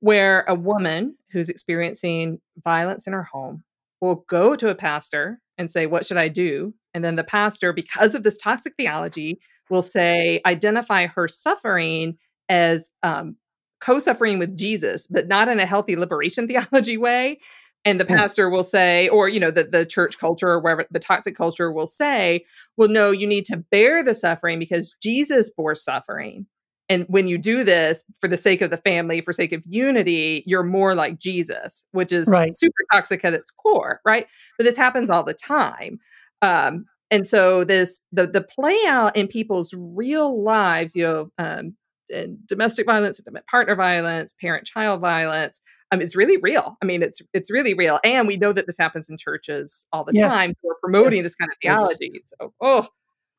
where 0.00 0.42
a 0.42 0.54
woman 0.54 1.16
who's 1.32 1.48
experiencing 1.48 2.40
violence 2.62 3.06
in 3.06 3.14
her 3.14 3.24
home 3.24 3.64
will 4.00 4.26
go 4.28 4.54
to 4.54 4.68
a 4.68 4.74
pastor 4.74 5.40
and 5.56 5.70
say, 5.70 5.86
"What 5.86 6.04
should 6.04 6.18
I 6.18 6.28
do?" 6.28 6.74
And 6.92 7.02
then 7.02 7.16
the 7.16 7.24
pastor, 7.24 7.72
because 7.72 8.14
of 8.14 8.22
this 8.22 8.36
toxic 8.36 8.74
theology, 8.76 9.40
will 9.70 9.82
say, 9.82 10.40
identify 10.46 11.06
her 11.06 11.28
suffering 11.28 12.16
as 12.48 12.90
um, 13.02 13.36
co-suffering 13.80 14.38
with 14.38 14.56
Jesus, 14.56 15.06
but 15.06 15.28
not 15.28 15.48
in 15.48 15.60
a 15.60 15.66
healthy 15.66 15.96
liberation 15.96 16.46
theology 16.48 16.96
way 16.96 17.38
and 17.86 18.00
the 18.00 18.04
Hmm. 18.04 18.14
pastor 18.16 18.50
will 18.50 18.64
say 18.64 19.08
or 19.08 19.28
you 19.28 19.40
know 19.40 19.50
the, 19.50 19.64
the 19.64 19.86
church 19.86 20.18
culture 20.18 20.48
or 20.48 20.60
wherever 20.60 20.84
the 20.90 20.98
toxic 20.98 21.34
culture 21.36 21.72
will 21.72 21.86
say 21.86 22.44
well 22.76 22.88
no 22.88 23.10
you 23.10 23.26
need 23.26 23.46
to 23.46 23.56
bear 23.56 24.02
the 24.02 24.12
suffering 24.12 24.58
because 24.58 24.94
jesus 25.00 25.50
bore 25.50 25.74
suffering 25.74 26.44
and 26.88 27.04
when 27.08 27.26
you 27.28 27.38
do 27.38 27.64
this 27.64 28.04
for 28.20 28.28
the 28.28 28.36
sake 28.36 28.60
of 28.60 28.70
the 28.70 28.76
family 28.76 29.20
for 29.20 29.32
sake 29.32 29.52
of 29.52 29.62
unity 29.66 30.42
you're 30.46 30.62
more 30.64 30.94
like 30.94 31.18
jesus 31.18 31.86
which 31.92 32.12
is 32.12 32.28
Right. 32.28 32.52
super 32.52 32.82
toxic 32.92 33.24
at 33.24 33.34
its 33.34 33.50
core 33.52 34.00
right 34.04 34.26
but 34.58 34.64
this 34.64 34.76
happens 34.76 35.08
all 35.08 35.24
the 35.24 35.34
time 35.34 35.98
um, 36.42 36.84
and 37.10 37.26
so 37.26 37.64
this 37.64 38.04
the 38.12 38.26
the 38.26 38.42
play 38.42 38.76
out 38.86 39.16
in 39.16 39.26
people's 39.28 39.72
real 39.76 40.42
lives 40.42 40.94
you 40.96 41.04
know 41.04 41.30
um, 41.38 41.74
and 42.12 42.38
domestic 42.46 42.86
violence 42.86 43.18
intimate 43.18 43.46
partner 43.46 43.74
violence 43.74 44.34
parent 44.40 44.66
child 44.66 45.00
violence 45.00 45.60
um, 45.92 46.00
is 46.00 46.16
really 46.16 46.36
real. 46.38 46.76
I 46.82 46.84
mean, 46.84 47.00
it's 47.00 47.20
it's 47.32 47.48
really 47.48 47.72
real, 47.72 48.00
and 48.02 48.26
we 48.26 48.36
know 48.36 48.52
that 48.52 48.66
this 48.66 48.76
happens 48.76 49.08
in 49.08 49.16
churches 49.18 49.86
all 49.92 50.02
the 50.02 50.14
Yes. 50.16 50.34
time 50.34 50.54
who 50.60 50.70
are 50.70 50.76
promoting 50.82 51.18
Yes. 51.18 51.22
this 51.22 51.34
kind 51.36 51.48
of 51.50 51.56
It's- 51.62 51.96
theology. 51.96 52.22
So, 52.26 52.52
oh, 52.60 52.88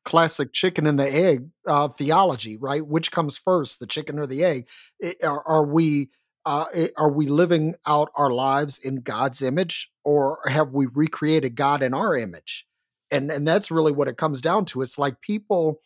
classic 0.06 0.54
chicken 0.54 0.86
and 0.86 0.98
the 0.98 1.06
egg 1.14 1.50
uh, 1.66 1.88
theology, 1.88 2.56
right? 2.56 2.86
Which 2.86 3.12
comes 3.12 3.36
first, 3.36 3.80
the 3.80 3.86
chicken 3.86 4.18
or 4.18 4.26
the 4.26 4.42
egg? 4.44 4.66
I- 5.04 5.16
Are, 5.24 5.46
are 5.46 5.66
we 5.66 6.08
uh, 6.46 6.64
are 6.96 7.10
we 7.12 7.26
living 7.26 7.74
out 7.86 8.10
our 8.14 8.30
lives 8.30 8.78
in 8.78 9.02
God's 9.02 9.42
image, 9.42 9.90
or 10.02 10.38
have 10.46 10.72
we 10.72 10.86
recreated 10.86 11.54
God 11.54 11.82
in 11.82 11.92
our 11.92 12.16
image? 12.16 12.66
And 13.10 13.30
and 13.30 13.46
that's 13.46 13.70
really 13.70 13.92
what 13.92 14.08
it 14.08 14.16
comes 14.16 14.40
down 14.40 14.64
to. 14.66 14.82
It's 14.82 14.98
like 14.98 15.20
people 15.20 15.80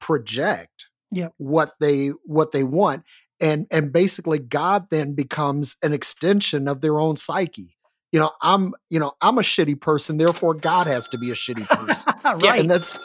project 0.00 0.88
Yep. 1.10 1.32
what 1.38 1.72
they 1.80 2.08
what 2.24 2.52
they 2.52 2.62
want, 2.64 3.02
and 3.40 3.66
and 3.70 3.92
basically 3.92 4.38
God 4.38 4.88
then 4.90 5.14
becomes 5.14 5.76
an 5.82 5.92
extension 5.94 6.68
of 6.68 6.82
their 6.82 7.00
own 7.00 7.16
psyche. 7.16 7.76
You 8.12 8.20
know, 8.20 8.32
I'm 8.42 8.74
you 8.90 9.00
know 9.00 9.12
I'm 9.22 9.38
a 9.38 9.42
shitty 9.42 9.80
person, 9.80 10.18
therefore 10.18 10.52
God 10.54 10.86
has 10.86 11.08
to 11.08 11.18
be 11.18 11.30
a 11.30 11.34
shitty 11.34 11.66
person. 11.66 12.12
right. 12.46 12.60
And 12.60 12.70
that's 12.70 12.98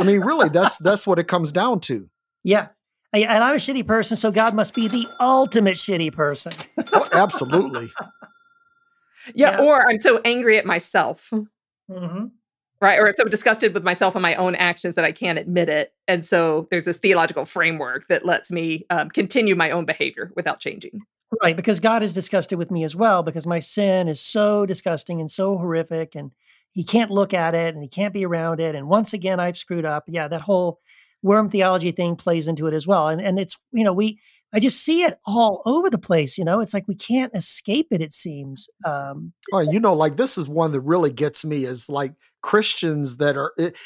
I 0.00 0.02
mean, 0.02 0.20
really, 0.22 0.48
that's 0.48 0.78
that's 0.78 1.06
what 1.06 1.18
it 1.20 1.28
comes 1.28 1.52
down 1.52 1.78
to. 1.80 2.08
yeah. 2.42 2.68
And 3.12 3.44
I'm 3.44 3.54
a 3.54 3.58
shitty 3.58 3.86
person, 3.86 4.16
so 4.16 4.32
God 4.32 4.54
must 4.54 4.74
be 4.74 4.88
the 4.88 5.06
ultimate 5.20 5.76
shitty 5.76 6.12
person. 6.12 6.52
Oh, 6.92 7.08
absolutely. 7.12 7.92
yeah, 9.36 9.58
Yeah. 9.60 9.62
Or 9.62 9.88
I'm 9.88 10.00
so 10.00 10.20
angry 10.24 10.58
at 10.58 10.66
myself, 10.66 11.30
hmm 11.88 12.24
right? 12.84 12.98
Or 12.98 13.10
so 13.16 13.24
disgusted 13.24 13.72
with 13.72 13.82
myself 13.82 14.14
and 14.14 14.20
my 14.22 14.34
own 14.34 14.54
actions 14.56 14.94
that 14.94 15.06
I 15.06 15.12
can't 15.12 15.38
admit 15.38 15.70
it. 15.70 15.94
And 16.06 16.22
so 16.22 16.68
there's 16.70 16.84
this 16.84 16.98
theological 16.98 17.46
framework 17.46 18.06
that 18.08 18.26
lets 18.26 18.52
me 18.52 18.84
um, 18.90 19.08
continue 19.08 19.56
my 19.56 19.70
own 19.70 19.86
behavior 19.86 20.30
without 20.36 20.60
changing. 20.60 21.00
Right, 21.42 21.56
because 21.56 21.80
God 21.80 22.02
is 22.02 22.12
disgusted 22.12 22.58
with 22.58 22.70
me 22.70 22.84
as 22.84 22.94
well, 22.94 23.22
because 23.22 23.46
my 23.46 23.58
sin 23.58 24.06
is 24.06 24.20
so 24.20 24.66
disgusting 24.66 25.18
and 25.18 25.30
so 25.30 25.56
horrific, 25.56 26.14
and 26.14 26.30
He 26.72 26.84
can't 26.84 27.10
look 27.10 27.32
at 27.32 27.54
it 27.54 27.74
and 27.74 27.82
He 27.82 27.88
can't 27.88 28.12
be 28.12 28.26
around 28.26 28.60
it. 28.60 28.74
And 28.74 28.86
once 28.86 29.14
again, 29.14 29.40
I've 29.40 29.56
screwed 29.56 29.86
up. 29.86 30.04
Yeah, 30.06 30.28
that 30.28 30.42
whole 30.42 30.78
worm 31.22 31.48
theology 31.48 31.90
thing 31.90 32.16
plays 32.16 32.46
into 32.48 32.66
it 32.66 32.74
as 32.74 32.86
well. 32.86 33.08
And 33.08 33.20
and 33.20 33.38
it's 33.38 33.58
you 33.72 33.82
know 33.82 33.94
we 33.94 34.20
I 34.52 34.60
just 34.60 34.84
see 34.84 35.02
it 35.02 35.18
all 35.26 35.62
over 35.66 35.90
the 35.90 35.98
place. 35.98 36.38
You 36.38 36.44
know, 36.44 36.60
it's 36.60 36.74
like 36.74 36.86
we 36.86 36.94
can't 36.94 37.34
escape 37.34 37.88
it. 37.90 38.00
It 38.00 38.12
seems. 38.12 38.68
Um, 38.84 39.32
Oh, 39.52 39.60
you 39.60 39.80
know, 39.80 39.94
like 39.94 40.16
this 40.16 40.38
is 40.38 40.48
one 40.48 40.70
that 40.72 40.82
really 40.82 41.10
gets 41.10 41.44
me 41.44 41.64
is 41.64 41.88
like 41.88 42.12
Christians 42.44 43.16
that 43.16 43.36
are. 43.36 43.52
It, 43.56 43.76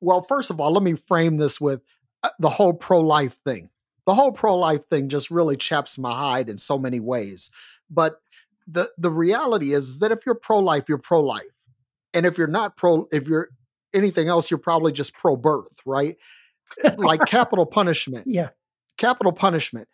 well, 0.00 0.22
first 0.22 0.50
of 0.50 0.60
all, 0.60 0.72
let 0.72 0.82
me 0.82 0.94
frame 0.94 1.36
this 1.36 1.60
with 1.60 1.82
uh, 2.22 2.30
the 2.38 2.48
whole 2.48 2.72
pro 2.72 3.00
life 3.00 3.34
thing. 3.34 3.70
The 4.06 4.14
whole 4.14 4.30
pro 4.30 4.56
life 4.56 4.84
thing 4.84 5.08
just 5.08 5.30
really 5.30 5.56
chaps 5.56 5.98
my 5.98 6.14
hide 6.14 6.48
in 6.48 6.56
so 6.56 6.78
many 6.78 7.00
ways. 7.00 7.50
But 7.90 8.20
the 8.66 8.90
the 8.96 9.10
reality 9.10 9.72
is 9.72 9.98
that 9.98 10.12
if 10.12 10.20
you're 10.24 10.36
pro 10.36 10.60
life, 10.60 10.84
you're 10.88 10.98
pro 10.98 11.20
life, 11.20 11.56
and 12.14 12.24
if 12.24 12.38
you're 12.38 12.46
not 12.46 12.76
pro, 12.76 13.08
if 13.10 13.26
you're 13.26 13.48
anything 13.92 14.28
else, 14.28 14.50
you're 14.50 14.58
probably 14.58 14.92
just 14.92 15.14
pro 15.14 15.36
birth, 15.36 15.78
right? 15.84 16.16
like 16.96 17.20
capital 17.26 17.66
punishment. 17.66 18.26
yeah, 18.28 18.50
capital 18.96 19.32
punishment 19.32 19.88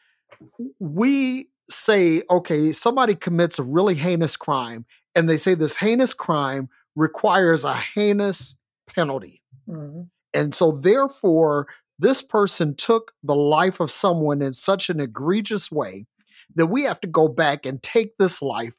we 0.79 1.49
say, 1.69 2.23
okay, 2.31 2.73
somebody 2.73 3.15
commits 3.15 3.59
a 3.59 3.63
really 3.63 3.95
heinous 3.95 4.37
crime, 4.37 4.85
and 5.15 5.29
they 5.29 5.37
say 5.37 5.55
this 5.55 5.77
heinous 5.77 6.15
crime 6.15 6.69
requires 6.97 7.65
a 7.65 7.75
heinous 7.75 8.57
penalty. 8.87 9.43
Mhm. 9.69 10.11
And 10.35 10.55
so, 10.55 10.73
therefore, 10.73 11.67
this 11.99 12.23
person 12.23 12.75
took 12.75 13.13
the 13.23 13.35
life 13.35 13.81
of 13.81 13.91
someone 13.91 14.43
in 14.43 14.53
such 14.53 14.91
an 14.91 15.01
egregious 15.01 15.71
way 15.71 16.07
that 16.55 16.67
we 16.67 16.83
have 16.85 17.01
to 17.01 17.07
go 17.09 17.29
back 17.29 17.65
and 17.67 17.83
take 17.83 18.17
this 18.19 18.43
life 18.43 18.77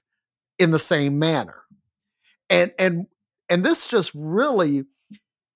in 0.60 0.72
the 0.72 0.80
same 0.80 1.18
manner. 1.20 1.64
And 2.50 2.72
and 2.78 3.08
and 3.50 3.64
this 3.64 3.88
just 3.88 4.12
really, 4.16 4.86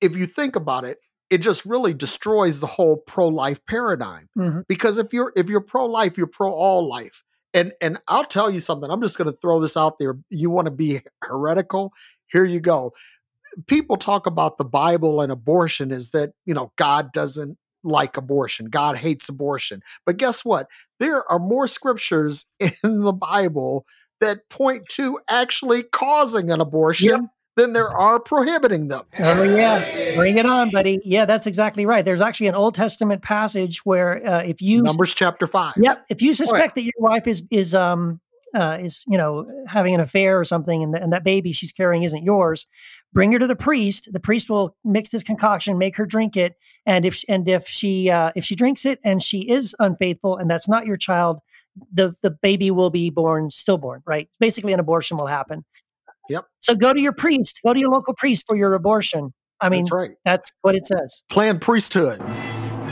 if 0.01 0.15
you 0.15 0.25
think 0.25 0.55
about 0.55 0.85
it, 0.85 0.99
it 1.29 1.39
just 1.39 1.65
really 1.65 1.93
destroys 1.93 2.59
the 2.59 2.67
whole 2.67 2.97
pro-life 2.97 3.59
paradigm. 3.65 4.29
Mhm. 4.37 4.65
Because 4.67 4.97
if 4.97 5.13
you're 5.13 5.33
if 5.35 5.49
you're 5.49 5.61
pro-life, 5.61 6.17
you're 6.17 6.27
pro 6.27 6.51
all 6.51 6.87
life. 6.87 7.23
And 7.53 7.73
and 7.81 7.99
I'll 8.07 8.25
tell 8.25 8.49
you 8.51 8.59
something. 8.59 8.89
I'm 8.89 9.01
just 9.01 9.17
going 9.17 9.31
to 9.31 9.37
throw 9.41 9.59
this 9.59 9.75
out 9.77 9.99
there. 9.99 10.17
You 10.29 10.49
want 10.49 10.65
to 10.65 10.71
be 10.71 11.01
heretical? 11.23 11.91
Here 12.31 12.45
you 12.45 12.59
go 12.59 12.93
people 13.65 13.97
talk 13.97 14.27
about 14.27 14.57
the 14.57 14.65
Bible 14.65 15.21
and 15.21 15.31
abortion 15.31 15.91
is 15.91 16.11
that, 16.11 16.33
you 16.45 16.53
know, 16.53 16.71
God 16.75 17.11
doesn't 17.11 17.57
like 17.83 18.17
abortion. 18.17 18.67
God 18.67 18.97
hates 18.97 19.29
abortion. 19.29 19.81
But 20.05 20.17
guess 20.17 20.45
what? 20.45 20.67
There 20.99 21.29
are 21.31 21.39
more 21.39 21.67
scriptures 21.67 22.45
in 22.59 23.01
the 23.01 23.13
Bible 23.13 23.85
that 24.19 24.49
point 24.49 24.87
to 24.89 25.19
actually 25.29 25.83
causing 25.83 26.51
an 26.51 26.59
abortion 26.59 27.09
Yep. 27.09 27.19
than 27.55 27.73
there 27.73 27.89
are 27.89 28.19
prohibiting 28.19 28.87
them. 28.87 29.05
Oh 29.19 29.43
yeah, 29.43 30.15
bring 30.15 30.37
it 30.37 30.45
on, 30.45 30.71
buddy. 30.71 30.99
Yeah, 31.03 31.25
that's 31.25 31.45
exactly 31.45 31.85
right. 31.85 32.03
There's 32.03 32.21
actually 32.21 32.47
an 32.47 32.55
Old 32.55 32.73
Testament 32.73 33.21
passage 33.21 33.85
where 33.85 34.25
uh, 34.27 34.41
if 34.41 34.59
you 34.59 34.81
Numbers 34.81 35.13
chapter 35.13 35.45
5. 35.45 35.73
Yep. 35.77 36.05
If 36.09 36.21
you 36.23 36.33
suspect 36.33 36.75
that 36.75 36.83
your 36.83 36.93
wife 36.97 37.27
is 37.27 37.43
is 37.51 37.75
um 37.75 38.19
uh, 38.57 38.77
is 38.81 39.03
you 39.07 39.17
know 39.17 39.45
having 39.67 39.93
an 39.93 40.01
affair 40.01 40.39
or 40.39 40.43
something, 40.45 40.83
and, 40.83 40.93
th- 40.93 41.03
and 41.03 41.13
that 41.13 41.23
baby 41.23 41.51
she's 41.51 41.71
carrying 41.71 42.03
isn't 42.03 42.23
yours, 42.23 42.67
bring 43.13 43.31
her 43.31 43.39
to 43.39 43.47
the 43.47 43.55
priest. 43.55 44.09
The 44.11 44.19
priest 44.19 44.49
will 44.49 44.75
mix 44.83 45.09
this 45.09 45.23
concoction, 45.23 45.77
make 45.77 45.95
her 45.97 46.05
drink 46.05 46.35
it, 46.35 46.55
and 46.85 47.05
if 47.05 47.21
and 47.29 47.47
if 47.47 47.67
she 47.67 48.09
uh, 48.09 48.31
if 48.35 48.43
she 48.43 48.55
drinks 48.55 48.85
it 48.85 48.99
and 49.03 49.21
she 49.21 49.49
is 49.49 49.75
unfaithful 49.79 50.37
and 50.37 50.49
that's 50.49 50.67
not 50.67 50.85
your 50.85 50.97
child, 50.97 51.39
the 51.93 52.15
the 52.23 52.31
baby 52.31 52.71
will 52.71 52.89
be 52.89 53.09
born 53.09 53.49
stillborn. 53.49 54.01
Right. 54.05 54.29
Basically, 54.39 54.73
an 54.73 54.79
abortion 54.79 55.17
will 55.17 55.27
happen. 55.27 55.63
Yep. 56.29 56.45
So 56.59 56.75
go 56.75 56.93
to 56.93 56.99
your 56.99 57.13
priest. 57.13 57.61
Go 57.65 57.73
to 57.73 57.79
your 57.79 57.91
local 57.91 58.13
priest 58.13 58.45
for 58.47 58.55
your 58.57 58.73
abortion. 58.73 59.33
I 59.61 59.69
mean, 59.69 59.83
That's 59.83 59.91
right. 59.91 60.11
that's 60.25 60.51
what 60.61 60.75
it 60.75 60.85
says. 60.85 61.21
Planned 61.29 61.61
priesthood. 61.61 62.19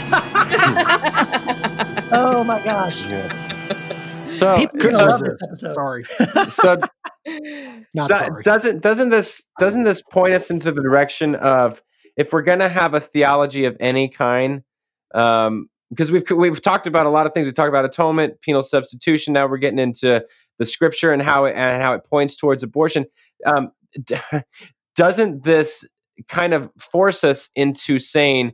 Oh 2.11 2.43
my 2.43 2.63
gosh. 2.63 3.07
Yeah. 3.07 4.01
So, 4.35 4.67
Couldn't 4.79 5.05
resist. 5.05 5.59
Sorry. 5.73 6.03
so 6.49 6.79
Not 7.93 8.09
Do- 8.09 8.15
sorry. 8.15 8.43
doesn't 8.43 8.81
doesn't 8.81 9.09
this 9.09 9.43
doesn't 9.59 9.83
this 9.83 10.01
point 10.11 10.33
us 10.33 10.49
into 10.51 10.71
the 10.71 10.81
direction 10.81 11.35
of 11.35 11.81
if 12.17 12.31
we're 12.31 12.43
going 12.43 12.59
to 12.59 12.69
have 12.69 12.93
a 12.93 12.99
theology 12.99 13.65
of 13.65 13.75
any 13.79 14.09
kind 14.09 14.63
um 15.13 15.67
because 15.89 16.11
we've 16.11 16.23
we've 16.31 16.61
talked 16.61 16.85
about 16.87 17.05
a 17.05 17.09
lot 17.09 17.25
of 17.25 17.33
things 17.33 17.45
we 17.45 17.51
talked 17.51 17.69
about 17.69 17.85
atonement 17.85 18.39
penal 18.41 18.61
substitution 18.61 19.33
now 19.33 19.47
we're 19.47 19.57
getting 19.57 19.79
into 19.79 20.23
the 20.59 20.65
scripture 20.65 21.11
and 21.13 21.21
how 21.21 21.45
it 21.45 21.55
and 21.55 21.81
how 21.81 21.93
it 21.93 22.03
points 22.05 22.35
towards 22.35 22.61
abortion 22.63 23.05
um 23.45 23.71
d- 24.03 24.15
doesn't 24.95 25.43
this 25.43 25.83
kind 26.27 26.53
of 26.53 26.69
force 26.77 27.23
us 27.23 27.49
into 27.55 27.97
saying 27.99 28.51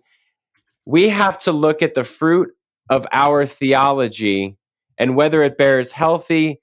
we 0.86 1.10
have 1.10 1.38
to 1.40 1.52
look 1.52 1.82
at 1.82 1.94
the 1.94 2.04
fruit 2.04 2.50
of 2.90 3.06
our 3.12 3.46
theology 3.46 4.56
and 5.02 5.16
whether 5.16 5.42
it 5.42 5.58
bears 5.58 5.92
healthy 5.92 6.62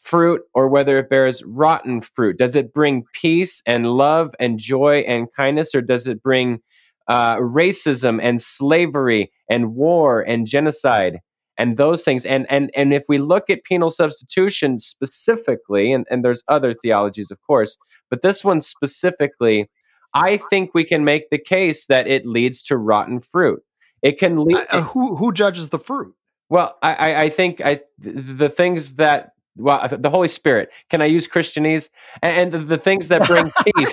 fruit 0.00 0.40
or 0.54 0.68
whether 0.68 0.98
it 0.98 1.10
bears 1.10 1.42
rotten 1.44 2.00
fruit? 2.00 2.38
Does 2.38 2.56
it 2.56 2.72
bring 2.72 3.04
peace 3.12 3.62
and 3.66 3.86
love 3.86 4.34
and 4.40 4.58
joy 4.58 5.04
and 5.06 5.28
kindness, 5.36 5.74
or 5.74 5.82
does 5.82 6.06
it 6.06 6.22
bring 6.22 6.60
uh, 7.08 7.36
racism 7.36 8.18
and 8.22 8.40
slavery 8.40 9.30
and 9.50 9.74
war 9.74 10.22
and 10.22 10.46
genocide 10.46 11.18
and 11.58 11.76
those 11.76 12.02
things? 12.02 12.24
And 12.24 12.46
and 12.48 12.70
and 12.74 12.94
if 12.94 13.02
we 13.06 13.18
look 13.18 13.50
at 13.50 13.64
penal 13.64 13.90
substitution 13.90 14.78
specifically, 14.78 15.92
and, 15.92 16.06
and 16.10 16.24
there's 16.24 16.42
other 16.48 16.72
theologies, 16.72 17.30
of 17.30 17.38
course, 17.42 17.76
but 18.08 18.22
this 18.22 18.42
one 18.42 18.62
specifically, 18.62 19.68
I 20.14 20.38
think 20.48 20.70
we 20.72 20.84
can 20.84 21.04
make 21.04 21.28
the 21.28 21.38
case 21.38 21.84
that 21.86 22.06
it 22.06 22.24
leads 22.24 22.62
to 22.64 22.78
rotten 22.78 23.20
fruit. 23.20 23.62
It 24.00 24.18
can 24.18 24.42
lead. 24.42 24.66
Uh, 24.70 24.80
who 24.84 25.16
who 25.16 25.34
judges 25.34 25.68
the 25.68 25.78
fruit? 25.78 26.14
Well, 26.52 26.76
I, 26.82 26.92
I, 26.94 27.20
I 27.22 27.28
think 27.30 27.62
I 27.62 27.80
the 27.98 28.50
things 28.50 28.92
that 28.96 29.32
well 29.56 29.88
the 29.90 30.10
Holy 30.10 30.28
Spirit. 30.28 30.68
Can 30.90 31.00
I 31.00 31.06
use 31.06 31.26
Christianese? 31.26 31.88
And, 32.20 32.36
and 32.36 32.52
the, 32.52 32.58
the 32.76 32.78
things 32.78 33.08
that 33.08 33.26
bring 33.26 33.50
peace, 33.76 33.92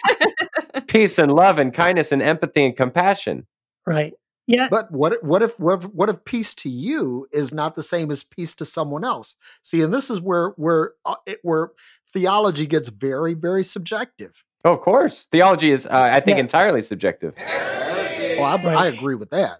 peace 0.87 1.17
and 1.17 1.31
love 1.33 1.57
and 1.57 1.73
kindness 1.73 2.11
and 2.11 2.21
empathy 2.21 2.65
and 2.65 2.75
compassion. 2.75 3.47
Right. 3.85 4.11
Yeah. 4.45 4.67
But 4.69 4.91
what 4.91 5.13
if- 5.13 5.23
what 5.23 5.41
if 5.41 5.57
what 5.57 5.83
if, 5.83 5.89
what 5.93 6.09
if 6.09 6.25
peace 6.25 6.53
to 6.55 6.69
you 6.69 7.27
is 7.31 7.53
not 7.53 7.75
the 7.75 7.83
same 7.83 8.11
as 8.11 8.23
peace 8.23 8.53
to 8.55 8.65
someone 8.65 9.05
else? 9.05 9.35
See, 9.61 9.81
and 9.81 9.93
this 9.93 10.09
is 10.09 10.19
where 10.21 10.49
where 10.57 10.91
uh, 11.05 11.15
it, 11.25 11.39
where 11.43 11.69
theology 12.05 12.67
gets 12.67 12.89
very 12.89 13.35
very 13.35 13.63
subjective. 13.63 14.43
Oh, 14.65 14.73
of 14.73 14.81
course, 14.81 15.27
theology 15.31 15.71
is 15.71 15.85
uh, 15.85 15.91
I 15.91 16.19
think 16.19 16.35
Yeah. 16.35 16.41
entirely 16.43 16.81
subjective. 16.81 17.35
Well, 17.37 18.43
I, 18.43 18.55
Right. 18.61 18.77
I 18.77 18.87
agree 18.87 19.15
with 19.15 19.29
that. 19.29 19.59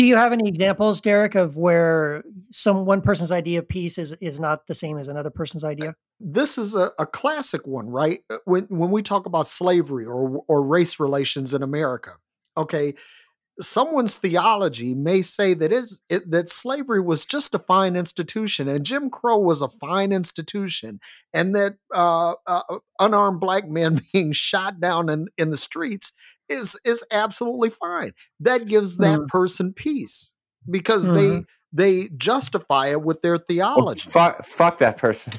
Do 0.00 0.06
you 0.06 0.16
have 0.16 0.32
any 0.32 0.48
examples, 0.48 1.02
Derek, 1.02 1.34
of 1.34 1.58
where 1.58 2.24
some 2.50 2.86
one 2.86 3.02
person's 3.02 3.30
idea 3.30 3.58
of 3.58 3.68
peace 3.68 3.98
is 3.98 4.14
is 4.22 4.40
not 4.40 4.66
the 4.66 4.72
same 4.72 4.96
as 4.96 5.08
another 5.08 5.28
person's 5.28 5.62
idea? 5.62 5.94
This 6.18 6.56
is 6.56 6.74
a, 6.74 6.92
a 6.98 7.04
classic 7.04 7.66
one, 7.66 7.90
right? 7.90 8.24
Uh, 8.30 8.38
When 8.46 8.64
when 8.70 8.92
we 8.92 9.02
talk 9.02 9.26
about 9.26 9.46
slavery 9.46 10.06
or 10.06 10.42
or 10.48 10.62
race 10.62 10.98
relations 10.98 11.52
in 11.52 11.62
America, 11.62 12.12
okay, 12.56 12.94
someone's 13.60 14.16
theology 14.16 14.94
may 14.94 15.20
say 15.20 15.52
that 15.52 15.70
it's 15.70 16.00
it, 16.08 16.30
that 16.30 16.48
slavery 16.48 17.02
was 17.02 17.26
just 17.26 17.54
a 17.54 17.58
fine 17.58 17.94
institution 17.94 18.70
and 18.70 18.86
Jim 18.86 19.10
Crow 19.10 19.38
was 19.38 19.60
a 19.60 19.68
fine 19.68 20.12
institution, 20.12 20.98
and 21.34 21.54
that 21.54 21.76
uh, 21.94 22.36
uh, 22.46 22.62
unarmed 22.98 23.40
black 23.40 23.68
men 23.68 24.00
being 24.14 24.32
shot 24.32 24.80
down 24.80 25.10
in 25.10 25.26
in 25.36 25.50
the 25.50 25.58
streets 25.58 26.14
is 26.50 26.78
is 26.84 27.04
absolutely 27.10 27.70
fine. 27.70 28.12
That 28.40 28.66
gives 28.66 28.98
that 28.98 29.18
Mhm. 29.20 29.26
person 29.28 29.72
peace 29.72 30.32
because 30.68 31.12
they 31.12 31.44
they 31.72 32.08
justify 32.16 32.88
it 32.88 33.02
with 33.02 33.22
their 33.22 33.34
Well, 33.34 33.46
theology. 33.46 34.10
fuck, 34.10 34.44
fuck 34.44 34.78
that 34.78 34.96
person. 34.96 35.32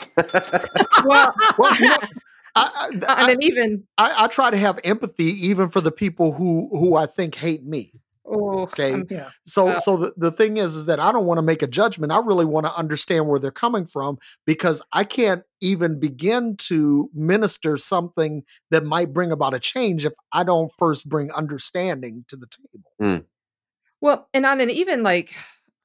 well, 1.04 1.34
Well, 1.58 1.76
you 1.80 1.90
know, 1.90 1.98
I, 2.56 2.90
and 2.92 3.06
I, 3.08 3.26
then 3.28 3.38
even 3.42 3.84
I, 3.98 4.24
I 4.26 4.28
try 4.28 4.50
to 4.50 4.58
have 4.58 4.80
empathy 4.84 5.26
even 5.48 5.70
for 5.70 5.82
the 5.82 5.92
people 5.92 6.32
who 6.34 6.70
who 6.72 6.96
I 6.96 7.06
think 7.06 7.36
hate 7.36 7.64
me. 7.66 7.92
Oh, 8.32 8.62
Okay. 8.64 8.92
I'm- 8.94 9.08
Yeah. 9.10 9.30
So 9.46 9.68
Uh, 9.70 9.80
so 9.80 9.98
the, 9.98 10.14
the 10.18 10.32
thing 10.32 10.58
is 10.58 10.76
is 10.76 10.86
that 10.86 11.00
I 11.00 11.12
don't 11.12 11.26
want 11.26 11.38
to 11.38 11.42
make 11.44 11.62
a 11.62 11.68
judgment. 11.68 12.12
I 12.12 12.20
really 12.20 12.46
want 12.46 12.66
to 12.66 12.74
understand 12.76 13.28
where 13.28 13.40
they're 13.40 13.52
coming 13.52 13.86
from 13.86 14.18
because 14.46 14.82
I 14.94 15.04
can't 15.04 15.44
even 15.62 16.00
begin 16.00 16.56
to 16.58 17.10
minister 17.14 17.78
something 17.78 18.44
that 18.72 18.84
might 18.84 19.14
bring 19.14 19.32
about 19.32 19.54
a 19.54 19.60
change 19.60 20.06
if 20.06 20.14
I 20.32 20.44
don't 20.44 20.72
first 20.78 21.08
bring 21.08 21.32
understanding 21.32 22.26
to 22.30 22.36
the 22.36 22.48
table. 22.48 23.24
Well, 24.02 24.28
and 24.34 24.46
on 24.46 24.60
an 24.62 24.70
even 24.70 25.04
like 25.04 25.34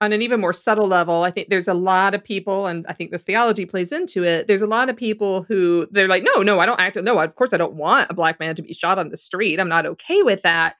on 0.00 0.12
an 0.12 0.20
even 0.20 0.40
more 0.40 0.52
subtle 0.52 0.86
level, 0.86 1.22
I 1.22 1.30
think 1.30 1.48
there's 1.48 1.68
a 1.68 1.74
lot 1.74 2.14
of 2.14 2.22
people, 2.22 2.66
and 2.66 2.84
I 2.86 2.92
think 2.92 3.10
this 3.10 3.22
theology 3.22 3.64
plays 3.64 3.92
into 3.92 4.24
it. 4.24 4.46
There's 4.46 4.60
a 4.60 4.66
lot 4.66 4.90
of 4.90 4.96
people 4.96 5.42
who 5.44 5.86
they're 5.90 6.06
like, 6.08 6.22
no, 6.22 6.42
no, 6.42 6.60
I 6.60 6.66
don't 6.66 6.78
act. 6.78 6.96
No, 6.96 7.18
of 7.18 7.34
course 7.34 7.54
I 7.54 7.56
don't 7.56 7.74
want 7.74 8.10
a 8.10 8.14
black 8.14 8.38
man 8.38 8.54
to 8.56 8.62
be 8.62 8.74
shot 8.74 8.98
on 8.98 9.08
the 9.08 9.16
street. 9.16 9.58
I'm 9.58 9.70
not 9.70 9.86
okay 9.86 10.22
with 10.22 10.42
that. 10.42 10.76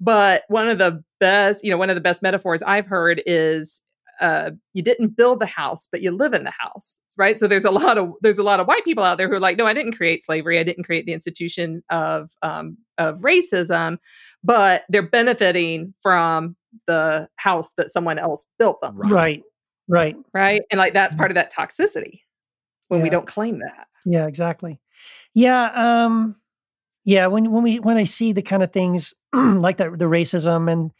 But 0.00 0.44
one 0.48 0.68
of 0.68 0.78
the 0.78 1.02
best, 1.18 1.62
you 1.62 1.70
know, 1.70 1.76
one 1.76 1.90
of 1.90 1.94
the 1.94 2.00
best 2.00 2.22
metaphors 2.22 2.62
I've 2.62 2.86
heard 2.86 3.22
is 3.26 3.82
uh, 4.20 4.50
you 4.74 4.82
didn't 4.82 5.16
build 5.16 5.40
the 5.40 5.46
house, 5.46 5.88
but 5.90 6.02
you 6.02 6.10
live 6.10 6.34
in 6.34 6.44
the 6.44 6.52
house, 6.56 7.00
right? 7.16 7.38
So 7.38 7.46
there's 7.46 7.64
a 7.64 7.70
lot 7.70 7.96
of 7.98 8.12
there's 8.20 8.38
a 8.38 8.42
lot 8.42 8.60
of 8.60 8.66
white 8.66 8.84
people 8.84 9.02
out 9.02 9.18
there 9.18 9.28
who 9.28 9.34
are 9.34 9.40
like, 9.40 9.56
no, 9.56 9.66
I 9.66 9.72
didn't 9.72 9.96
create 9.96 10.22
slavery, 10.22 10.58
I 10.58 10.62
didn't 10.62 10.84
create 10.84 11.06
the 11.06 11.12
institution 11.12 11.82
of 11.90 12.30
um, 12.42 12.76
of 12.98 13.20
racism, 13.20 13.98
but 14.44 14.84
they're 14.88 15.08
benefiting 15.08 15.94
from 16.02 16.56
the 16.86 17.28
house 17.36 17.72
that 17.76 17.90
someone 17.90 18.18
else 18.18 18.48
built 18.58 18.80
them, 18.80 18.96
Right. 18.96 19.12
Right. 19.12 19.42
Right. 19.88 20.16
right? 20.32 20.62
And 20.70 20.78
like 20.78 20.92
that's 20.92 21.14
part 21.14 21.30
of 21.30 21.34
that 21.34 21.52
toxicity 21.52 22.20
when 22.88 23.02
we 23.02 23.10
don't 23.10 23.26
claim 23.26 23.60
that. 23.60 23.88
Yeah, 24.04 24.26
exactly. 24.26 24.80
Yeah, 25.34 25.70
um 26.04 26.36
yeah, 27.04 27.26
when 27.26 27.50
when 27.50 27.62
we 27.62 27.80
when 27.80 27.96
I 27.96 28.04
see 28.04 28.32
the 28.32 28.42
kind 28.42 28.62
of 28.62 28.72
things 28.72 29.14
like 29.32 29.78
that 29.78 29.98
the 29.98 30.04
racism 30.06 30.70
and 30.70 30.90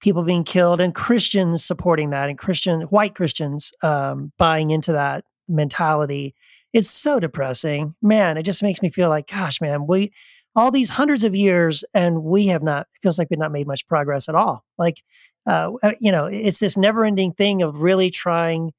people 0.00 0.22
being 0.22 0.44
killed 0.44 0.80
and 0.80 0.94
Christians 0.94 1.64
supporting 1.64 2.10
that 2.10 2.28
and 2.28 2.38
Christian 2.38 2.82
white 2.82 3.14
Christians 3.14 3.72
um 3.82 4.32
buying 4.38 4.70
into 4.70 4.92
that 4.92 5.24
mentality, 5.48 6.34
it's 6.72 6.90
so 6.90 7.20
depressing. 7.20 7.94
Man, 8.00 8.36
it 8.36 8.44
just 8.44 8.62
makes 8.62 8.82
me 8.82 8.90
feel 8.90 9.08
like 9.08 9.28
gosh, 9.28 9.60
man, 9.60 9.86
we 9.86 10.12
all 10.56 10.70
these 10.70 10.90
hundreds 10.90 11.22
of 11.24 11.34
years 11.34 11.84
and 11.94 12.24
we 12.24 12.48
have 12.48 12.62
not 12.62 12.82
it 12.82 13.02
feels 13.02 13.18
like 13.18 13.28
we've 13.30 13.38
not 13.38 13.52
made 13.52 13.66
much 13.66 13.86
progress 13.86 14.28
at 14.28 14.34
all. 14.34 14.64
Like 14.78 15.02
uh 15.46 15.72
uh, 15.82 15.92
you 16.00 16.12
know, 16.12 16.26
it's 16.26 16.58
this 16.58 16.76
never-ending 16.76 17.32
thing 17.32 17.62
of 17.62 17.82
really 17.82 18.10
trying 18.10 18.72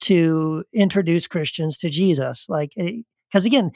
to 0.00 0.64
introduce 0.72 1.26
Christians 1.26 1.76
to 1.78 1.88
Jesus. 1.90 2.46
Like, 2.48 2.72
because 2.74 3.46
again, 3.46 3.70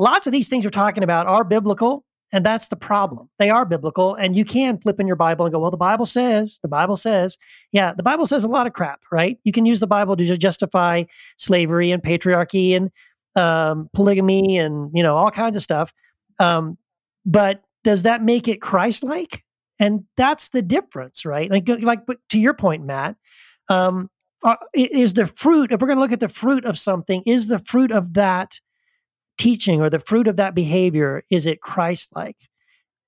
lots 0.00 0.26
of 0.26 0.32
these 0.32 0.48
things 0.48 0.64
we're 0.64 0.70
talking 0.70 1.04
about 1.04 1.26
are 1.26 1.44
biblical, 1.44 2.04
and 2.32 2.44
that's 2.44 2.68
the 2.68 2.76
problem. 2.76 3.28
They 3.38 3.50
are 3.50 3.66
biblical, 3.66 4.14
and 4.14 4.34
you 4.34 4.44
can 4.44 4.78
flip 4.78 4.98
in 4.98 5.06
your 5.06 5.16
Bible 5.16 5.44
and 5.44 5.52
go, 5.52 5.58
well, 5.58 5.70
the 5.70 5.76
Bible 5.76 6.06
says, 6.06 6.58
the 6.62 6.68
Bible 6.68 6.96
says. 6.96 7.36
Yeah, 7.70 7.92
the 7.92 8.02
Bible 8.02 8.26
says 8.26 8.42
a 8.42 8.48
lot 8.48 8.66
of 8.66 8.72
crap, 8.72 9.00
right? 9.12 9.38
You 9.44 9.52
can 9.52 9.66
use 9.66 9.80
the 9.80 9.86
Bible 9.86 10.16
to 10.16 10.36
justify 10.36 11.04
slavery 11.36 11.90
and 11.90 12.02
patriarchy 12.02 12.74
and 12.74 12.90
um, 13.36 13.90
polygamy 13.92 14.58
and, 14.58 14.90
you 14.94 15.02
know, 15.02 15.16
all 15.16 15.30
kinds 15.30 15.54
of 15.54 15.62
stuff. 15.62 15.92
Um, 16.38 16.78
but 17.26 17.62
does 17.84 18.04
that 18.04 18.22
make 18.22 18.48
it 18.48 18.60
Christ 18.60 19.04
like? 19.04 19.44
And 19.78 20.04
that's 20.16 20.50
the 20.50 20.62
difference, 20.62 21.26
right? 21.26 21.50
Like, 21.50 21.68
like 21.82 22.00
to 22.30 22.38
your 22.38 22.54
point, 22.54 22.84
Matt, 22.84 23.16
um, 23.68 24.08
uh, 24.42 24.56
is 24.74 25.14
the 25.14 25.26
fruit, 25.26 25.72
if 25.72 25.80
we're 25.80 25.88
going 25.88 25.98
to 25.98 26.02
look 26.02 26.12
at 26.12 26.20
the 26.20 26.28
fruit 26.28 26.64
of 26.64 26.78
something, 26.78 27.22
is 27.26 27.48
the 27.48 27.58
fruit 27.58 27.92
of 27.92 28.14
that 28.14 28.60
teaching 29.40 29.80
or 29.80 29.90
the 29.90 29.98
fruit 29.98 30.28
of 30.28 30.36
that 30.36 30.54
behavior 30.54 31.24
is 31.30 31.46
it 31.46 31.60
christ-like? 31.60 32.36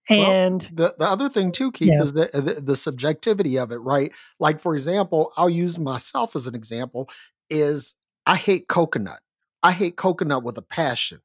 And 0.09 0.69
well, 0.77 0.89
the, 0.89 0.95
the 0.99 1.11
other 1.11 1.29
thing 1.29 1.53
too 1.53 1.71
keith 1.71 1.91
yeah. 1.93 2.03
is 2.03 2.13
the, 2.13 2.29
the, 2.33 2.61
the 2.61 2.77
subjectivity 2.77 3.59
of 3.59 3.71
it 3.71 3.79
right? 3.79 4.13
Like 4.41 4.61
for 4.61 4.75
example 4.75 5.33
i'll 5.37 5.51
use 5.51 5.79
myself 5.79 6.35
as 6.35 6.47
an 6.47 6.55
example 6.55 7.09
is 7.51 7.97
i 8.27 8.37
hate 8.37 8.69
coconut. 8.69 9.21
I 9.63 9.73
hate 9.73 9.97
coconut 9.97 10.43
with 10.43 10.59
a 10.59 10.63
passion. 10.63 11.21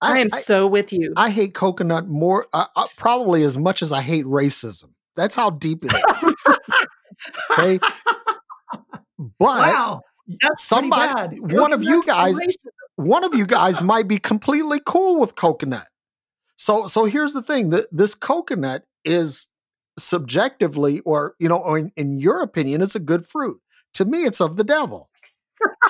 I, 0.00 0.16
I 0.16 0.18
am 0.18 0.28
I, 0.32 0.38
so 0.38 0.66
with 0.66 0.92
you. 0.92 1.12
I 1.16 1.30
hate 1.30 1.54
coconut 1.54 2.08
more 2.08 2.46
uh, 2.52 2.66
uh, 2.74 2.86
probably 2.96 3.42
as 3.42 3.58
much 3.58 3.82
as 3.82 3.92
i 3.92 4.00
hate 4.00 4.24
racism. 4.24 4.92
That's 5.16 5.36
how 5.36 5.50
deep 5.50 5.84
it 5.84 5.92
is. 5.92 6.04
Okay? 7.52 7.78
But 9.18 9.74
wow. 9.74 10.00
That's 10.42 10.62
somebody 10.62 11.38
one 11.40 11.72
of 11.72 11.82
you 11.82 12.02
guys 12.06 12.38
one 12.98 13.22
of 13.22 13.32
you 13.32 13.46
guys 13.46 13.80
might 13.80 14.08
be 14.08 14.18
completely 14.18 14.80
cool 14.84 15.20
with 15.20 15.36
coconut. 15.36 15.86
So 16.56 16.86
so 16.86 17.04
here's 17.04 17.32
the 17.32 17.42
thing: 17.42 17.70
that 17.70 17.86
this 17.92 18.16
coconut 18.16 18.84
is 19.04 19.46
subjectively, 19.96 21.00
or 21.00 21.34
you 21.38 21.48
know, 21.48 21.58
or 21.58 21.78
in, 21.78 21.92
in, 21.96 22.18
your 22.18 22.42
opinion, 22.42 22.82
it's 22.82 22.96
a 22.96 23.00
good 23.00 23.24
fruit. 23.24 23.60
To 23.94 24.04
me, 24.04 24.24
it's 24.24 24.40
of 24.40 24.56
the 24.56 24.64
devil. 24.64 25.10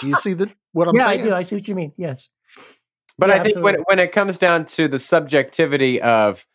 Do 0.00 0.06
you 0.06 0.16
see 0.16 0.34
the 0.34 0.50
what 0.72 0.86
I'm 0.86 0.96
yeah, 0.96 1.06
saying? 1.06 1.20
I 1.22 1.24
do. 1.24 1.34
I 1.34 1.42
see 1.44 1.56
what 1.56 1.66
you 1.66 1.74
mean. 1.74 1.92
Yes. 1.96 2.28
But 3.16 3.30
yeah, 3.30 3.36
I 3.36 3.38
think 3.42 3.58
when 3.60 3.76
when 3.86 3.98
it 3.98 4.12
comes 4.12 4.36
down 4.36 4.66
to 4.66 4.86
the 4.86 4.98
subjectivity 4.98 6.02
of 6.02 6.46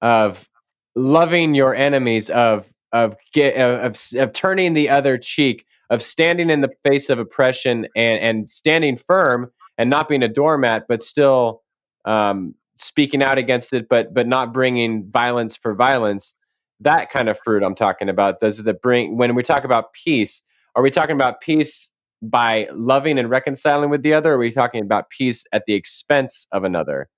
of 0.00 0.48
loving 0.94 1.56
your 1.56 1.74
enemies, 1.74 2.30
of 2.30 2.72
of 2.92 3.16
get 3.32 3.56
of, 3.56 4.00
of 4.14 4.32
turning 4.32 4.74
the 4.74 4.88
other 4.88 5.18
cheek, 5.18 5.66
of 5.90 6.00
standing 6.00 6.48
in 6.48 6.60
the 6.60 6.70
face 6.84 7.10
of 7.10 7.18
oppression 7.18 7.88
and 7.96 8.22
and 8.22 8.48
standing 8.48 8.96
firm 8.96 9.50
and 9.78 9.90
not 9.90 10.08
being 10.08 10.22
a 10.22 10.28
doormat, 10.28 10.84
but 10.88 11.02
still 11.02 11.62
um, 12.04 12.54
speaking 12.76 13.22
out 13.22 13.38
against 13.38 13.72
it, 13.72 13.88
but 13.88 14.14
but 14.14 14.26
not 14.26 14.52
bringing 14.52 15.10
violence 15.10 15.56
for 15.56 15.74
violence. 15.74 16.34
That 16.80 17.10
kind 17.10 17.28
of 17.28 17.38
fruit 17.44 17.62
I'm 17.62 17.74
talking 17.74 18.08
about. 18.08 18.40
Does 18.40 18.60
it 18.60 18.82
bring 18.82 19.16
when 19.16 19.34
we 19.34 19.42
talk 19.42 19.64
about 19.64 19.92
peace? 19.92 20.42
Are 20.74 20.82
we 20.82 20.90
talking 20.90 21.16
about 21.16 21.40
peace 21.40 21.90
by 22.20 22.68
loving 22.74 23.18
and 23.18 23.30
reconciling 23.30 23.90
with 23.90 24.02
the 24.02 24.12
other? 24.12 24.32
Or 24.32 24.36
are 24.36 24.38
we 24.38 24.52
talking 24.52 24.82
about 24.82 25.08
peace 25.10 25.44
at 25.52 25.64
the 25.66 25.74
expense 25.74 26.46
of 26.52 26.64
another? 26.64 27.08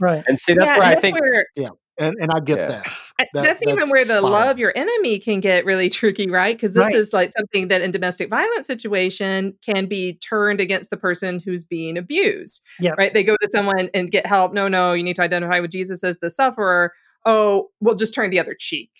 Right. 0.00 0.24
And 0.26 0.40
see, 0.40 0.54
that's 0.54 0.66
yeah, 0.66 0.78
where 0.78 0.88
I 0.88 1.00
think. 1.00 1.20
Where, 1.20 1.46
yeah 1.56 1.68
and 1.98 2.16
and 2.20 2.30
I 2.30 2.40
get 2.40 2.58
yeah. 2.58 2.66
that. 2.68 2.84
that. 3.18 3.28
That's, 3.32 3.60
that's 3.60 3.62
even 3.62 3.88
where 3.88 4.04
the 4.04 4.20
love 4.20 4.58
your 4.58 4.72
enemy 4.76 5.18
can 5.18 5.40
get 5.40 5.64
really 5.64 5.88
tricky, 5.88 6.28
right? 6.28 6.56
Because 6.56 6.74
this 6.74 6.82
right. 6.82 6.94
is 6.94 7.12
like 7.12 7.30
something 7.36 7.68
that 7.68 7.80
in 7.80 7.90
domestic 7.90 8.28
violence 8.28 8.66
situation 8.66 9.54
can 9.64 9.86
be 9.86 10.14
turned 10.14 10.60
against 10.60 10.90
the 10.90 10.96
person 10.96 11.40
who's 11.44 11.64
being 11.64 11.96
abused. 11.96 12.62
Yeah. 12.78 12.92
Right. 12.98 13.14
They 13.14 13.24
go 13.24 13.36
to 13.40 13.48
someone 13.50 13.88
and 13.94 14.10
get 14.10 14.26
help. 14.26 14.52
No, 14.52 14.68
no, 14.68 14.92
you 14.92 15.02
need 15.02 15.16
to 15.16 15.22
identify 15.22 15.60
with 15.60 15.70
Jesus 15.70 16.04
as 16.04 16.18
the 16.18 16.30
sufferer. 16.30 16.92
Oh, 17.24 17.70
we'll 17.80 17.96
just 17.96 18.14
turn 18.14 18.30
the 18.30 18.38
other 18.38 18.54
cheek. 18.58 18.90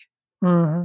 Mm-hmm. 0.43 0.83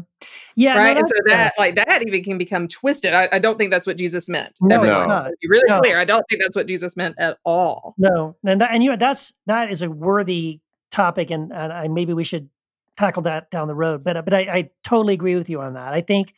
Yeah, 0.57 0.77
right. 0.77 0.95
No, 0.95 1.01
and 1.01 1.09
so 1.09 1.15
that 1.27 1.55
like 1.59 1.75
that 1.75 2.03
even 2.07 2.25
can 2.25 2.39
become 2.39 2.69
twisted. 2.69 3.13
I, 3.13 3.29
I 3.33 3.39
don't 3.39 3.59
think 3.59 3.71
that's 3.71 3.87
what 3.87 3.99
Jesus 3.99 4.29
meant. 4.29 4.53
No, 4.61 4.83
it's 4.85 4.99
not. 4.99 5.31
Be 5.41 5.49
really 5.49 5.69
no. 5.69 5.81
clear. 5.81 5.99
I 5.99 6.05
don't 6.05 6.25
think 6.29 6.43
that's 6.43 6.57
what 6.57 6.67
Jesus 6.67 6.97
meant 6.97 7.17
at 7.19 7.39
all. 7.45 7.95
No, 7.99 8.37
and 8.45 8.61
that, 8.61 8.71
and 8.73 8.83
you 8.83 8.91
know 8.91 8.97
that's 8.97 9.35
that 9.47 9.71
is 9.71 9.83
a 9.83 9.91
worthy 9.91 10.61
topic, 10.93 11.31
and, 11.31 11.53
and 11.53 11.73
I, 11.73 11.89
maybe 11.89 12.13
we 12.13 12.25
should 12.25 12.49
tackle 12.97 13.23
that 13.23 13.51
down 13.51 13.67
the 13.67 13.75
road. 13.75 14.05
But 14.05 14.25
but 14.25 14.35
I, 14.35 14.41
I 14.41 14.71
totally 14.85 15.15
agree 15.15 15.35
with 15.35 15.51
you 15.51 15.61
on 15.61 15.75
that. 15.75 15.93
I 15.93 16.01
think 16.01 16.33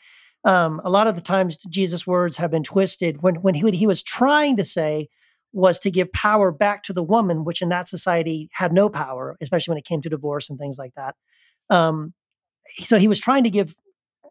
um, 0.45 0.81
a 0.85 0.91
lot 0.91 1.07
of 1.07 1.15
the 1.15 1.21
times 1.21 1.59
Jesus' 1.69 2.07
words 2.07 2.39
have 2.39 2.51
been 2.51 2.63
twisted 2.63 3.23
when 3.23 3.37
when 3.37 3.55
he, 3.55 3.71
he 3.73 3.87
was 3.87 4.03
trying 4.03 4.57
to 4.57 4.65
say 4.65 5.09
was 5.53 5.79
to 5.79 5.91
give 5.91 6.13
power 6.13 6.51
back 6.51 6.83
to 6.83 6.93
the 6.93 7.03
woman, 7.03 7.45
which 7.45 7.63
in 7.63 7.69
that 7.69 7.87
society 7.87 8.49
had 8.53 8.73
no 8.73 8.89
power, 8.89 9.37
especially 9.41 9.73
when 9.73 9.79
it 9.79 9.85
came 9.85 10.03
to 10.03 10.09
divorce 10.09 10.51
and 10.51 10.59
things 10.59 10.79
like 10.79 10.93
that. 10.97 11.15
Um, 11.71 12.13
so 12.77 12.99
he 12.99 13.07
was 13.07 13.21
trying 13.21 13.45
to 13.45 13.51
give 13.51 13.75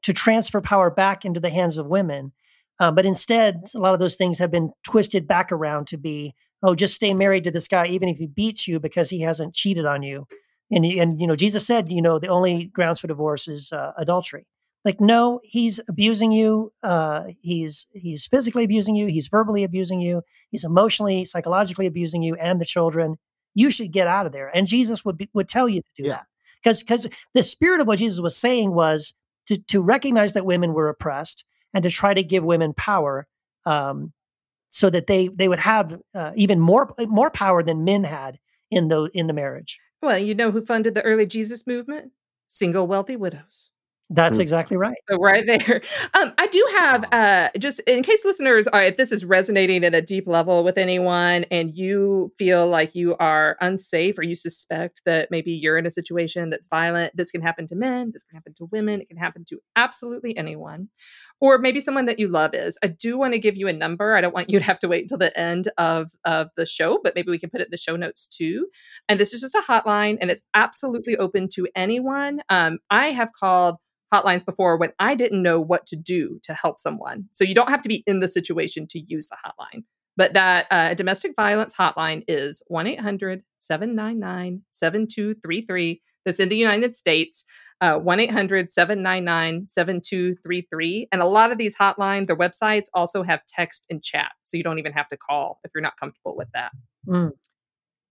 to 0.03 0.11
transfer 0.11 0.59
power 0.59 0.91
back 0.91 1.23
into 1.23 1.39
the 1.39 1.49
hands 1.49 1.77
of 1.77 1.87
women. 1.87 2.33
Uh, 2.79 2.91
but 2.91 3.05
instead, 3.05 3.63
a 3.73 3.79
lot 3.79 3.93
of 3.93 4.01
those 4.01 4.17
things 4.17 4.39
have 4.39 4.51
been 4.51 4.71
twisted 4.85 5.27
back 5.27 5.51
around 5.51 5.87
to 5.87 5.97
be 5.97 6.33
oh, 6.63 6.73
just 6.73 6.95
stay 6.95 7.13
married 7.13 7.43
to 7.43 7.51
this 7.51 7.67
guy, 7.67 7.87
even 7.87 8.09
if 8.09 8.17
he 8.17 8.27
beats 8.27 8.67
you 8.67 8.79
because 8.79 9.09
he 9.09 9.21
hasn't 9.21 9.53
cheated 9.53 9.85
on 9.85 10.01
you. 10.01 10.27
And, 10.71 10.85
and 10.85 11.19
you 11.19 11.27
know, 11.27 11.35
Jesus 11.35 11.67
said, 11.67 11.91
you 11.91 12.01
know, 12.01 12.19
the 12.19 12.29
only 12.29 12.65
grounds 12.65 12.99
for 12.99 13.07
divorce 13.07 13.47
is 13.47 13.71
uh, 13.71 13.91
adultery. 13.97 14.47
Like, 14.85 14.99
no, 14.99 15.39
he's 15.43 15.79
abusing 15.87 16.31
you. 16.31 16.73
Uh, 16.81 17.25
he's 17.41 17.87
he's 17.93 18.27
physically 18.27 18.65
abusing 18.65 18.95
you. 18.95 19.07
He's 19.07 19.29
verbally 19.29 19.63
abusing 19.63 20.01
you. 20.01 20.23
He's 20.49 20.65
emotionally, 20.65 21.23
psychologically 21.23 21.85
abusing 21.85 22.21
you 22.21 22.35
and 22.35 22.59
the 22.59 22.65
children. 22.65 23.17
You 23.53 23.69
should 23.69 23.93
get 23.93 24.07
out 24.07 24.25
of 24.25 24.33
there. 24.33 24.49
And 24.53 24.67
Jesus 24.67 25.05
would 25.05 25.17
be, 25.17 25.29
would 25.33 25.47
tell 25.47 25.69
you 25.69 25.81
to 25.81 25.89
do 25.95 26.03
yeah. 26.03 26.13
that 26.13 26.25
because 26.61 26.81
because 26.81 27.07
the 27.33 27.43
spirit 27.43 27.79
of 27.79 27.87
what 27.87 27.99
Jesus 27.99 28.19
was 28.19 28.35
saying 28.35 28.73
was 28.73 29.13
to 29.47 29.57
to 29.57 29.81
recognize 29.81 30.33
that 30.33 30.45
women 30.45 30.73
were 30.73 30.89
oppressed 30.89 31.45
and 31.73 31.83
to 31.83 31.89
try 31.89 32.13
to 32.13 32.23
give 32.23 32.43
women 32.43 32.73
power 32.73 33.27
um, 33.65 34.11
so 34.73 34.89
that 34.89 35.05
they 35.05 35.27
they 35.27 35.47
would 35.47 35.59
have 35.59 36.01
uh, 36.15 36.31
even 36.35 36.59
more 36.59 36.93
more 37.07 37.29
power 37.29 37.63
than 37.63 37.85
men 37.85 38.03
had 38.03 38.39
in 38.71 38.87
the 38.87 39.09
in 39.13 39.27
the 39.27 39.33
marriage. 39.33 39.79
Well, 40.01 40.17
you 40.17 40.33
know 40.33 40.51
who 40.51 40.61
funded 40.61 40.95
the 40.95 41.03
early 41.03 41.27
Jesus 41.27 41.65
movement? 41.65 42.11
Single 42.47 42.87
wealthy 42.87 43.15
widows. 43.15 43.69
That's 44.09 44.37
exactly 44.37 44.75
right. 44.75 44.97
So 45.09 45.17
right 45.17 45.45
there. 45.45 45.81
Um, 46.15 46.31
I 46.37 46.45
do 46.47 46.67
have 46.75 47.13
uh, 47.13 47.49
just 47.57 47.79
in 47.87 48.03
case 48.03 48.23
listeners 48.23 48.67
are 48.67 48.83
if 48.83 48.97
this 48.97 49.11
is 49.11 49.25
resonating 49.25 49.83
at 49.83 49.95
a 49.95 50.01
deep 50.01 50.27
level 50.27 50.63
with 50.63 50.77
anyone 50.77 51.45
and 51.49 51.73
you 51.73 52.31
feel 52.37 52.67
like 52.67 52.93
you 52.93 53.15
are 53.17 53.57
unsafe 53.61 54.19
or 54.19 54.23
you 54.23 54.35
suspect 54.35 55.01
that 55.05 55.31
maybe 55.31 55.51
you're 55.51 55.77
in 55.77 55.87
a 55.87 55.91
situation 55.91 56.51
that's 56.51 56.67
violent, 56.67 57.15
this 57.15 57.31
can 57.31 57.41
happen 57.41 57.65
to 57.67 57.75
men, 57.75 58.11
this 58.11 58.25
can 58.25 58.35
happen 58.35 58.53
to 58.55 58.65
women, 58.65 59.01
it 59.01 59.07
can 59.07 59.17
happen 59.17 59.43
to 59.45 59.59
absolutely 59.75 60.37
anyone 60.37 60.89
or 61.43 61.57
maybe 61.57 61.81
someone 61.81 62.05
that 62.05 62.19
you 62.19 62.29
love 62.29 62.53
is. 62.53 62.79
I 62.81 62.87
do 62.87 63.17
want 63.17 63.33
to 63.33 63.39
give 63.39 63.57
you 63.57 63.67
a 63.67 63.73
number. 63.73 64.15
I 64.15 64.21
don't 64.21 64.33
want 64.33 64.49
you 64.49 64.59
to 64.59 64.65
have 64.65 64.79
to 64.79 64.87
wait 64.87 65.01
until 65.01 65.17
the 65.17 65.37
end 65.37 65.69
of, 65.77 66.09
of 66.23 66.47
the 66.55 66.65
show, 66.65 67.01
but 67.03 67.15
maybe 67.15 67.31
we 67.31 67.37
can 67.37 67.49
put 67.49 67.59
it 67.59 67.65
in 67.65 67.71
the 67.71 67.75
show 67.77 67.97
notes 67.97 68.25
too. 68.25 68.67
And 69.09 69.19
this 69.19 69.33
is 69.33 69.41
just 69.41 69.53
a 69.53 69.61
hotline 69.67 70.17
and 70.21 70.31
it's 70.31 70.41
absolutely 70.53 71.17
open 71.17 71.49
to 71.55 71.67
anyone. 71.75 72.39
Um, 72.47 72.79
I 72.89 73.07
have 73.07 73.33
called 73.33 73.75
hotlines 74.13 74.45
before 74.45 74.77
when 74.77 74.93
I 74.99 75.15
didn't 75.15 75.43
know 75.43 75.59
what 75.59 75.85
to 75.87 75.97
do 75.97 76.39
to 76.43 76.53
help 76.53 76.79
someone. 76.79 77.25
So 77.33 77.43
you 77.43 77.53
don't 77.53 77.69
have 77.69 77.81
to 77.81 77.89
be 77.89 78.05
in 78.07 78.21
the 78.21 78.29
situation 78.29 78.87
to 78.91 78.99
use 78.99 79.27
the 79.27 79.35
hotline. 79.45 79.83
But 80.15 80.35
that 80.35 80.67
uh, 80.71 80.93
domestic 80.93 81.33
violence 81.35 81.73
hotline 81.77 82.23
is 82.25 82.63
1 82.67 82.87
800 82.87 83.43
799 83.57 84.61
7233. 84.71 86.01
That's 86.23 86.39
in 86.39 86.47
the 86.47 86.55
United 86.55 86.95
States. 86.95 87.43
Uh, 87.81 87.97
1 87.99 88.19
800 88.19 88.71
799 88.71 89.67
7233. 89.67 91.07
And 91.11 91.21
a 91.21 91.25
lot 91.25 91.51
of 91.51 91.57
these 91.57 91.75
hotlines, 91.75 92.27
their 92.27 92.37
websites 92.37 92.85
also 92.93 93.23
have 93.23 93.41
text 93.47 93.85
and 93.89 94.01
chat. 94.01 94.31
So 94.43 94.57
you 94.57 94.63
don't 94.63 94.79
even 94.79 94.93
have 94.93 95.07
to 95.09 95.17
call 95.17 95.59
if 95.63 95.71
you're 95.73 95.81
not 95.81 95.93
comfortable 95.99 96.35
with 96.37 96.47
that. 96.53 96.71
Mm. 97.07 97.31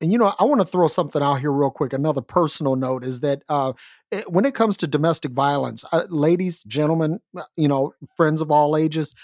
And 0.02 0.10
you 0.10 0.18
know, 0.18 0.34
I 0.38 0.44
want 0.44 0.60
to 0.60 0.66
throw 0.66 0.88
something 0.88 1.22
out 1.22 1.36
here 1.36 1.52
real 1.52 1.70
quick. 1.70 1.92
Another 1.92 2.20
personal 2.20 2.74
note 2.74 3.04
is 3.04 3.20
that 3.20 3.42
uh, 3.48 3.72
it, 4.10 4.30
when 4.30 4.44
it 4.44 4.52
comes 4.52 4.76
to 4.78 4.88
domestic 4.88 5.30
violence, 5.30 5.84
uh, 5.92 6.04
ladies, 6.08 6.64
gentlemen, 6.64 7.20
uh, 7.36 7.44
you 7.56 7.68
know, 7.68 7.94
friends 8.16 8.40
of 8.40 8.50
all 8.50 8.76
ages, 8.76 9.14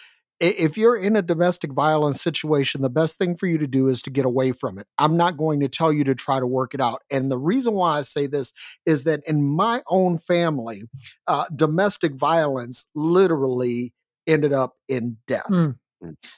if 0.40 0.76
you're 0.76 0.96
in 0.96 1.16
a 1.16 1.22
domestic 1.22 1.72
violence 1.72 2.22
situation, 2.22 2.82
the 2.82 2.90
best 2.90 3.18
thing 3.18 3.36
for 3.36 3.46
you 3.46 3.58
to 3.58 3.66
do 3.66 3.88
is 3.88 4.02
to 4.02 4.10
get 4.10 4.24
away 4.24 4.52
from 4.52 4.78
it. 4.78 4.86
I'm 4.96 5.16
not 5.16 5.36
going 5.36 5.60
to 5.60 5.68
tell 5.68 5.92
you 5.92 6.04
to 6.04 6.14
try 6.14 6.38
to 6.38 6.46
work 6.46 6.74
it 6.74 6.80
out. 6.80 7.02
And 7.10 7.30
the 7.30 7.38
reason 7.38 7.74
why 7.74 7.98
I 7.98 8.02
say 8.02 8.26
this 8.26 8.52
is 8.86 9.04
that 9.04 9.22
in 9.26 9.44
my 9.44 9.82
own 9.88 10.18
family, 10.18 10.84
uh, 11.26 11.46
domestic 11.54 12.14
violence 12.14 12.88
literally 12.94 13.92
ended 14.26 14.52
up 14.52 14.74
in 14.88 15.16
death. 15.26 15.48
Mm. 15.50 15.76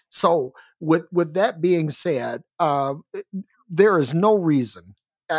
So, 0.08 0.54
with 0.80 1.06
with 1.12 1.34
that 1.34 1.60
being 1.60 1.90
said, 1.90 2.42
uh, 2.58 2.94
there 3.68 3.98
is 3.98 4.14
no 4.14 4.34
reason 4.34 4.94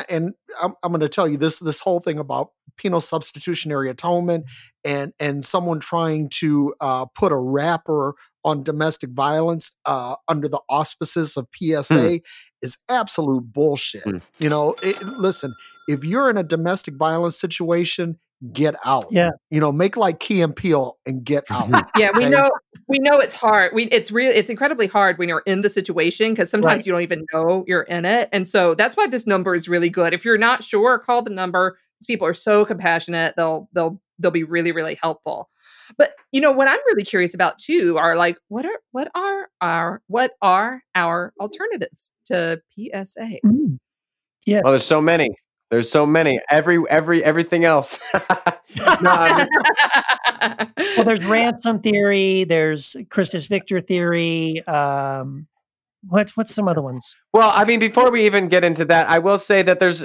and 0.09 0.33
I'm, 0.61 0.73
I'm 0.83 0.91
going 0.91 1.01
to 1.01 1.09
tell 1.09 1.27
you 1.27 1.37
this 1.37 1.59
this 1.59 1.79
whole 1.79 1.99
thing 1.99 2.17
about 2.17 2.51
penal 2.77 2.99
substitutionary 2.99 3.89
atonement 3.89 4.45
and 4.83 5.13
and 5.19 5.43
someone 5.43 5.79
trying 5.79 6.29
to 6.39 6.73
uh, 6.79 7.05
put 7.15 7.31
a 7.31 7.37
wrapper 7.37 8.15
on 8.43 8.63
domestic 8.63 9.11
violence 9.11 9.77
uh, 9.85 10.15
under 10.27 10.47
the 10.47 10.59
auspices 10.67 11.37
of 11.37 11.47
PSA 11.55 12.21
is 12.61 12.79
absolute 12.89 13.53
bullshit. 13.53 14.03
Hmm. 14.03 14.17
You 14.39 14.49
know, 14.49 14.75
it, 14.81 15.01
listen, 15.03 15.53
if 15.87 16.03
you're 16.03 16.29
in 16.29 16.37
a 16.37 16.43
domestic 16.43 16.95
violence 16.95 17.39
situation, 17.39 18.19
get 18.51 18.75
out. 18.85 19.05
Yeah. 19.11 19.29
You 19.49 19.59
know, 19.59 19.71
make 19.71 19.95
like 19.97 20.19
Key 20.19 20.41
and 20.41 20.55
Peele 20.55 20.97
and 21.05 21.23
get 21.23 21.43
out. 21.51 21.69
yeah 21.97 22.09
we 22.15 22.25
know 22.27 22.49
we 22.87 22.97
know 22.99 23.19
it's 23.19 23.33
hard 23.35 23.71
we 23.75 23.83
it's 23.85 24.11
real 24.11 24.31
it's 24.33 24.49
incredibly 24.49 24.87
hard 24.87 25.17
when 25.19 25.29
you're 25.29 25.43
in 25.45 25.61
the 25.61 25.69
situation 25.69 26.31
because 26.31 26.49
sometimes 26.49 26.81
Right. 26.81 26.85
you 26.87 26.91
don't 26.93 27.01
even 27.03 27.25
know 27.33 27.63
you're 27.67 27.83
in 27.83 28.03
it 28.05 28.29
and 28.31 28.47
so 28.47 28.73
that's 28.73 28.97
why 28.97 29.05
this 29.07 29.27
number 29.27 29.53
is 29.53 29.69
really 29.69 29.89
good 29.89 30.13
if 30.13 30.25
you're 30.25 30.37
not 30.39 30.63
sure 30.63 30.97
call 30.99 31.21
the 31.21 31.29
number 31.29 31.77
these 31.99 32.07
people 32.07 32.25
are 32.25 32.33
so 32.33 32.65
compassionate 32.65 33.35
they'll 33.37 33.69
they'll 33.73 34.01
they'll 34.19 34.31
be 34.31 34.43
really 34.43 34.71
really 34.71 34.97
helpful 35.01 35.49
but 35.97 36.13
you 36.31 36.41
know 36.41 36.51
what 36.51 36.67
i'm 36.67 36.79
really 36.87 37.03
curious 37.03 37.33
about 37.35 37.57
too 37.59 37.97
are 37.97 38.15
like 38.15 38.37
what 38.47 38.65
are 38.65 38.79
what 38.91 39.09
are 39.13 39.49
our 39.61 40.01
what 40.07 40.31
are 40.41 40.81
our 40.95 41.31
alternatives 41.39 42.11
to 42.25 42.59
psa 42.75 43.39
Mm. 43.45 43.77
Well, 44.47 44.71
there's 44.71 44.85
so 44.85 44.99
many. 44.99 45.29
There's 45.71 45.89
so 45.89 46.05
many. 46.05 46.39
Every 46.49 46.77
every 46.89 47.23
everything 47.23 47.63
else. 47.65 47.97
no, 49.01 49.45
Well, 50.41 51.05
there's 51.05 51.23
ransom 51.23 51.79
theory. 51.79 52.43
There's 52.43 52.95
Christus 53.09 53.47
Victor 53.47 53.79
theory. 53.79 54.61
Um, 54.67 55.47
what's 56.07 56.35
what's 56.35 56.53
some 56.53 56.67
other 56.67 56.81
ones? 56.81 57.15
Well, 57.33 57.51
I 57.53 57.63
mean, 57.65 57.79
before 57.79 58.11
we 58.11 58.25
even 58.25 58.49
get 58.49 58.63
into 58.65 58.83
that, 58.85 59.09
I 59.09 59.19
will 59.19 59.37
say 59.37 59.61
that 59.61 59.79
there's 59.79 60.03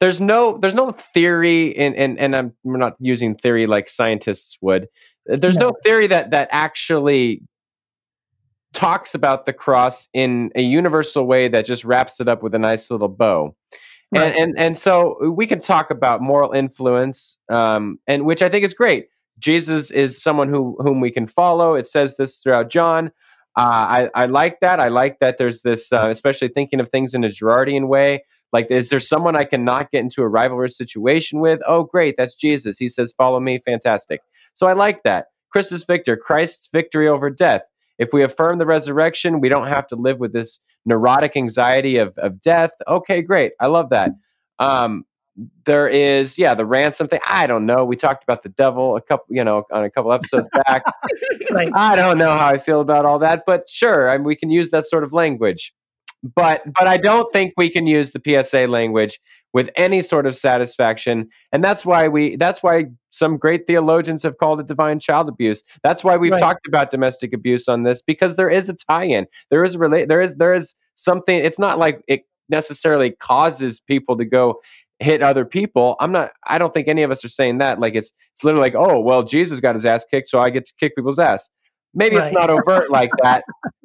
there's 0.00 0.20
no 0.20 0.58
there's 0.58 0.74
no 0.74 0.92
theory 0.92 1.68
in 1.68 1.94
and 1.94 2.18
and 2.18 2.36
I'm 2.36 2.52
we're 2.62 2.76
not 2.76 2.96
using 3.00 3.34
theory 3.34 3.66
like 3.66 3.88
scientists 3.88 4.58
would. 4.60 4.88
There's 5.24 5.56
no, 5.56 5.70
No. 5.70 5.76
theory 5.82 6.06
that 6.08 6.30
that 6.32 6.48
actually 6.52 7.42
talks 8.74 9.14
about 9.14 9.46
the 9.46 9.52
cross 9.54 10.08
in 10.12 10.50
a 10.54 10.60
universal 10.60 11.26
way 11.26 11.48
that 11.48 11.64
just 11.64 11.82
wraps 11.84 12.20
it 12.20 12.28
up 12.28 12.42
with 12.42 12.54
a 12.54 12.58
nice 12.58 12.90
little 12.90 13.08
bow. 13.08 13.56
Right. 14.14 14.26
And, 14.26 14.36
and 14.36 14.58
and 14.58 14.78
so 14.78 15.30
we 15.30 15.46
can 15.46 15.58
talk 15.60 15.90
about 15.90 16.22
moral 16.22 16.52
influence, 16.52 17.38
um, 17.48 17.98
and 18.06 18.24
which 18.24 18.40
I 18.42 18.48
think 18.48 18.64
is 18.64 18.72
great. 18.74 19.08
Jesus 19.38 19.90
is 19.90 20.22
someone 20.22 20.48
who 20.48 20.76
whom 20.80 21.00
we 21.00 21.10
can 21.10 21.26
follow. 21.26 21.74
It 21.74 21.86
says 21.86 22.16
this 22.16 22.38
throughout 22.38 22.70
John. 22.70 23.10
Uh, 23.56 24.08
I, 24.14 24.22
I 24.22 24.26
like 24.26 24.60
that. 24.60 24.80
I 24.80 24.88
like 24.88 25.18
that 25.20 25.38
there's 25.38 25.62
this, 25.62 25.90
uh, 25.90 26.08
especially 26.10 26.48
thinking 26.48 26.78
of 26.78 26.90
things 26.90 27.14
in 27.14 27.24
a 27.24 27.28
Girardian 27.28 27.88
way. 27.88 28.22
Like, 28.52 28.70
is 28.70 28.90
there 28.90 29.00
someone 29.00 29.34
I 29.34 29.44
can 29.44 29.64
not 29.64 29.90
get 29.90 30.00
into 30.00 30.22
a 30.22 30.28
rivalry 30.28 30.68
situation 30.70 31.40
with? 31.40 31.60
Oh, 31.66 31.82
great, 31.84 32.16
that's 32.16 32.34
Jesus. 32.34 32.78
He 32.78 32.88
says, 32.88 33.14
"Follow 33.16 33.40
me." 33.40 33.60
Fantastic. 33.64 34.20
So 34.54 34.66
I 34.66 34.74
like 34.74 35.02
that. 35.02 35.26
Christus 35.50 35.84
Victor, 35.84 36.16
Christ's 36.16 36.68
victory 36.72 37.08
over 37.08 37.28
death. 37.30 37.62
If 37.98 38.10
we 38.12 38.22
affirm 38.22 38.58
the 38.58 38.66
resurrection, 38.66 39.40
we 39.40 39.48
don't 39.48 39.66
have 39.66 39.86
to 39.88 39.96
live 39.96 40.18
with 40.18 40.32
this 40.32 40.60
neurotic 40.84 41.36
anxiety 41.36 41.98
of, 41.98 42.16
of 42.18 42.40
death. 42.40 42.70
Okay, 42.86 43.22
great. 43.22 43.52
I 43.60 43.66
love 43.66 43.90
that. 43.90 44.10
Um, 44.58 45.04
there 45.64 45.86
is, 45.88 46.38
yeah, 46.38 46.54
the 46.54 46.64
ransom 46.64 47.08
thing. 47.08 47.20
I 47.28 47.46
don't 47.46 47.66
know. 47.66 47.84
We 47.84 47.96
talked 47.96 48.22
about 48.22 48.42
the 48.42 48.48
devil 48.48 48.96
a 48.96 49.02
couple, 49.02 49.26
you 49.34 49.44
know, 49.44 49.64
on 49.70 49.84
a 49.84 49.90
couple 49.90 50.12
episodes 50.12 50.48
back. 50.66 50.82
Right. 51.50 51.70
I 51.74 51.96
don't 51.96 52.18
know 52.18 52.36
how 52.36 52.48
I 52.48 52.58
feel 52.58 52.80
about 52.80 53.06
all 53.06 53.18
that, 53.20 53.44
but 53.46 53.68
sure, 53.68 54.10
I 54.10 54.18
mean, 54.18 54.26
we 54.26 54.36
can 54.36 54.50
use 54.50 54.70
that 54.70 54.84
sort 54.84 55.04
of 55.04 55.12
language. 55.12 55.72
But 56.22 56.62
but 56.66 56.86
I 56.86 56.96
don't 56.96 57.32
think 57.32 57.54
we 57.56 57.70
can 57.70 57.86
use 57.86 58.10
the 58.10 58.20
PSA 58.20 58.66
language 58.66 59.20
with 59.56 59.70
any 59.74 60.02
sort 60.02 60.26
of 60.26 60.36
satisfaction, 60.36 61.30
and 61.50 61.64
that's 61.64 61.82
why 61.86 62.08
we 62.08 62.36
that's 62.36 62.62
why 62.62 62.84
some 63.10 63.38
great 63.38 63.66
theologians 63.66 64.22
have 64.22 64.36
called 64.36 64.60
it 64.60 64.66
divine 64.66 65.00
child 65.00 65.30
abuse. 65.30 65.62
That's 65.82 66.04
why 66.04 66.18
we've 66.18 66.32
Right. 66.32 66.38
talked 66.40 66.66
about 66.68 66.90
domestic 66.90 67.32
abuse 67.32 67.66
on 67.66 67.82
this 67.82 68.02
because 68.02 68.36
there 68.36 68.50
is 68.50 68.68
a 68.68 68.74
tie-in. 68.74 69.26
There 69.50 69.64
is 69.64 69.74
a 69.74 69.78
relate. 69.78 70.08
There 70.08 70.20
is 70.20 70.36
there 70.36 70.52
is 70.52 70.74
something. 70.94 71.34
It's 71.42 71.58
not 71.58 71.78
like 71.78 72.02
it 72.06 72.20
necessarily 72.50 73.12
causes 73.12 73.80
people 73.80 74.18
to 74.18 74.26
go 74.26 74.60
hit 74.98 75.22
other 75.22 75.46
people. 75.46 75.96
I'm 76.00 76.12
not. 76.12 76.32
I 76.46 76.58
don't 76.58 76.74
think 76.74 76.86
any 76.86 77.02
of 77.02 77.10
us 77.10 77.24
are 77.24 77.28
saying 77.30 77.56
that. 77.58 77.80
Like 77.80 77.94
it's 77.94 78.12
it's 78.34 78.44
literally 78.44 78.66
like, 78.66 78.74
oh 78.76 79.00
well, 79.00 79.22
Jesus 79.22 79.58
got 79.60 79.74
his 79.74 79.86
ass 79.86 80.04
kicked, 80.10 80.28
so 80.28 80.38
I 80.38 80.50
get 80.50 80.66
to 80.66 80.74
kick 80.78 80.94
people's 80.96 81.18
ass. 81.18 81.48
Maybe 81.96 82.16
it's 82.16 82.30
not 82.30 82.50
overt 82.50 82.90
like 82.98 83.10
that, 83.22 83.44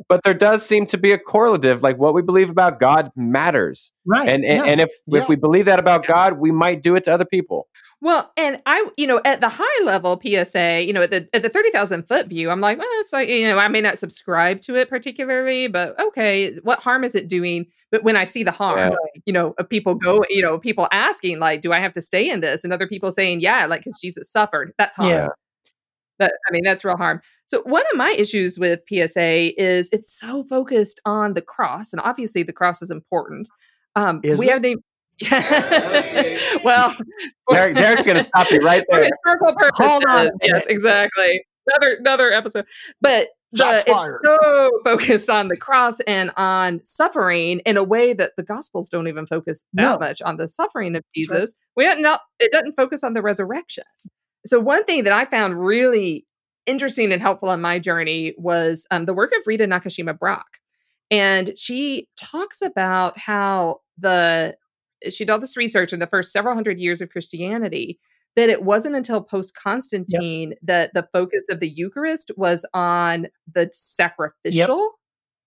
but 0.10 0.22
there 0.24 0.34
does 0.34 0.64
seem 0.66 0.86
to 0.88 0.98
be 0.98 1.12
a 1.14 1.18
correlative. 1.18 1.82
Like 1.82 1.98
what 1.98 2.14
we 2.14 2.22
believe 2.22 2.50
about 2.50 2.80
God 2.80 3.10
matters, 3.16 3.92
Right. 4.06 4.28
and 4.28 4.44
and, 4.46 4.66
yeah. 4.66 4.72
and 4.72 4.82
if 4.82 4.90
Yeah. 5.08 5.22
if 5.22 5.30
we 5.30 5.36
believe 5.38 5.66
that 5.66 5.80
about 5.80 6.06
God, 6.06 6.34
we 6.38 6.52
might 6.52 6.84
do 6.84 6.96
it 6.96 7.06
to 7.06 7.14
other 7.14 7.26
people. 7.26 7.68
Well, 8.04 8.32
and 8.36 8.60
I, 8.66 8.84
you 8.98 9.06
know, 9.06 9.22
at 9.24 9.42
the 9.42 9.50
high 9.50 9.84
level 9.86 10.20
PSA, 10.20 10.84
you 10.86 10.92
know, 10.92 11.04
at 11.04 11.12
the 11.12 11.30
at 11.34 11.44
the 11.44 11.50
thirty 11.50 11.70
thousand 11.70 12.08
foot 12.08 12.28
view, 12.28 12.50
I'm 12.50 12.60
like, 12.60 12.80
well, 12.80 12.88
it's 12.94 13.14
like, 13.14 13.30
you 13.30 13.48
know, 13.48 13.60
I 13.60 13.68
may 13.68 13.80
not 13.80 14.00
subscribe 14.00 14.60
to 14.62 14.76
it 14.76 14.90
particularly, 14.90 15.68
but 15.68 16.00
okay, 16.00 16.56
what 16.64 16.80
harm 16.80 17.04
is 17.04 17.14
it 17.14 17.30
doing? 17.30 17.68
But 17.92 18.04
when 18.04 18.18
I 18.18 18.24
see 18.24 18.42
the 18.44 18.52
harm, 18.52 18.80
Yeah. 18.80 19.22
you 19.26 19.34
know, 19.34 19.54
of 19.60 19.70
people 19.70 19.94
go, 19.94 20.16
mm-hmm. 20.20 20.32
you 20.32 20.42
know, 20.42 20.58
people 20.58 20.88
asking 20.92 21.38
like, 21.40 21.62
do 21.62 21.72
I 21.72 21.80
have 21.80 21.94
to 21.94 22.02
stay 22.02 22.28
in 22.28 22.42
this? 22.42 22.64
And 22.64 22.74
other 22.74 22.88
people 22.88 23.12
saying, 23.12 23.40
yeah, 23.42 23.68
like 23.68 23.82
because 23.82 24.00
Jesus 24.02 24.32
suffered. 24.32 24.74
That's 24.80 24.98
harm. 24.98 25.10
Yeah. 25.10 25.28
That 26.22 26.34
I 26.48 26.52
mean, 26.52 26.64
that's 26.64 26.86
real 26.86 26.98
harm. 26.98 27.22
So 27.46 27.62
one 27.64 27.84
of 27.92 27.98
my 27.98 28.12
issues 28.18 28.58
with 28.58 28.80
PSA 28.88 29.60
is 29.62 29.90
it's 29.92 30.18
so 30.18 30.44
focused 30.50 31.02
on 31.06 31.34
the 31.34 31.42
cross, 31.42 31.92
and 31.94 32.02
obviously 32.02 32.44
the 32.44 32.54
cross 32.54 32.82
is 32.82 32.92
important. 32.92 33.48
Um, 33.96 34.22
Is 34.24 34.40
we 34.40 34.46
it? 34.48 34.52
have 34.52 34.62
named. 34.62 34.82
well, 36.64 36.96
Derek, 37.52 37.76
Derek's 37.76 38.06
going 38.06 38.18
to 38.18 38.24
stop 38.24 38.50
you 38.50 38.60
right 38.60 38.84
for 38.90 39.00
there. 39.00 39.10
historical 39.26 39.54
purposes. 39.56 39.86
Hold 39.86 40.06
on 40.06 40.30
Yes, 40.42 40.66
exactly. 40.68 41.44
Another 41.68 41.98
another 42.00 42.32
episode. 42.32 42.66
But 43.02 43.28
the, 43.52 43.84
it's 43.86 44.14
so 44.24 44.72
focused 44.86 45.30
on 45.30 45.50
the 45.50 45.58
cross 45.58 46.00
and 46.02 46.32
on 46.38 46.82
suffering 46.84 47.60
in 47.66 47.78
a 47.78 47.84
way 47.84 48.14
that 48.14 48.32
the 48.38 48.44
gospels 48.44 48.90
don't 48.90 49.08
even 49.08 49.28
focus 49.28 49.64
that 49.74 49.84
No. 49.84 50.00
much 50.00 50.22
on 50.22 50.38
the 50.38 50.48
suffering 50.48 50.96
of 50.96 51.04
That's 51.16 51.30
right. 51.32 51.38
Jesus. 51.40 51.56
We 51.76 51.84
don't 51.84 52.20
it 52.40 52.52
doesn't 52.52 52.76
focus 52.76 53.04
on 53.04 53.14
the 53.14 53.22
resurrection. 53.22 53.84
So 54.46 54.60
one 54.60 54.84
thing 54.86 55.04
that 55.04 55.14
I 55.14 55.26
found 55.26 55.60
really 55.60 56.26
interesting 56.66 57.12
and 57.12 57.22
helpful 57.22 57.50
on 57.50 57.62
my 57.62 57.80
journey 57.80 58.34
was 58.38 58.88
um, 58.92 59.06
the 59.06 59.14
work 59.14 59.32
of 59.36 59.44
Rita 59.46 59.66
Nakashima 59.66 60.18
Brock. 60.18 60.58
And 61.10 61.52
she 61.58 62.08
talks 62.20 62.62
about 62.62 63.18
how 63.18 63.82
the 63.98 64.56
she 65.10 65.26
did 65.26 65.32
all 65.32 65.40
this 65.40 65.58
research 65.58 65.94
in 65.94 66.00
the 66.00 66.08
first 66.08 66.32
several 66.32 66.54
hundred 66.56 66.80
years 66.80 67.02
of 67.02 67.10
Christianity 67.10 68.00
that 68.36 68.50
it 68.50 68.64
wasn't 68.64 68.96
until 68.96 69.22
post 69.22 69.56
Constantine 69.56 70.54
that 70.62 70.94
the 70.94 71.08
focus 71.12 71.44
of 71.50 71.60
the 71.60 71.70
Eucharist 71.70 72.32
was 72.38 72.66
on 72.74 73.28
the 73.52 73.70
sacrificial 73.74 74.92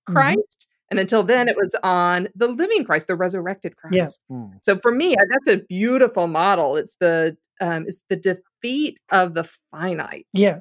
Mhm. 0.09 0.13
Christ. 0.15 0.69
And 0.91 1.01
until 1.01 1.23
then, 1.23 1.49
it 1.49 1.57
was 1.57 1.75
on 1.83 2.29
the 2.35 2.49
living 2.49 2.85
Christ, 2.85 3.07
the 3.07 3.17
resurrected 3.17 3.77
Christ. 3.77 4.23
Yeah. 4.29 4.37
Hmm. 4.37 4.57
So 4.63 4.79
for 4.79 4.93
me, 4.93 5.17
that's 5.31 5.49
a 5.49 5.65
beautiful 5.67 6.27
model. 6.27 6.77
It's 6.77 6.97
the 7.01 7.37
um, 7.61 7.85
it's 7.87 8.03
the 8.09 8.17
defeat 8.17 8.99
of 9.13 9.35
the 9.35 9.49
finite 9.71 10.27
yeah. 10.33 10.61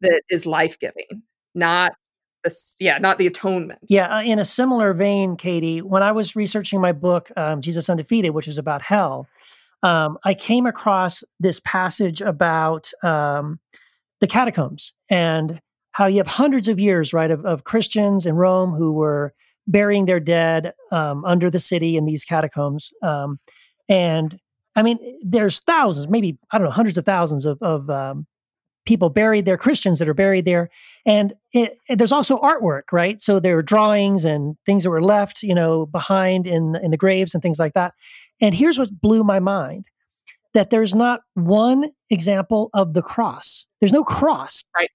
that 0.00 0.22
is 0.30 0.46
life 0.46 0.78
giving, 0.78 1.22
not 1.54 1.92
this. 2.42 2.76
Yeah, 2.80 2.98
not 2.98 3.18
the 3.18 3.26
atonement. 3.26 3.80
Yeah, 3.88 4.16
uh, 4.16 4.22
in 4.22 4.38
a 4.38 4.44
similar 4.44 4.94
vein, 4.94 5.36
Katie, 5.36 5.82
when 5.82 6.02
I 6.02 6.12
was 6.12 6.34
researching 6.34 6.80
my 6.80 6.92
book, 6.92 7.30
um, 7.36 7.60
Jesus 7.60 7.88
Undefeated, 7.88 8.32
which 8.32 8.48
is 8.48 8.58
about 8.58 8.82
hell, 8.82 9.28
um, 9.82 10.18
I 10.24 10.34
came 10.34 10.66
across 10.66 11.22
this 11.40 11.60
passage 11.60 12.20
about 12.20 12.90
um, 13.02 13.60
the 14.20 14.26
catacombs 14.26 14.94
and 15.10 15.60
how 15.92 16.06
you 16.06 16.18
have 16.18 16.26
hundreds 16.26 16.68
of 16.68 16.80
years, 16.80 17.12
right, 17.12 17.30
of, 17.30 17.44
of 17.44 17.64
Christians 17.64 18.24
in 18.24 18.34
Rome 18.34 18.72
who 18.72 18.92
were 18.92 19.34
burying 19.66 20.06
their 20.06 20.20
dead 20.20 20.72
um, 20.90 21.24
under 21.24 21.50
the 21.50 21.60
city 21.60 21.96
in 21.96 22.04
these 22.04 22.24
catacombs. 22.24 22.92
Um, 23.02 23.38
and 23.88 24.38
I 24.76 24.82
mean, 24.82 24.98
there's 25.22 25.60
thousands, 25.60 26.08
maybe, 26.08 26.38
I 26.50 26.58
don't 26.58 26.66
know, 26.66 26.70
hundreds 26.72 26.98
of 26.98 27.04
thousands 27.04 27.44
of, 27.44 27.58
of 27.62 27.90
um, 27.90 28.26
people 28.86 29.10
buried 29.10 29.44
there, 29.44 29.56
Christians 29.58 29.98
that 29.98 30.08
are 30.08 30.14
buried 30.14 30.44
there. 30.44 30.70
And 31.06 31.34
it, 31.52 31.72
it- 31.88 31.98
there's 31.98 32.12
also 32.12 32.38
artwork, 32.38 32.84
right? 32.92 33.20
So 33.20 33.38
there 33.38 33.56
are 33.58 33.62
drawings 33.62 34.24
and 34.24 34.56
things 34.66 34.82
that 34.84 34.90
were 34.90 35.02
left, 35.02 35.42
you 35.42 35.54
know, 35.54 35.86
behind 35.86 36.46
in 36.46 36.76
in 36.82 36.90
the 36.90 36.96
graves 36.96 37.34
and 37.34 37.42
things 37.42 37.58
like 37.58 37.74
that. 37.74 37.92
And 38.40 38.54
here's 38.54 38.78
what 38.78 38.90
blew 39.00 39.22
my 39.24 39.38
mind: 39.40 39.84
that 40.54 40.70
there's 40.70 40.94
not 40.94 41.20
one 41.34 41.90
example 42.10 42.70
of 42.74 42.94
the 42.94 43.02
cross. 43.02 43.66
There's 43.80 43.92
no 43.92 44.04
cross. 44.04 44.64
Right. 44.74 44.90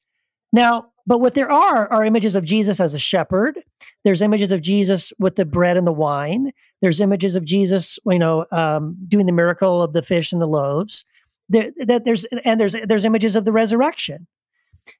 Now, 0.51 0.87
but 1.05 1.19
what 1.19 1.33
there 1.35 1.51
are 1.51 1.87
are 1.91 2.03
images 2.03 2.35
of 2.35 2.45
Jesus 2.45 2.79
as 2.79 2.93
a 2.93 2.99
shepherd. 2.99 3.59
There's 4.07 4.21
images 4.21 4.53
of 4.53 4.61
Jesus 4.61 5.11
with 5.19 5.35
the 5.35 5.43
bread 5.43 5.75
and 5.75 5.85
the 5.85 5.91
wine. 5.91 6.53
There's 6.81 7.01
images 7.01 7.35
of 7.35 7.43
Jesus, 7.43 7.99
you 8.05 8.17
know, 8.17 8.45
um, 8.53 8.95
doing 9.05 9.25
the 9.25 9.33
miracle 9.33 9.83
of 9.83 9.91
the 9.91 10.01
fish 10.01 10.31
and 10.31 10.41
the 10.41 10.45
loaves. 10.47 11.03
There, 11.49 11.71
that 11.87 12.05
there's 12.05 12.23
and 12.45 12.57
there's 12.57 12.73
there's 12.87 13.03
images 13.03 13.35
of 13.35 13.43
the 13.43 13.51
resurrection. 13.51 14.25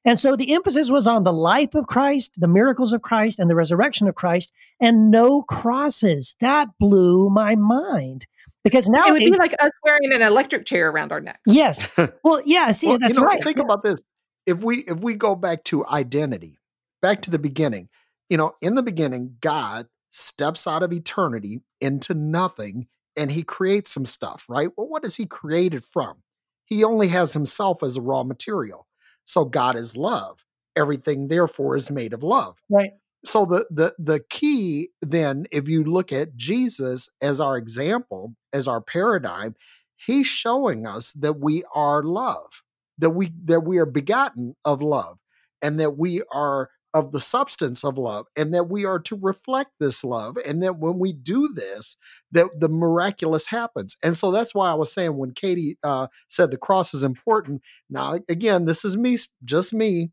And 0.04 0.18
so 0.18 0.36
the 0.36 0.52
emphasis 0.52 0.90
was 0.90 1.06
on 1.06 1.22
the 1.22 1.32
life 1.32 1.74
of 1.74 1.86
Christ, 1.86 2.34
the 2.38 2.48
miracles 2.48 2.92
of 2.92 3.00
Christ, 3.00 3.38
and 3.38 3.48
the 3.48 3.54
resurrection 3.54 4.08
of 4.08 4.14
Christ, 4.14 4.52
and 4.78 5.10
no 5.10 5.40
crosses. 5.40 6.36
That 6.40 6.68
blew 6.78 7.30
my 7.30 7.54
mind. 7.54 8.26
because 8.62 8.90
now 8.90 9.06
it 9.06 9.12
would 9.12 9.22
it- 9.22 9.32
be 9.32 9.38
like 9.38 9.54
us 9.58 9.70
wearing 9.82 10.12
an 10.12 10.20
electric 10.20 10.66
chair 10.66 10.90
around 10.90 11.12
our 11.12 11.20
necks. 11.22 11.40
yes. 11.46 11.88
Well, 12.22 12.42
yeah. 12.44 12.72
See, 12.72 12.88
Well, 12.88 12.98
that's 12.98 13.14
you 13.14 13.20
know, 13.22 13.26
right. 13.26 13.42
Think 13.42 13.56
about 13.58 13.82
this. 13.82 14.02
If 14.44 14.62
we 14.62 14.84
if 14.86 15.00
we 15.02 15.14
go 15.14 15.34
back 15.34 15.64
to 15.64 15.86
identity, 15.86 16.58
back 17.00 17.22
to 17.22 17.30
the 17.30 17.38
beginning, 17.38 17.88
you 18.28 18.36
know, 18.36 18.52
in 18.60 18.74
the 18.74 18.82
beginning, 18.82 19.36
God 19.40 19.86
steps 20.10 20.66
out 20.66 20.82
of 20.82 20.92
eternity 20.92 21.62
into 21.80 22.14
nothing 22.14 22.86
and 23.16 23.32
he 23.32 23.42
creates 23.42 23.90
some 23.90 24.06
stuff, 24.06 24.46
right? 24.48 24.68
Well, 24.76 24.88
what 24.88 25.04
is 25.04 25.16
he 25.16 25.26
created 25.26 25.84
from? 25.84 26.22
He 26.64 26.84
only 26.84 27.08
has 27.08 27.32
himself 27.32 27.82
as 27.82 27.96
a 27.96 28.02
raw 28.02 28.22
material. 28.22 28.86
So 29.24 29.44
God 29.44 29.76
is 29.76 29.96
love. 29.96 30.44
Everything 30.76 31.28
therefore 31.28 31.76
is 31.76 31.90
made 31.90 32.12
of 32.12 32.22
love. 32.22 32.62
Right. 32.70 32.90
So 33.24 33.44
the 33.44 33.66
the 33.70 33.94
the 33.98 34.20
key 34.30 34.90
then, 35.02 35.46
if 35.50 35.68
you 35.68 35.82
look 35.82 36.12
at 36.12 36.36
Jesus 36.36 37.10
as 37.20 37.40
our 37.40 37.56
example, 37.56 38.34
as 38.52 38.68
our 38.68 38.80
paradigm, 38.80 39.56
he's 39.96 40.28
showing 40.28 40.86
us 40.86 41.12
that 41.14 41.40
we 41.40 41.64
are 41.74 42.02
love, 42.02 42.62
that 42.98 43.10
we 43.10 43.32
that 43.44 43.60
we 43.60 43.78
are 43.78 43.86
begotten 43.86 44.54
of 44.64 44.82
love, 44.82 45.18
and 45.60 45.80
that 45.80 45.98
we 45.98 46.22
are 46.32 46.70
of 46.98 47.12
the 47.12 47.20
substance 47.20 47.84
of 47.84 47.96
love, 47.96 48.26
and 48.36 48.52
that 48.54 48.68
we 48.68 48.84
are 48.84 48.98
to 48.98 49.18
reflect 49.20 49.72
this 49.78 50.02
love, 50.02 50.36
and 50.44 50.62
that 50.62 50.78
when 50.78 50.98
we 50.98 51.12
do 51.12 51.48
this, 51.54 51.96
that 52.32 52.48
the 52.58 52.68
miraculous 52.68 53.46
happens. 53.46 53.96
And 54.02 54.16
so 54.16 54.30
that's 54.30 54.54
why 54.54 54.70
I 54.70 54.74
was 54.74 54.92
saying 54.92 55.16
when 55.16 55.32
Katie 55.32 55.76
uh, 55.82 56.08
said 56.28 56.50
the 56.50 56.58
cross 56.58 56.94
is 56.94 57.02
important. 57.02 57.62
Now, 57.88 58.18
again, 58.28 58.64
this 58.64 58.84
is 58.84 58.96
me, 58.96 59.16
just 59.44 59.72
me, 59.72 60.10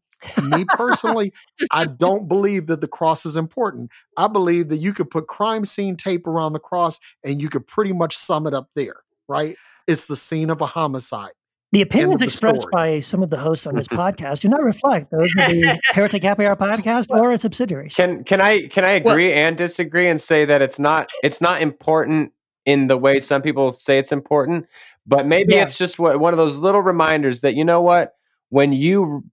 me 0.50 0.66
personally. 0.70 1.34
I 1.72 1.86
don't 1.86 2.28
believe 2.28 2.68
that 2.68 2.82
the 2.82 2.88
cross 2.88 3.26
is 3.26 3.36
important. 3.36 3.92
I 4.18 4.28
believe 4.28 4.70
that 4.70 4.78
you 4.78 4.94
could 4.94 5.10
put 5.10 5.28
crime 5.28 5.66
scene 5.66 5.98
tape 5.98 6.28
around 6.28 6.54
the 6.54 6.60
cross 6.60 7.00
and 7.24 7.42
you 7.42 7.50
could 7.50 7.68
pretty 7.68 7.94
much 7.94 8.16
sum 8.16 8.48
it 8.48 8.54
up 8.54 8.70
there, 8.76 9.02
right? 9.28 9.56
It's 9.88 10.08
the 10.08 10.16
scene 10.16 10.50
of 10.50 10.62
a 10.62 10.66
homicide. 10.66 11.34
The 11.72 11.82
opinions 11.82 12.20
the 12.20 12.26
expressed 12.26 12.62
story. 12.62 12.72
by 12.72 13.00
some 13.00 13.22
of 13.22 13.30
the 13.30 13.38
hosts 13.38 13.68
on 13.68 13.76
this 13.76 13.88
podcast 13.90 14.42
do 14.42 14.50
not 14.50 14.64
reflect 14.64 15.12
those 15.12 15.32
of 15.38 15.50
the 15.50 15.80
Heretic 15.94 16.24
Happy 16.24 16.46
Hour 16.46 16.56
podcast 16.56 17.08
or 17.10 17.34
its 17.34 17.42
subsidiaries. 17.42 17.96
Can 17.96 18.24
can 18.24 18.40
I 18.42 18.68
can 18.68 18.86
I 18.86 19.02
Well- 19.04 19.14
agree 19.14 19.34
and 19.34 19.58
disagree 19.58 20.08
and 20.08 20.22
say 20.22 20.46
that 20.46 20.62
it's 20.62 20.80
not 20.80 21.10
it's 21.24 21.42
not 21.42 21.62
important 21.62 22.32
in 22.66 22.88
the 22.88 22.98
way 22.98 23.20
some 23.20 23.42
people 23.42 23.74
say 23.74 23.98
it's 24.00 24.12
important, 24.12 24.66
but 25.06 25.28
maybe 25.28 25.54
Yeah. 25.54 25.64
it's 25.64 25.78
just 25.78 26.00
what, 26.00 26.20
one 26.20 26.34
of 26.34 26.38
those 26.38 26.58
little 26.60 26.82
reminders 26.82 27.42
that 27.42 27.54
you 27.56 27.64
know 27.66 27.82
what 27.82 28.14
when 28.50 28.72
you 28.74 29.24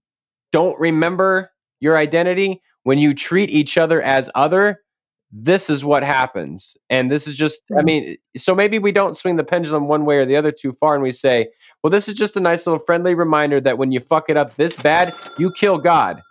don't 0.51 0.77
remember 0.79 1.49
your 1.79 1.97
identity, 1.97 2.61
when 2.83 2.97
you 2.99 3.13
treat 3.13 3.49
each 3.49 3.77
other 3.77 4.01
as 4.01 4.29
other, 4.35 4.81
this 5.31 5.67
is 5.69 5.83
what 5.83 6.03
happens. 6.03 6.77
And 6.89 7.11
this 7.11 7.27
is 7.27 7.35
just 7.35 7.63
I 7.77 7.81
mean, 7.83 8.17
so 8.37 8.53
maybe 8.53 8.77
we 8.79 8.91
don't 8.91 9.15
swing 9.17 9.37
the 9.37 9.43
pendulum 9.43 9.87
one 9.87 10.05
way 10.05 10.17
or 10.17 10.25
the 10.25 10.35
other 10.35 10.51
too 10.51 10.75
far 10.79 10.93
and 10.93 11.01
we 11.01 11.11
say, 11.11 11.47
well 11.83 11.91
this 11.91 12.07
is 12.07 12.15
just 12.15 12.37
a 12.37 12.39
nice 12.39 12.65
little 12.65 12.79
friendly 12.83 13.13
reminder 13.13 13.61
that 13.61 13.77
when 13.77 13.91
you 13.91 13.99
fuck 13.99 14.29
it 14.29 14.37
up 14.37 14.55
this 14.55 14.75
bad, 14.77 15.13
you 15.37 15.51
kill 15.51 15.77
God. 15.77 16.21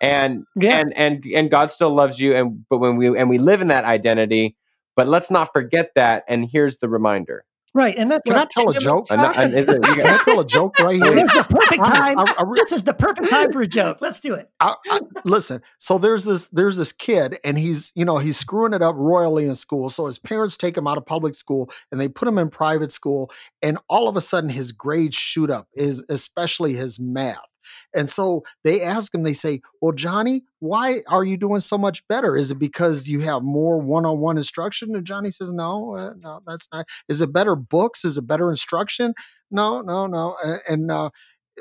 And 0.00 0.44
Yeah. 0.56 0.78
and 0.80 0.92
and 0.96 1.24
and 1.34 1.50
God 1.50 1.70
still 1.70 1.94
loves 1.94 2.18
you 2.20 2.34
and 2.34 2.64
but 2.68 2.78
when 2.78 2.96
we 2.96 3.16
and 3.18 3.30
we 3.30 3.38
live 3.38 3.60
in 3.60 3.68
that 3.68 3.84
identity 3.84 4.56
but 4.96 5.06
let's 5.08 5.30
not 5.30 5.52
forget 5.52 5.90
that 5.94 6.24
and 6.28 6.48
here's 6.50 6.78
the 6.78 6.88
reminder 6.88 7.44
Right. 7.74 7.94
And 7.96 8.10
that's 8.10 8.26
Can 8.26 8.36
I 8.36 8.44
tell 8.50 8.68
a 8.68 8.74
joke? 8.78 9.06
we 9.10 9.16
And- 9.16 9.34
and 9.34 9.54
is 9.54 9.66
it- 9.68 9.86
you 9.86 9.94
Can 9.94 10.06
I 10.06 10.18
tell 10.24 10.40
a 10.40 10.46
joke 10.46 10.78
right 10.78 10.94
here? 11.02 11.14
Here's 11.14 11.30
the 11.32 11.44
perfect 11.48 11.84
time. 11.84 12.18
I- 12.18 12.34
I 12.38 12.42
re- 12.44 12.58
This 12.58 12.72
is 12.72 12.84
the 12.84 12.92
perfect 12.92 13.30
time 13.30 13.50
for 13.50 13.62
a 13.62 13.66
joke. 13.66 13.98
Let's 14.00 14.20
do 14.20 14.34
it. 14.34 14.50
I, 14.60 14.74
I, 14.90 15.00
listen, 15.24 15.62
so 15.78 15.96
there's 15.98 16.24
this 16.24 16.48
there's 16.48 16.76
this 16.76 16.92
kid, 16.92 17.38
and 17.44 17.58
he's 17.58 17.92
you 17.94 18.04
know 18.04 18.18
he's 18.18 18.36
screwing 18.36 18.74
it 18.74 18.82
up 18.82 18.94
royally 18.96 19.46
in 19.46 19.54
school. 19.54 19.88
So 19.88 20.06
his 20.06 20.18
parents 20.18 20.56
take 20.56 20.76
him 20.76 20.86
out 20.86 20.98
of 20.98 21.06
public 21.06 21.34
school 21.34 21.70
and 21.90 22.00
they 22.00 22.08
put 22.08 22.28
him 22.28 22.36
in 22.38 22.50
private 22.50 22.92
school, 22.92 23.30
and 23.62 23.78
all 23.88 24.08
of 24.08 24.16
a 24.16 24.20
sudden 24.20 24.50
his 24.50 24.72
grades 24.72 25.16
shoot 25.16 25.50
up, 25.50 25.68
is 25.74 26.04
especially 26.10 26.74
his 26.74 27.00
math. 27.00 27.51
And 27.94 28.08
so 28.08 28.42
they 28.64 28.82
ask 28.82 29.14
him, 29.14 29.22
they 29.22 29.32
say, 29.32 29.60
"Well, 29.80 29.92
Johnny, 29.92 30.44
why 30.60 31.02
are 31.08 31.24
you 31.24 31.36
doing 31.36 31.60
so 31.60 31.78
much 31.78 32.06
better? 32.08 32.36
Is 32.36 32.50
it 32.50 32.58
because 32.58 33.08
you 33.08 33.20
have 33.20 33.42
more 33.42 33.78
one-on-one 33.78 34.36
instruction?" 34.36 34.94
And 34.94 35.06
Johnny 35.06 35.30
says, 35.30 35.52
"No, 35.52 35.96
uh, 35.96 36.14
no, 36.18 36.40
that's 36.46 36.68
not. 36.72 36.86
Is 37.08 37.20
it 37.20 37.32
better 37.32 37.56
books? 37.56 38.04
Is 38.04 38.18
it 38.18 38.26
better 38.26 38.50
instruction? 38.50 39.14
No, 39.50 39.80
no, 39.80 40.06
no. 40.06 40.36
And 40.68 40.90
uh, 40.90 41.10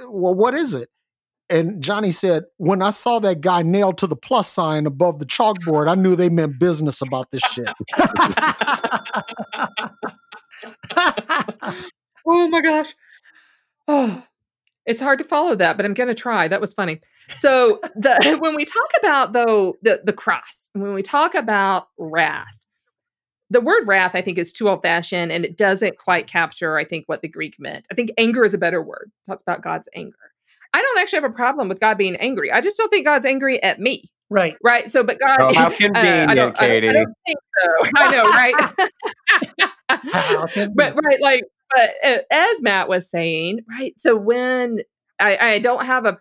well, 0.08 0.36
what 0.36 0.54
is 0.54 0.74
it?" 0.74 0.90
And 1.50 1.84
Johnny 1.84 2.12
said, 2.12 2.44
When 2.58 2.82
I 2.82 2.92
saw 2.92 3.20
that 3.20 3.42
guy 3.42 3.62
nailed 3.62 3.98
to 3.98 4.08
the 4.08 4.16
plus 4.16 4.48
sign 4.48 4.86
above 4.86 5.20
the 5.20 5.26
chalkboard, 5.26 5.90
I 5.90 5.96
knew 5.96 6.16
they 6.16 6.30
meant 6.30 6.60
business 6.60 7.02
about 7.02 7.32
this 7.32 7.42
shit. 7.42 7.68
Oh 12.24 12.48
my 12.50 12.62
gosh. 12.62 12.94
Oh, 13.88 14.24
it's 14.86 15.02
hard 15.02 15.20
to 15.20 15.26
follow 15.26 15.56
that, 15.56 15.78
but 15.78 15.86
I'm 15.86 15.94
going 15.94 16.08
to 16.10 16.16
try. 16.16 16.48
That 16.48 16.62
was 16.62 16.74
funny. 16.74 17.02
So 17.36 17.80
the 17.96 18.38
when 18.42 18.56
we 18.56 18.66
talk 18.66 18.90
about 19.00 19.34
though 19.34 19.78
the 19.82 20.02
the 20.04 20.14
cross, 20.14 20.70
when 20.74 20.94
we 20.94 21.02
talk 21.04 21.36
about 21.36 21.88
wrath, 21.98 22.54
the 23.50 23.62
word 23.62 23.84
wrath 23.86 24.16
I 24.16 24.22
think 24.22 24.38
is 24.38 24.52
too 24.54 24.70
old 24.70 24.82
fashioned 24.82 25.32
and 25.32 25.46
it 25.46 25.58
doesn't 25.58 25.98
quite 25.98 26.28
capture 26.28 26.78
I 26.78 26.86
think 26.86 27.06
what 27.08 27.22
the 27.22 27.28
Greek 27.28 27.56
meant. 27.60 27.86
I 27.92 27.96
think 27.96 28.12
anger 28.18 28.44
is 28.44 28.54
a 28.54 28.58
better 28.58 28.82
word. 28.82 29.12
It 29.24 29.30
talks 29.30 29.42
about 29.44 29.62
God's 29.62 29.88
anger. 29.96 30.16
I 30.74 30.82
don't 30.82 31.00
actually 31.00 31.18
have 31.22 31.30
a 31.32 31.34
problem 31.36 31.68
with 31.68 31.80
God 31.82 31.98
being 31.98 32.16
angry. 32.16 32.52
I 32.52 32.62
just 32.62 32.78
don't 32.78 32.90
think 32.90 33.06
God's 33.06 33.26
angry 33.26 33.62
at 33.62 33.80
me. 33.80 34.10
right. 34.30 34.56
Right. 34.64 34.90
So, 34.90 35.04
but 35.04 35.20
God, 35.20 35.38
Oh, 35.42 35.54
how 35.54 35.66
uh, 35.70 35.70
I 35.70 35.76
convenient, 35.76 36.36
don't, 36.36 36.62
I 36.62 36.66
I 36.66 36.70
Katie. 36.70 36.92
don't 36.94 37.14
think 37.28 37.40
so. 37.60 37.68
I 37.98 38.12
know, 38.12 38.24
right? 38.30 38.56
How 40.14 40.48
but 40.76 40.96
right, 41.04 41.20
like, 41.22 41.44
but 41.76 41.90
uh, 42.04 42.18
as 42.32 42.62
Matt 42.62 42.88
was 42.90 43.10
saying, 43.10 43.60
right. 43.70 43.94
So 43.98 44.16
when 44.16 44.80
I, 45.20 45.38
I 45.38 45.60
don't 45.60 45.86
have 45.86 46.06
a, 46.06 46.18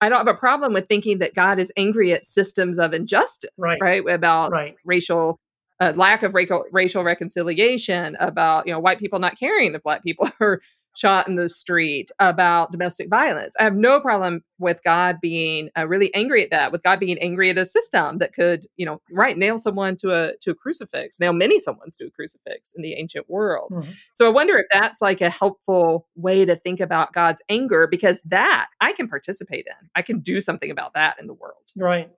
I 0.00 0.08
don't 0.08 0.18
have 0.18 0.28
a 0.28 0.34
problem 0.38 0.72
with 0.72 0.86
thinking 0.88 1.18
that 1.18 1.34
God 1.34 1.58
is 1.58 1.72
angry 1.76 2.12
at 2.12 2.24
systems 2.24 2.78
of 2.78 2.94
injustice, 2.94 3.50
Right. 3.58 3.78
right? 3.80 4.08
About 4.08 4.52
right. 4.52 4.76
racial 4.84 5.38
uh, 5.80 5.92
lack 5.96 6.22
of 6.22 6.34
racial 6.34 6.64
racial 6.72 7.04
reconciliation, 7.04 8.16
about 8.20 8.66
you 8.66 8.72
know 8.72 8.80
white 8.80 8.98
people 8.98 9.18
not 9.18 9.38
caring 9.38 9.74
if 9.74 9.82
black 9.82 10.02
people 10.02 10.28
are 10.40 10.60
shot 10.96 11.28
in 11.28 11.36
the 11.36 11.48
street, 11.48 12.10
about 12.18 12.72
domestic 12.72 13.08
violence. 13.08 13.54
I 13.58 13.64
have 13.64 13.76
no 13.76 14.00
problem 14.00 14.42
with 14.58 14.82
God 14.82 15.18
being 15.20 15.70
uh, 15.78 15.86
really 15.86 16.12
angry 16.14 16.42
at 16.42 16.50
that, 16.50 16.72
with 16.72 16.82
God 16.82 16.98
being 16.98 17.18
angry 17.18 17.50
at 17.50 17.58
a 17.58 17.64
system 17.64 18.18
that 18.18 18.34
could 18.34 18.66
you 18.76 18.84
know 18.84 19.00
right 19.10 19.36
nail 19.36 19.58
someone 19.58 19.96
to 19.98 20.10
a 20.10 20.36
to 20.38 20.50
a 20.50 20.54
crucifix, 20.54 21.20
nail 21.20 21.32
many 21.32 21.58
someone's 21.58 21.96
to 21.96 22.06
a 22.06 22.10
crucifix 22.10 22.72
in 22.76 22.82
the 22.82 22.94
ancient 22.94 23.28
world. 23.30 23.70
Mhm. 23.72 23.94
So 24.14 24.26
I 24.26 24.30
wonder 24.30 24.58
if 24.58 24.66
that's 24.72 25.00
like 25.00 25.20
a 25.20 25.30
helpful 25.30 26.06
way 26.16 26.44
to 26.44 26.56
think 26.56 26.80
about 26.80 27.12
God's 27.12 27.42
anger 27.48 27.86
because 27.86 28.20
that 28.22 28.68
I 28.80 28.92
can 28.92 29.08
participate 29.08 29.66
in. 29.66 29.88
I 29.94 30.02
can 30.02 30.20
do 30.20 30.40
something 30.40 30.70
about 30.70 30.94
that 30.94 31.16
in 31.20 31.26
the 31.26 31.34
world. 31.34 31.62
Right. 31.76 32.10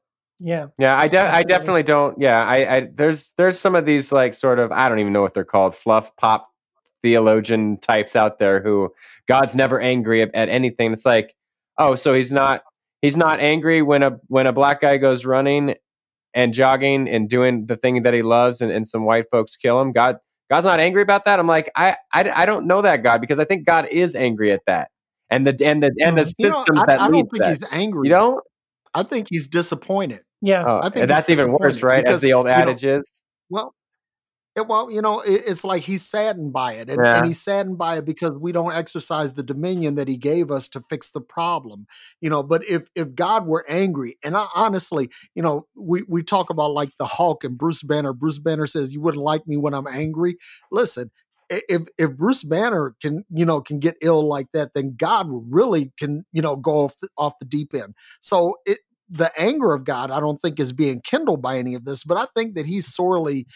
Yeah. 0.42 0.68
Yeah, 0.78 0.98
I, 0.98 1.08
de- 1.08 1.20
I 1.20 1.42
definitely 1.42 1.82
don't. 1.82 2.18
Yeah, 2.18 2.42
I, 2.42 2.76
I 2.76 2.88
there's 2.94 3.32
there's 3.36 3.58
some 3.58 3.74
of 3.74 3.84
these 3.84 4.10
like 4.10 4.32
sort 4.34 4.58
of 4.58 4.72
I 4.72 4.88
don't 4.88 4.98
even 4.98 5.12
know 5.12 5.22
what 5.22 5.34
they're 5.34 5.44
called 5.44 5.76
fluff 5.76 6.16
pop 6.16 6.49
theologian 7.02 7.78
types 7.78 8.16
out 8.16 8.38
there 8.38 8.60
who 8.62 8.92
God's 9.28 9.54
never 9.54 9.80
angry 9.80 10.22
at, 10.22 10.34
at 10.34 10.48
anything. 10.48 10.92
It's 10.92 11.06
like, 11.06 11.34
oh, 11.78 11.94
so 11.94 12.14
he's 12.14 12.32
not 12.32 12.62
he's 13.02 13.16
not 13.16 13.40
angry 13.40 13.82
when 13.82 14.02
a 14.02 14.18
when 14.28 14.46
a 14.46 14.52
black 14.52 14.80
guy 14.80 14.96
goes 14.98 15.24
running 15.24 15.74
and 16.34 16.52
jogging 16.54 17.08
and 17.08 17.28
doing 17.28 17.66
the 17.66 17.76
thing 17.76 18.02
that 18.02 18.14
he 18.14 18.22
loves 18.22 18.60
and, 18.60 18.70
and 18.70 18.86
some 18.86 19.04
white 19.04 19.24
folks 19.30 19.56
kill 19.56 19.80
him. 19.80 19.92
God 19.92 20.16
God's 20.50 20.66
not 20.66 20.80
angry 20.80 21.02
about 21.02 21.24
that. 21.26 21.38
I'm 21.38 21.46
like, 21.46 21.70
I, 21.76 21.96
I 22.12 22.30
I 22.42 22.46
don't 22.46 22.66
know 22.66 22.82
that 22.82 23.02
God 23.02 23.20
because 23.20 23.38
I 23.38 23.44
think 23.44 23.64
God 23.66 23.86
is 23.90 24.14
angry 24.14 24.52
at 24.52 24.62
that. 24.66 24.90
And 25.30 25.46
the 25.46 25.50
and 25.64 25.82
the 25.82 25.92
and 26.02 26.18
the 26.18 26.22
Mhm. 26.22 26.34
You 26.38 26.48
know, 26.48 26.54
systems 26.56 26.82
I, 26.82 26.86
that 26.86 27.00
I 27.00 27.08
don't 27.08 27.24
to 27.24 27.30
think 27.30 27.38
that. 27.42 27.48
he's 27.48 27.64
angry. 27.72 28.08
You 28.08 28.14
don't? 28.14 28.44
I 28.92 29.04
think 29.04 29.28
he's 29.30 29.46
disappointed. 29.46 30.22
Yeah. 30.42 30.64
Oh, 30.66 30.80
I 30.82 30.88
think 30.88 31.06
that's 31.06 31.30
even 31.30 31.52
worse, 31.52 31.82
right? 31.82 32.02
because, 32.02 32.16
As 32.16 32.20
the 32.22 32.32
old 32.32 32.46
you 32.46 32.52
know, 32.52 32.58
adage 32.58 32.84
is. 32.84 33.20
Well, 33.48 33.74
it, 34.60 34.68
well, 34.68 34.90
you 34.90 35.02
know, 35.02 35.20
it, 35.20 35.42
it's 35.46 35.64
like 35.64 35.82
he's 35.82 36.08
saddened 36.08 36.52
by 36.52 36.74
it, 36.74 36.88
and, 36.88 37.00
Yeah. 37.04 37.16
and 37.16 37.26
he's 37.26 37.40
saddened 37.42 37.78
by 37.78 37.98
it 37.98 38.04
because 38.04 38.32
we 38.38 38.52
don't 38.52 38.72
exercise 38.72 39.34
the 39.34 39.42
dominion 39.42 39.96
that 39.96 40.08
he 40.08 40.16
gave 40.16 40.50
us 40.50 40.68
to 40.70 40.80
fix 40.80 41.10
the 41.10 41.20
problem. 41.20 41.86
You 42.20 42.30
know, 42.30 42.42
but 42.42 42.64
if 42.68 42.88
if 42.94 43.14
God 43.14 43.46
were 43.46 43.64
angry, 43.68 44.18
and 44.22 44.36
I, 44.36 44.46
honestly, 44.54 45.08
you 45.34 45.42
know, 45.42 45.66
we 45.76 46.02
we 46.08 46.22
talk 46.22 46.50
about 46.50 46.72
like 46.72 46.90
the 46.98 47.06
Hulk 47.06 47.44
and 47.44 47.58
Bruce 47.58 47.82
Banner. 47.82 48.12
Bruce 48.12 48.38
Banner 48.38 48.66
says, 48.66 48.94
"You 48.94 49.00
wouldn't 49.00 49.22
like 49.24 49.46
me 49.46 49.56
when 49.56 49.74
I'm 49.74 49.86
angry." 49.88 50.36
Listen. 50.70 51.10
If 51.52 51.88
if 51.98 52.16
Bruce 52.16 52.44
Banner 52.44 52.94
can 53.02 53.24
you 53.28 53.44
know 53.44 53.60
can 53.60 53.80
get 53.80 53.96
ill 54.02 54.22
like 54.24 54.46
that, 54.52 54.70
then 54.72 54.94
God 54.96 55.26
really 55.28 55.92
can 55.98 56.24
you 56.32 56.42
know 56.42 56.54
go 56.54 56.84
off 56.84 56.94
the, 57.02 57.08
off 57.18 57.32
the 57.40 57.44
deep 57.44 57.74
end. 57.74 57.94
So 58.20 58.58
it 58.64 58.78
the 59.10 59.32
anger 59.38 59.72
of 59.72 59.84
God, 59.84 60.10
I 60.10 60.20
don't 60.20 60.40
think 60.40 60.60
is 60.60 60.72
being 60.72 61.00
kindled 61.00 61.42
by 61.42 61.58
any 61.58 61.74
of 61.74 61.84
this, 61.84 62.04
but 62.04 62.16
I 62.16 62.26
think 62.36 62.54
that 62.54 62.66
he's 62.66 62.86
sorely, 62.94 63.46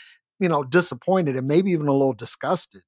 you 0.41 0.49
know, 0.49 0.65
disappointed 0.65 1.37
and 1.37 1.47
maybe 1.47 1.71
even 1.71 1.87
a 1.89 1.93
little 1.93 2.13
disgusted. 2.13 2.83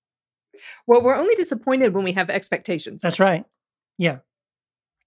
Well, 0.87 1.03
we're 1.03 1.17
only 1.17 1.35
disappointed 1.35 1.95
when 1.95 2.05
we 2.05 2.13
have 2.13 2.31
expectations. 2.31 3.03
That's 3.03 3.21
right. 3.21 3.45
Yeah. 3.99 4.19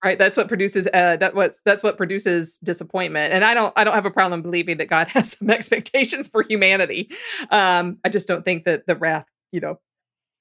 right. 0.03 0.17
That's 0.17 0.37
what 0.37 0.47
produces 0.47 0.87
uh, 0.93 1.17
that 1.17 1.35
what's 1.35 1.61
that's 1.65 1.83
what 1.83 1.97
produces 1.97 2.57
disappointment. 2.59 3.33
And 3.33 3.43
I 3.43 3.53
don't 3.53 3.73
I 3.75 3.83
don't 3.83 3.93
have 3.95 4.05
a 4.05 4.11
problem 4.11 4.41
believing 4.41 4.77
that 4.77 4.87
God 4.87 5.07
has 5.09 5.37
some 5.37 5.49
expectations 5.49 6.27
for 6.27 6.43
humanity. 6.43 7.09
Um, 7.51 7.97
I 8.05 8.09
just 8.09 8.27
don't 8.27 8.43
think 8.45 8.65
that 8.65 8.85
the 8.87 8.95
wrath, 8.95 9.25
you 9.51 9.59
know, 9.59 9.79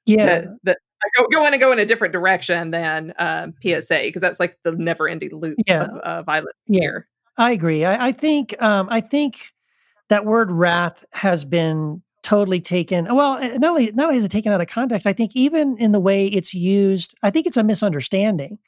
Yeah. 0.07 0.27
that, 0.27 0.45
that 0.65 0.79
I 1.03 1.09
go, 1.33 1.41
want 1.41 1.55
to 1.55 1.59
go 1.61 1.73
in 1.73 1.79
a 1.79 1.85
different 1.87 2.13
direction 2.13 2.71
than 2.73 3.15
um, 3.19 3.55
PSA 3.63 4.01
because 4.03 4.21
that's 4.21 4.41
like 4.41 4.57
the 4.65 4.73
never-ending 4.73 5.33
loop 5.33 5.57
Yeah. 5.67 5.85
of 5.85 5.91
uh, 5.99 6.23
violent 6.23 6.55
Yeah. 6.67 6.81
fear. 6.81 7.09
I 7.37 7.53
agree. 7.53 7.85
I, 7.85 8.09
I 8.09 8.13
think 8.13 8.61
um, 8.61 8.89
I 8.91 9.01
think 9.01 9.51
that 10.09 10.25
word 10.25 10.51
wrath 10.51 11.05
has 11.13 11.45
been 11.45 12.03
totally 12.23 12.61
taken. 12.61 13.15
Well, 13.15 13.37
eh, 13.37 13.59
not 13.59 13.71
only 13.71 13.93
not 13.93 14.07
only 14.07 14.17
is 14.17 14.25
it 14.25 14.31
taken 14.31 14.53
out 14.53 14.61
of 14.61 14.69
context, 14.69 15.07
I 15.07 15.13
think 15.13 15.33
even 15.35 15.77
in 15.79 15.93
the 15.93 16.01
way 16.01 16.27
it's 16.27 16.55
used, 16.55 17.15
I 17.23 17.31
think 17.31 17.47
it's 17.47 17.57
a 17.57 17.65
misunderstanding. 17.65 18.59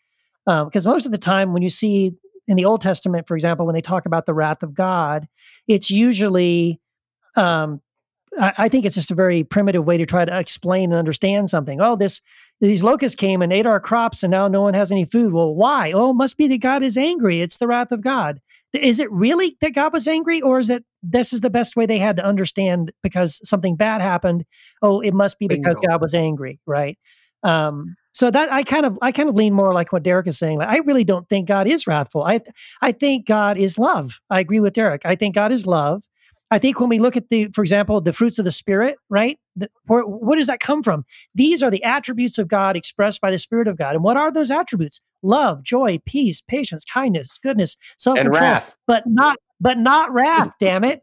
Because 0.46 0.86
most 0.86 1.06
of 1.06 1.12
the 1.12 1.18
time, 1.18 1.52
when 1.52 1.62
you 1.62 1.68
see 1.68 2.12
in 2.48 2.56
the 2.56 2.64
Old 2.64 2.80
Testament, 2.80 3.28
for 3.28 3.36
example, 3.36 3.66
when 3.66 3.74
they 3.74 3.80
talk 3.80 4.04
about 4.04 4.26
the 4.26 4.34
wrath 4.34 4.64
of 4.64 4.74
God, 4.74 5.28
it's 5.68 5.90
usually 5.90 6.80
um, 7.36 7.80
I, 8.38 8.52
I 8.58 8.68
think 8.68 8.84
it's 8.84 8.94
just 8.94 9.10
a 9.10 9.14
very 9.14 9.44
primitive 9.44 9.86
way 9.86 9.96
to 9.96 10.06
try 10.06 10.24
to 10.24 10.38
explain 10.38 10.90
and 10.90 10.98
understand 10.98 11.50
something. 11.50 11.80
Oh, 11.80 11.96
this 11.96 12.20
these 12.60 12.84
locusts 12.84 13.16
came 13.16 13.40
and 13.40 13.52
ate 13.52 13.66
our 13.66 13.80
crops, 13.80 14.22
and 14.22 14.30
now 14.30 14.46
no 14.46 14.62
one 14.62 14.74
has 14.74 14.92
any 14.92 15.04
food. 15.04 15.32
Well, 15.32 15.54
why? 15.54 15.92
Oh, 15.92 16.10
it 16.10 16.14
must 16.14 16.36
be 16.36 16.46
that 16.48 16.58
God 16.58 16.82
is 16.82 16.98
angry. 16.98 17.40
It's 17.40 17.58
the 17.58 17.66
wrath 17.66 17.90
of 17.90 18.02
God. 18.02 18.40
Is 18.72 19.00
it 19.00 19.10
really 19.10 19.56
that 19.60 19.74
God 19.74 19.92
was 19.92 20.06
angry, 20.06 20.40
or 20.42 20.58
is 20.58 20.70
it 20.70 20.84
this 21.02 21.32
is 21.32 21.40
the 21.40 21.50
best 21.50 21.76
way 21.76 21.86
they 21.86 21.98
had 21.98 22.16
to 22.16 22.24
understand 22.24 22.92
because 23.02 23.40
something 23.48 23.76
bad 23.76 24.00
happened? 24.00 24.44
Oh, 24.82 25.00
it 25.00 25.14
must 25.14 25.38
be 25.38 25.48
because 25.48 25.76
Bingo. 25.80 25.88
God 25.88 26.00
was 26.00 26.14
angry, 26.14 26.60
right? 26.66 26.98
Um, 27.42 27.96
so 28.12 28.30
that 28.30 28.52
I 28.52 28.62
kind 28.64 28.84
of 28.84 28.98
I 29.00 29.12
kind 29.12 29.28
of 29.28 29.34
lean 29.34 29.54
more 29.54 29.72
like 29.72 29.92
what 29.92 30.02
Derek 30.02 30.26
is 30.26 30.38
saying. 30.38 30.58
Like 30.58 30.68
I 30.68 30.78
really 30.78 31.04
don't 31.04 31.28
think 31.28 31.48
God 31.48 31.66
is 31.66 31.86
wrathful. 31.86 32.22
I 32.22 32.40
I 32.82 32.92
think 32.92 33.26
God 33.26 33.56
is 33.56 33.78
love. 33.78 34.20
I 34.28 34.40
agree 34.40 34.60
with 34.60 34.74
Derek. 34.74 35.02
I 35.04 35.14
think 35.14 35.34
God 35.34 35.52
is 35.52 35.66
love. 35.66 36.02
I 36.50 36.58
think 36.58 36.80
when 36.80 36.88
we 36.88 36.98
look 36.98 37.16
at 37.16 37.28
the, 37.28 37.48
for 37.54 37.62
example, 37.62 38.00
the 38.00 38.12
fruits 38.12 38.38
of 38.40 38.44
the 38.44 38.50
Spirit, 38.50 38.96
right? 39.08 39.38
The, 39.54 39.70
where, 39.86 40.02
where 40.02 40.36
does 40.36 40.48
that 40.48 40.58
come 40.58 40.82
from? 40.82 41.04
These 41.32 41.62
are 41.62 41.70
the 41.70 41.84
attributes 41.84 42.38
of 42.38 42.48
God 42.48 42.76
expressed 42.76 43.20
by 43.20 43.30
the 43.30 43.38
Spirit 43.38 43.68
of 43.68 43.78
God. 43.78 43.94
And 43.94 44.02
what 44.02 44.16
are 44.16 44.32
those 44.32 44.50
attributes? 44.50 45.00
Love, 45.22 45.62
joy, 45.62 45.98
peace, 46.06 46.40
patience, 46.40 46.84
kindness, 46.84 47.38
goodness, 47.42 47.76
self 47.98 48.16
control, 48.18 48.40
wrath. 48.40 48.76
but 48.86 49.02
not, 49.06 49.36
but 49.60 49.78
not 49.78 50.12
wrath. 50.12 50.52
damn 50.60 50.84
it! 50.84 51.00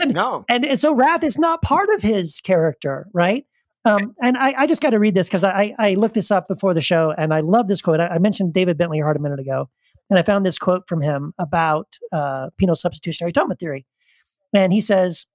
And 0.00 0.14
No. 0.14 0.44
and, 0.48 0.64
and 0.64 0.78
so 0.78 0.94
wrath 0.94 1.22
is 1.22 1.38
not 1.38 1.62
part 1.62 1.88
of 1.94 2.02
his 2.02 2.40
character, 2.40 3.06
right? 3.12 3.44
Um, 3.84 4.14
and 4.22 4.36
I, 4.36 4.54
I 4.58 4.66
just 4.66 4.80
got 4.80 4.90
to 4.90 4.98
read 5.00 5.14
this 5.14 5.28
because 5.28 5.42
I, 5.42 5.74
I 5.78 5.94
looked 5.94 6.14
this 6.14 6.30
up 6.30 6.46
before 6.46 6.72
the 6.72 6.80
show, 6.80 7.12
and 7.16 7.34
I 7.34 7.40
love 7.40 7.66
this 7.68 7.82
quote. 7.82 7.98
I, 8.00 8.06
I 8.08 8.18
mentioned 8.18 8.54
David 8.54 8.78
Bentley 8.78 9.00
Hart 9.00 9.16
a 9.16 9.20
minute 9.20 9.40
ago, 9.40 9.68
and 10.08 10.18
I 10.18 10.22
found 10.22 10.46
this 10.46 10.58
quote 10.58 10.88
from 10.88 11.00
him 11.00 11.34
about 11.38 11.96
uh, 12.12 12.50
penal 12.56 12.76
substitutionary 12.76 13.30
atonement 13.30 13.58
theory. 13.58 13.86
And 14.54 14.72
he 14.72 14.80
says, 14.80 15.26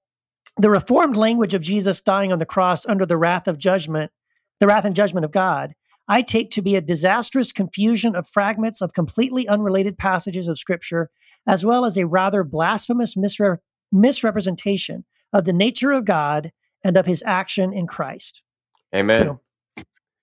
"The 0.56 0.70
reformed 0.70 1.16
language 1.16 1.52
of 1.54 1.60
Jesus 1.62 2.00
dying 2.00 2.32
on 2.32 2.38
the 2.38 2.46
cross 2.46 2.86
under 2.86 3.04
the 3.04 3.16
wrath 3.18 3.48
of 3.48 3.58
judgment, 3.58 4.12
the 4.60 4.66
wrath 4.66 4.84
and 4.86 4.96
judgment 4.96 5.24
of 5.26 5.30
God, 5.30 5.74
I 6.08 6.22
take 6.22 6.50
to 6.52 6.62
be 6.62 6.74
a 6.74 6.80
disastrous 6.80 7.52
confusion 7.52 8.16
of 8.16 8.26
fragments 8.26 8.80
of 8.80 8.94
completely 8.94 9.46
unrelated 9.46 9.98
passages 9.98 10.48
of 10.48 10.58
Scripture, 10.58 11.10
as 11.46 11.64
well 11.66 11.84
as 11.84 11.96
a 11.98 12.06
rather 12.06 12.42
blasphemous 12.44 13.14
misre- 13.14 13.58
misrepresentation 13.92 15.04
of 15.32 15.44
the 15.44 15.52
nature 15.52 15.92
of 15.92 16.04
God 16.04 16.50
and 16.82 16.96
of 16.96 17.06
His 17.06 17.22
action 17.26 17.72
in 17.72 17.86
Christ." 17.86 18.42
Amen. 18.94 19.26
Boom. 19.26 19.40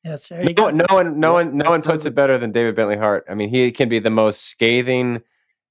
Yes, 0.04 0.30
there 0.30 0.44
No, 0.44 0.54
go. 0.54 0.70
no 0.72 0.86
one, 0.92 1.20
no 1.20 1.28
Yeah, 1.30 1.34
one, 1.46 1.58
no 1.58 1.70
one 1.70 1.82
puts 1.82 2.04
like- 2.04 2.12
it 2.12 2.16
better 2.16 2.38
than 2.38 2.52
David 2.52 2.76
Bentley 2.76 2.98
Hart. 2.98 3.26
I 3.30 3.34
mean, 3.34 3.50
he 3.50 3.72
can 3.72 3.90
be 3.90 4.00
the 4.00 4.10
most 4.12 4.42
scathing 4.44 5.22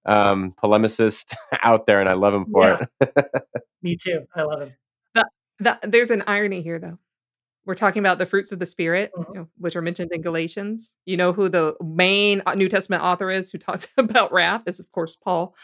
um, 0.07 0.55
polemicist 0.63 1.35
out 1.63 1.87
there, 1.87 2.01
and 2.01 2.09
I 2.09 2.13
love 2.15 2.35
him 2.35 2.47
for 2.53 2.69
Yeah. 2.69 2.87
it. 3.01 3.27
Me 3.83 3.97
too. 3.97 4.27
I 4.35 4.43
love 4.43 4.63
him. 4.63 4.73
That, 5.61 5.79
there's 5.89 6.11
an 6.11 6.25
irony 6.27 6.63
here, 6.63 6.81
though. 6.81 6.99
We're 7.67 7.75
talking 7.75 8.01
about 8.01 8.19
the 8.19 8.27
fruits 8.27 8.53
of 8.53 8.59
the 8.59 8.67
Spirit, 8.67 9.11
Mhm. 9.17 9.29
you 9.29 9.35
know, 9.41 9.49
which 9.59 9.75
are 9.77 9.83
mentioned 9.83 10.11
in 10.13 10.21
Galatians. 10.23 10.95
You 11.07 11.17
know 11.17 11.33
who 11.33 11.49
the 11.49 11.75
main 11.83 12.43
uh, 12.47 12.55
New 12.55 12.69
Testament 12.69 13.03
author 13.03 13.31
is 13.31 13.51
who 13.51 13.59
talks 13.59 13.89
about 13.97 14.33
wrath 14.33 14.65
is, 14.67 14.81
of 14.81 14.91
course, 14.93 15.17
Paul. 15.17 15.55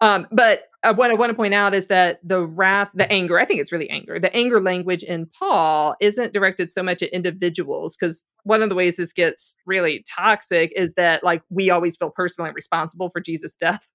Um, 0.00 0.26
but 0.32 0.64
uh, 0.82 0.92
what 0.94 1.12
I 1.12 1.14
want 1.14 1.30
to 1.30 1.36
point 1.36 1.54
out 1.54 1.74
is 1.74 1.86
that 1.86 2.18
the 2.26 2.44
wrath, 2.44 2.90
the 2.92 3.10
anger, 3.12 3.38
I 3.38 3.44
think 3.44 3.60
it's 3.60 3.70
really 3.70 3.88
anger. 3.88 4.18
The 4.18 4.34
anger 4.34 4.60
language 4.60 5.04
in 5.04 5.26
Paul 5.38 5.94
isn't 6.00 6.32
directed 6.32 6.72
so 6.72 6.82
much 6.82 7.02
at 7.02 7.10
individuals 7.10 7.96
because 7.96 8.24
one 8.42 8.62
of 8.62 8.68
the 8.68 8.74
ways 8.74 8.96
this 8.96 9.12
gets 9.12 9.54
really 9.64 10.04
toxic 10.12 10.72
is 10.74 10.94
that 10.94 11.22
like 11.22 11.42
we 11.50 11.70
always 11.70 11.96
feel 11.96 12.10
personally 12.10 12.50
responsible 12.52 13.10
for 13.10 13.20
Jesus' 13.20 13.54
death 13.54 13.86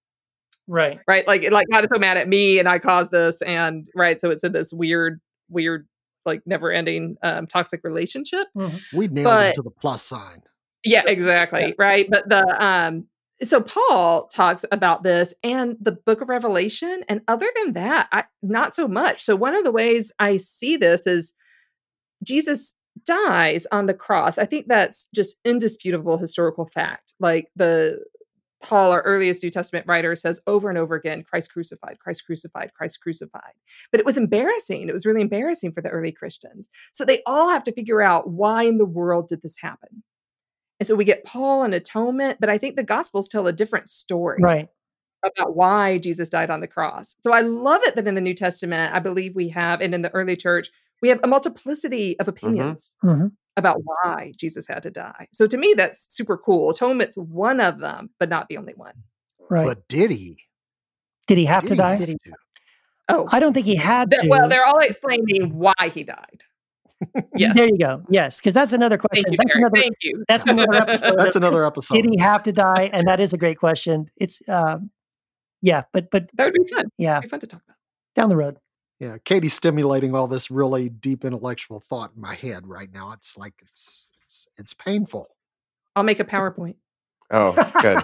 Right. 0.69 0.99
right? 1.07 1.27
Like 1.27 1.49
like 1.51 1.67
God 1.71 1.83
is 1.83 1.89
so 1.93 1.99
mad 1.99 2.15
at 2.17 2.27
me 2.29 2.59
and 2.59 2.69
I 2.69 2.79
caused 2.79 3.11
this, 3.11 3.41
and 3.41 3.87
right. 3.95 4.19
So 4.21 4.29
it's 4.29 4.43
in 4.45 4.51
this 4.53 4.71
weird, 4.73 5.19
weird, 5.49 5.87
like 6.27 6.43
never 6.45 6.71
ending 6.71 7.17
um, 7.23 7.47
toxic 7.47 7.81
relationship. 7.83 8.47
We 8.93 9.07
nailed 9.07 9.25
But- 9.25 9.49
it 9.49 9.55
to 9.55 9.63
the 9.63 9.71
plus 9.71 10.03
sign. 10.03 10.43
Yeah, 10.83 11.03
exactly. 11.07 11.73
Right. 11.77 12.07
But 12.09 12.29
the 12.29 12.63
um 12.63 13.07
so 13.43 13.61
Paul 13.61 14.27
talks 14.27 14.65
about 14.71 15.03
this 15.03 15.33
and 15.43 15.75
the 15.79 15.91
book 15.91 16.21
of 16.21 16.29
Revelation. 16.29 17.03
And 17.07 17.21
other 17.27 17.47
than 17.55 17.73
that, 17.73 18.07
I 18.11 18.23
not 18.41 18.73
so 18.73 18.87
much. 18.87 19.21
So 19.21 19.35
one 19.35 19.55
of 19.55 19.63
the 19.63 19.71
ways 19.71 20.11
I 20.19 20.37
see 20.37 20.77
this 20.77 21.05
is 21.05 21.33
Jesus 22.23 22.77
dies 23.05 23.67
on 23.71 23.85
the 23.85 23.93
cross. 23.93 24.37
I 24.37 24.45
think 24.45 24.67
that's 24.67 25.07
just 25.13 25.39
indisputable 25.45 26.17
historical 26.17 26.65
fact. 26.73 27.13
Like 27.19 27.49
the 27.55 28.03
Paul, 28.61 28.91
our 28.91 29.01
earliest 29.01 29.43
New 29.43 29.49
Testament 29.51 29.85
writer, 29.87 30.15
says 30.15 30.41
over 30.47 30.69
and 30.69 30.77
over 30.77 30.95
again 30.95 31.23
Christ 31.23 31.53
crucified, 31.53 31.99
Christ 31.99 32.25
crucified, 32.25 32.73
Christ 32.73 32.99
crucified. 33.01 33.53
But 33.91 33.99
it 33.99 34.05
was 34.05 34.17
embarrassing. 34.17 34.89
It 34.89 34.93
was 34.93 35.05
really 35.05 35.21
embarrassing 35.21 35.73
for 35.73 35.81
the 35.81 35.89
early 35.89 36.11
Christians. 36.11 36.69
So 36.91 37.05
they 37.05 37.21
all 37.25 37.49
have 37.49 37.63
to 37.65 37.71
figure 37.71 38.01
out 38.01 38.29
why 38.29 38.63
in 38.63 38.77
the 38.77 38.85
world 38.85 39.27
did 39.27 39.41
this 39.41 39.59
happen? 39.61 40.03
And 40.79 40.85
so 40.87 40.95
we 40.95 41.05
get 41.05 41.25
Paul 41.25 41.63
and 41.63 41.73
atonement, 41.73 42.39
but 42.39 42.49
I 42.49 42.57
think 42.57 42.75
the 42.75 42.83
Gospels 42.83 43.27
tell 43.27 43.47
a 43.47 43.53
different 43.53 43.87
story 43.89 44.39
Right. 44.41 44.69
about 45.23 45.55
why 45.55 45.97
Jesus 45.97 46.29
died 46.29 46.49
on 46.51 46.59
the 46.61 46.67
cross. 46.67 47.15
So 47.21 47.33
I 47.33 47.41
love 47.41 47.81
it 47.83 47.95
that 47.95 48.07
in 48.07 48.15
the 48.15 48.21
New 48.21 48.35
Testament, 48.35 48.93
I 48.93 48.99
believe 48.99 49.35
we 49.35 49.49
have, 49.49 49.81
and 49.81 49.93
in 49.95 50.03
the 50.03 50.13
early 50.13 50.35
church, 50.35 50.69
we 51.01 51.09
have 51.09 51.19
a 51.23 51.27
multiplicity 51.27 52.19
of 52.19 52.27
opinions 52.27 52.95
Mhm. 53.03 53.31
About 53.57 53.81
why 53.83 54.31
Jesus 54.37 54.67
had 54.67 54.83
to 54.83 54.91
die. 54.91 55.27
So 55.33 55.47
to 55.47 55.57
me, 55.57 55.73
that's 55.75 56.13
super 56.13 56.37
cool. 56.37 56.69
Atonement's 56.71 57.17
one 57.17 57.59
of 57.59 57.79
them, 57.79 58.09
but 58.19 58.29
not 58.29 58.47
the 58.47 58.57
only 58.57 58.73
one. 58.75 58.93
Right. 59.49 59.65
But 59.65 59.87
did 59.87 60.11
he? 60.11 60.37
Did 61.27 61.37
he 61.37 61.45
have 61.45 61.63
Did 61.63 61.69
to 61.69 61.73
he 61.75 61.77
die? 61.79 61.89
have 61.91 61.99
Did 61.99 62.07
he- 62.09 62.17
to? 62.25 62.31
Oh, 63.09 63.27
I 63.31 63.39
don't 63.39 63.53
think 63.53 63.65
he 63.65 63.75
had 63.77 64.09
th- 64.11 64.21
to. 64.23 64.27
well, 64.27 64.49
they're 64.49 64.65
all 64.65 64.79
explaining 64.79 65.53
why 65.57 65.73
he 65.93 66.03
died. 66.03 66.43
Yes. 67.35 67.55
There 67.55 67.65
you 67.67 67.77
go. 67.77 68.03
Yes, 68.09 68.39
because 68.41 68.55
that's 68.55 68.73
another 68.73 68.97
question. 68.97 69.25
Thank 69.37 69.39
you, 69.39 69.47
that's 69.47 69.55
another, 69.55 69.81
Thank 69.81 69.95
you. 70.01 70.23
that's 70.27 70.43
another 70.47 70.73
episode. 70.73 71.15
That's 71.19 71.35
another 71.35 71.65
episode. 71.65 71.93
Did 71.95 72.05
he 72.09 72.17
have 72.19 72.41
to 72.43 72.51
die? 72.51 72.89
And 72.91 73.07
that 73.07 73.19
is 73.19 73.33
a 73.33 73.37
great 73.37 73.59
question. 73.59 74.09
It's 74.17 74.41
um, 74.47 74.89
yeah, 75.61 75.83
but 75.93 76.09
but 76.09 76.27
that 76.33 76.45
would 76.45 76.53
be 76.53 76.73
fun. 76.73 76.85
yeah, 76.97 77.17
It'd 77.19 77.23
be 77.23 77.27
fun 77.29 77.39
to 77.41 77.47
talk 77.47 77.61
about. 77.67 77.75
down 78.15 78.29
the 78.29 78.35
road. 78.35 78.57
Yeah, 78.99 79.17
Katie's 79.23 79.53
stimulating 79.53 80.15
all 80.15 80.27
this 80.27 80.49
really 80.49 80.89
deep 80.89 81.23
intellectual 81.23 81.79
thought 81.79 82.13
in 82.15 82.21
my 82.21 82.33
head 82.33 82.65
right 82.65 82.91
now. 82.91 83.11
It's 83.11 83.37
like 83.37 83.53
it's 83.61 84.09
it's 84.23 84.47
it's 84.57 84.73
painful. 84.73 85.29
I'll 85.95 86.03
make 86.03 86.19
a 86.19 86.25
PowerPoint. 86.25 86.75
Oh, 87.31 87.53
good. 87.81 88.03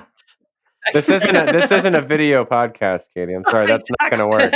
This 0.92 1.10
isn't 1.10 1.36
a, 1.36 1.52
this 1.52 1.72
isn't 1.72 1.96
a 1.96 2.02
video 2.02 2.44
podcast, 2.44 3.08
Katie. 3.14 3.34
I'm 3.34 3.44
sorry, 3.50 3.68
that's 3.68 3.90
not 4.02 4.14
going 4.14 4.20
to 4.20 4.28
work. 4.28 4.54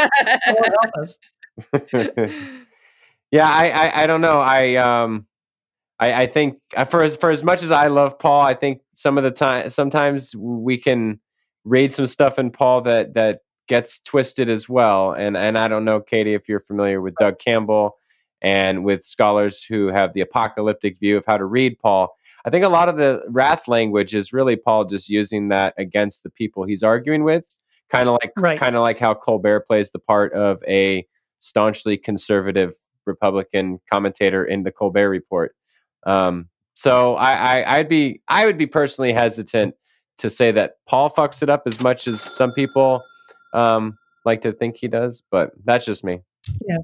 Lord 0.48 0.74
help 0.82 0.94
us. 1.02 1.20
yeah, 3.32 3.50
I, 3.50 3.70
I 3.70 4.04
I 4.04 4.08
don't 4.08 4.22
know. 4.22 4.40
I 4.40 4.76
um 4.76 5.26
I 6.00 6.24
I 6.24 6.28
think 6.28 6.60
uh, 6.76 6.86
for 6.86 7.04
as 7.04 7.16
for 7.16 7.32
as 7.32 7.44
much 7.44 7.64
as 7.64 7.72
I 7.72 7.88
love 7.88 8.20
Paul, 8.20 8.42
I 8.42 8.54
think 8.54 8.82
some 8.94 9.18
of 9.18 9.24
the 9.24 9.32
time 9.32 9.70
sometimes 9.70 10.36
we 10.36 10.78
can 10.78 11.20
read 11.64 11.92
some 11.92 12.08
stuff 12.08 12.38
in 12.38 12.52
Paul 12.52 12.82
that 12.82 13.14
that 13.16 13.40
gets 13.68 14.00
twisted 14.02 14.50
as 14.50 14.68
well. 14.70 15.14
And 15.14 15.38
and 15.38 15.58
I 15.58 15.68
don't 15.68 15.86
know, 15.86 16.00
Katie, 16.02 16.34
if 16.34 16.48
you're 16.50 16.62
familiar 16.62 17.02
with 17.02 17.16
Doug 17.20 17.40
Campbell 17.40 17.98
and 18.42 18.84
with 18.84 19.06
scholars 19.06 19.64
who 19.64 19.88
have 19.88 20.14
the 20.14 20.22
apocalyptic 20.22 21.00
view 21.00 21.18
of 21.18 21.26
how 21.26 21.38
to 21.38 21.46
read 21.46 21.80
Paul. 21.80 22.16
I 22.46 22.50
think 22.50 22.64
a 22.64 22.70
lot 22.70 22.88
of 22.88 22.96
the 22.98 23.24
wrath 23.30 23.68
language 23.68 24.16
is 24.16 24.32
really 24.32 24.56
Paul 24.56 24.86
just 24.86 25.10
using 25.10 25.50
that 25.50 25.74
against 25.78 26.24
the 26.24 26.30
people 26.30 26.64
he's 26.64 26.84
arguing 26.84 27.24
with, 27.24 27.46
kind 27.90 28.08
of 28.08 28.18
like 28.22 28.32
Right. 28.38 28.60
kind 28.60 28.76
of 28.76 28.82
like 28.82 29.00
how 29.00 29.14
Colbert 29.16 29.62
plays 29.62 29.90
the 29.92 30.00
part 30.00 30.34
of 30.34 30.64
a 30.68 31.06
staunchly 31.40 31.98
conservative 31.98 32.76
Republican 33.06 33.80
commentator 33.92 34.46
in 34.46 34.64
the 34.64 34.72
Colbert 34.72 35.10
Report. 35.10 35.56
Um, 36.06 36.50
so 36.76 37.16
I, 37.16 37.34
I 37.34 37.78
I'd 37.78 37.90
be 37.90 38.22
I 38.28 38.46
would 38.46 38.58
be 38.58 38.68
personally 38.68 39.14
hesitant 39.14 39.76
to 40.20 40.30
say 40.30 40.52
that 40.52 40.76
Paul 40.88 41.10
fucks 41.10 41.42
it 41.44 41.50
up 41.50 41.64
as 41.66 41.82
much 41.82 42.08
as 42.08 42.22
some 42.22 42.54
people 42.54 43.02
um, 43.54 43.98
like 44.26 44.42
to 44.44 44.52
think 44.52 44.76
he 44.78 44.88
does, 44.88 45.24
but 45.32 45.52
that's 45.66 45.86
just 45.86 46.04
me. 46.04 46.22
Yeah. 46.68 46.78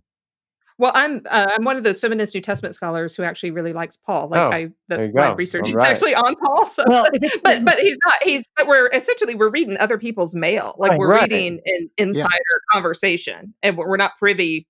Well, 0.79 0.91
I'm 0.95 1.21
uh, 1.29 1.51
I'm 1.51 1.63
one 1.63 1.77
of 1.77 1.83
those 1.83 1.99
feminist 1.99 2.33
New 2.33 2.41
Testament 2.41 2.73
scholars 2.73 3.15
who 3.15 3.21
actually 3.23 3.51
really 3.51 3.73
likes 3.73 3.95
Paul. 3.95 4.27
Like 4.29 4.39
Oh, 4.41 4.51
I, 4.51 4.69
that's 4.87 5.05
you 5.07 5.13
my 5.13 5.29
go. 5.29 5.35
research 5.35 5.61
All 5.65 5.69
is 5.69 5.75
right. 5.75 5.91
actually 5.91 6.15
on 6.15 6.35
Paul. 6.35 6.65
So, 6.65 6.83
Well, 6.87 7.05
but 7.43 7.63
but 7.63 7.79
he's 7.79 7.97
not. 8.05 8.15
He's 8.23 8.47
but 8.57 8.67
we're 8.67 8.89
essentially 8.89 9.35
we're 9.35 9.51
reading 9.51 9.77
other 9.77 9.99
people's 9.99 10.33
mail. 10.33 10.73
Like 10.79 10.91
Right. 10.91 10.99
we're 10.99 11.09
Right. 11.11 11.21
reading 11.31 11.59
an 11.65 11.89
insider 11.97 12.29
conversation, 12.71 13.53
and 13.61 13.77
we're 13.77 13.87
we're 13.87 13.97
not 13.97 14.17
privy 14.17 14.67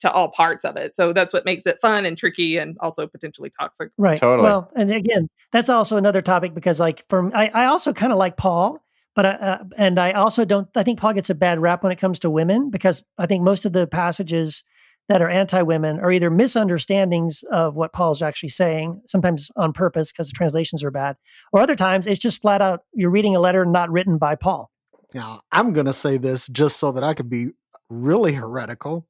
to 0.00 0.12
all 0.12 0.28
parts 0.28 0.66
of 0.66 0.76
it. 0.76 0.94
So 0.94 1.14
that's 1.14 1.32
what 1.32 1.46
makes 1.46 1.64
it 1.66 1.78
fun 1.80 2.04
and 2.04 2.18
tricky 2.18 2.58
and 2.58 2.76
also 2.80 3.06
potentially 3.06 3.50
toxic. 3.58 3.90
Right. 3.96 4.20
Totally. 4.20 4.44
Well, 4.46 4.70
and 4.76 4.90
again, 4.90 5.30
that's 5.52 5.70
also 5.70 5.96
another 5.96 6.20
topic 6.20 6.52
because, 6.52 6.78
like, 6.78 7.02
for 7.08 7.34
I, 7.34 7.46
I 7.48 7.64
also 7.64 7.94
kind 7.94 8.12
of 8.12 8.18
like 8.18 8.36
Paul, 8.36 8.84
but 9.16 9.26
I, 9.26 9.30
uh, 9.30 9.64
and 9.76 9.98
I 9.98 10.12
also 10.12 10.44
don't. 10.44 10.68
I 10.76 10.82
think 10.82 11.00
Paul 11.00 11.14
gets 11.14 11.30
a 11.30 11.34
bad 11.34 11.58
rap 11.58 11.82
when 11.82 11.90
it 11.90 11.98
comes 11.98 12.20
to 12.20 12.30
women 12.30 12.70
because 12.70 13.02
I 13.18 13.26
think 13.26 13.42
most 13.42 13.64
of 13.64 13.72
the 13.72 13.86
passages 13.86 14.62
that 15.08 15.22
are 15.22 15.30
anti-women 15.30 16.00
are 16.00 16.12
either 16.12 16.30
misunderstandings 16.30 17.42
of 17.50 17.74
what 17.74 17.92
Paul's 17.92 18.22
actually 18.22 18.50
saying, 18.50 19.00
sometimes 19.06 19.50
on 19.56 19.72
purpose 19.72 20.12
because 20.12 20.28
the 20.28 20.34
translations 20.34 20.84
are 20.84 20.90
bad, 20.90 21.16
or 21.52 21.60
other 21.60 21.74
times 21.74 22.06
it's 22.06 22.20
just 22.20 22.42
flat 22.42 22.60
out 22.60 22.80
you're 22.92 23.10
reading 23.10 23.34
a 23.34 23.40
letter 23.40 23.64
not 23.64 23.90
written 23.90 24.18
by 24.18 24.34
Paul. 24.34 24.70
Now, 25.14 25.40
I'm 25.50 25.72
going 25.72 25.86
to 25.86 25.92
say 25.92 26.18
this 26.18 26.46
just 26.48 26.76
so 26.76 26.92
that 26.92 27.02
I 27.02 27.14
could 27.14 27.30
be 27.30 27.48
really 27.88 28.34
heretical. 28.34 29.06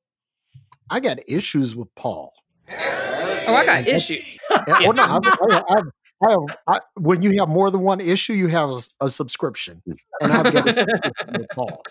I 0.88 1.00
got 1.00 1.18
issues 1.28 1.74
with 1.74 1.92
Paul. 1.96 2.32
Oh, 2.70 3.54
I 3.54 3.64
got 3.64 3.88
issues. 3.88 4.38
Yeah, 4.68 4.80
well, 4.80 4.92
no, 4.92 5.02
I, 5.24 5.62
I, 5.68 5.82
I, 6.22 6.30
have, 6.30 6.40
I, 6.66 6.80
when 6.94 7.22
you 7.22 7.38
have 7.38 7.48
more 7.48 7.70
than 7.70 7.82
one 7.82 8.00
issue, 8.00 8.32
you 8.32 8.48
have 8.48 8.70
a, 8.70 8.80
a 9.00 9.08
subscription, 9.08 9.82
and 10.20 10.32
I've 10.32 10.52
got 10.52 10.68
a 10.68 10.74
subscription 10.74 11.46
Paul. 11.54 11.82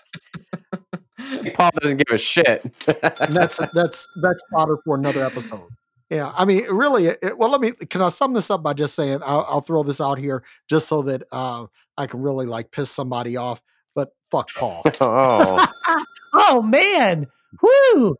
Paul 1.54 1.70
doesn't 1.80 1.96
give 1.98 2.14
a 2.14 2.18
shit. 2.18 2.62
That's 2.86 3.60
that's 3.74 4.06
that's 4.22 4.42
fodder 4.52 4.78
for 4.84 4.96
another 4.96 5.24
episode. 5.24 5.68
Yeah, 6.10 6.32
I 6.36 6.44
mean, 6.44 6.64
really. 6.68 7.06
It, 7.06 7.36
well, 7.36 7.50
let 7.50 7.60
me. 7.60 7.72
Can 7.72 8.00
I 8.00 8.08
sum 8.08 8.34
this 8.34 8.50
up 8.50 8.62
by 8.62 8.74
just 8.74 8.94
saying 8.94 9.20
I'll, 9.24 9.46
I'll 9.48 9.60
throw 9.60 9.82
this 9.82 10.00
out 10.00 10.18
here 10.18 10.44
just 10.68 10.88
so 10.88 11.02
that 11.02 11.22
uh, 11.32 11.66
I 11.96 12.06
can 12.06 12.22
really 12.22 12.46
like 12.46 12.70
piss 12.70 12.90
somebody 12.90 13.36
off. 13.36 13.62
But 13.94 14.10
fuck 14.30 14.48
Paul. 14.54 14.82
oh, 15.00 15.66
Oh 16.38 16.62
man. 16.62 17.26
Woo! 17.62 18.16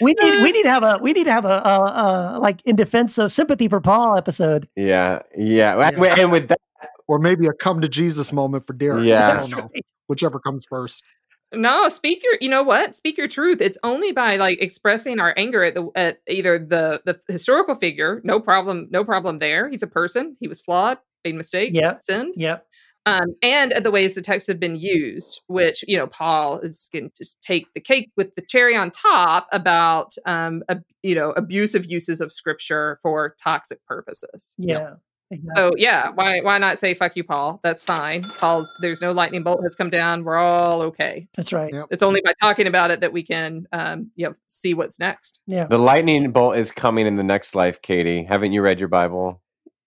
We 0.00 0.14
need 0.20 0.42
we 0.42 0.52
need 0.56 0.62
to 0.64 0.70
have 0.70 0.82
a 0.82 0.98
we 1.02 1.12
need 1.12 1.24
to 1.24 1.32
have 1.32 1.44
a, 1.44 1.48
a, 1.64 2.34
a 2.36 2.38
like 2.38 2.60
in 2.64 2.76
defense 2.76 3.18
of 3.18 3.30
sympathy 3.32 3.68
for 3.68 3.80
Paul 3.80 4.16
episode. 4.16 4.68
yeah, 4.76 5.20
yeah. 5.36 5.78
And 5.80 5.94
Yeah. 5.94 6.00
with- 6.00 6.18
And 6.18 6.32
with 6.32 6.48
that, 6.48 6.58
or 7.06 7.18
maybe 7.18 7.46
a 7.46 7.52
come 7.52 7.80
to 7.82 7.88
Jesus 7.88 8.32
moment 8.32 8.64
for 8.66 8.72
Derek. 8.72 9.04
Yeah. 9.04 9.32
I 9.32 9.36
don't 9.36 9.50
know. 9.50 9.58
right. 9.74 9.84
Whichever 10.06 10.38
comes 10.40 10.66
first. 10.68 11.04
No, 11.52 11.88
speak 11.88 12.22
your. 12.24 12.34
You 12.40 12.48
know 12.48 12.62
what? 12.64 12.94
Speak 12.96 13.16
your 13.16 13.28
truth. 13.28 13.60
It's 13.60 13.78
only 13.84 14.10
by 14.10 14.36
like 14.36 14.60
expressing 14.60 15.20
our 15.20 15.32
anger 15.36 15.62
at 15.62 15.74
the 15.74 15.88
at 15.94 16.18
either 16.28 16.58
the 16.58 17.00
the 17.04 17.20
historical 17.28 17.74
figure. 17.76 18.20
No 18.24 18.40
problem. 18.40 18.88
No 18.90 19.04
problem 19.04 19.38
there. 19.38 19.68
He's 19.68 19.82
a 19.82 19.86
person. 19.86 20.36
He 20.40 20.48
was 20.48 20.60
flawed, 20.60 20.98
made 21.24 21.36
mistakes, 21.36 21.74
Yep. 21.76 22.02
sinned. 22.02 22.34
Yep. 22.36 22.66
Um, 23.06 23.34
and 23.42 23.72
at 23.72 23.84
the 23.84 23.90
ways 23.90 24.14
the 24.14 24.22
texts 24.22 24.48
have 24.48 24.58
been 24.58 24.76
used, 24.76 25.42
which 25.46 25.84
you 25.86 25.96
know 25.96 26.06
Paul 26.06 26.58
is 26.60 26.88
going 26.92 27.10
to 27.10 27.16
just 27.16 27.40
take 27.42 27.72
the 27.74 27.80
cake 27.80 28.10
with 28.16 28.34
the 28.34 28.42
cherry 28.42 28.76
on 28.76 28.90
top 28.90 29.46
about 29.52 30.14
um, 30.26 30.62
ab- 30.68 30.84
you 31.02 31.14
know 31.14 31.30
abusive 31.32 31.86
uses 31.86 32.20
of 32.20 32.32
scripture 32.32 32.98
for 33.02 33.34
toxic 33.42 33.84
purposes. 33.86 34.54
Yeah. 34.58 34.94
Exactly. 35.30 35.52
So 35.56 35.72
yeah, 35.76 36.10
why 36.10 36.40
why 36.40 36.58
not 36.58 36.78
say 36.78 36.94
fuck 36.94 37.16
you, 37.16 37.24
Paul? 37.24 37.58
That's 37.62 37.82
fine. 37.82 38.22
Paul's 38.22 38.72
there's 38.80 39.00
no 39.00 39.12
lightning 39.12 39.42
bolt 39.42 39.62
has 39.62 39.74
come 39.74 39.90
down. 39.90 40.22
We're 40.22 40.36
all 40.36 40.82
okay. 40.82 41.26
That's 41.34 41.52
right. 41.52 41.72
Yep. 41.72 41.86
It's 41.90 42.02
only 42.02 42.20
by 42.22 42.34
talking 42.40 42.66
about 42.66 42.90
it 42.90 43.00
that 43.00 43.12
we 43.12 43.22
can 43.22 43.66
um 43.72 44.10
you 44.16 44.26
know 44.26 44.34
see 44.46 44.74
what's 44.74 45.00
next. 45.00 45.40
Yeah. 45.46 45.64
the 45.64 45.78
lightning 45.78 46.30
bolt 46.30 46.56
is 46.58 46.70
coming 46.70 47.06
in 47.06 47.16
the 47.16 47.24
next 47.24 47.54
life, 47.54 47.80
Katie. 47.82 48.24
Haven't 48.24 48.52
you 48.52 48.62
read 48.62 48.78
your 48.78 48.88
Bible? 48.88 49.40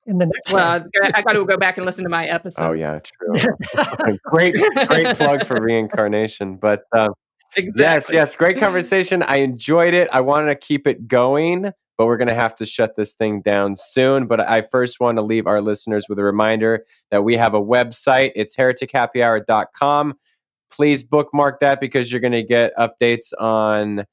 In 0.07 0.19
the 0.19 0.25
next 0.25 0.53
Well, 0.53 0.85
I 1.13 1.21
got 1.21 1.33
to 1.33 1.45
go 1.45 1.57
back 1.57 1.77
and 1.77 1.85
listen 1.85 2.05
to 2.05 2.09
my 2.09 2.25
episode. 2.25 2.69
Oh 2.69 2.71
yeah, 2.71 2.99
true. 2.99 3.53
great, 4.23 4.55
great 4.87 5.17
plug 5.17 5.45
for 5.45 5.61
reincarnation. 5.61 6.55
But 6.55 6.83
um, 6.93 7.13
yes, 7.57 7.65
exactly. 7.65 8.15
yes, 8.15 8.35
great 8.35 8.57
conversation. 8.59 9.21
I 9.21 9.37
enjoyed 9.37 9.93
it. 9.93 10.07
I 10.13 10.21
wanted 10.21 10.47
to 10.47 10.55
keep 10.55 10.87
it 10.87 11.09
going, 11.09 11.71
but 11.97 12.05
we're 12.05 12.15
going 12.15 12.29
to 12.29 12.35
have 12.35 12.55
to 12.55 12.65
shut 12.65 12.95
this 12.95 13.15
thing 13.15 13.41
down 13.41 13.75
soon. 13.75 14.27
But 14.27 14.39
I 14.39 14.61
first 14.61 15.01
want 15.01 15.17
to 15.17 15.21
leave 15.21 15.45
our 15.45 15.61
listeners 15.61 16.05
with 16.07 16.19
a 16.19 16.23
reminder 16.23 16.85
that 17.11 17.23
we 17.23 17.35
have 17.35 17.53
a 17.53 17.61
website. 17.61 18.31
It's 18.35 18.55
heretichappyhour.com. 18.55 20.13
Please 20.71 21.03
bookmark 21.03 21.59
that 21.59 21.81
because 21.81 22.11
you're 22.11 22.21
going 22.21 22.31
to 22.31 22.43
get 22.43 22.71
updates 22.77 23.33
on 23.39 24.05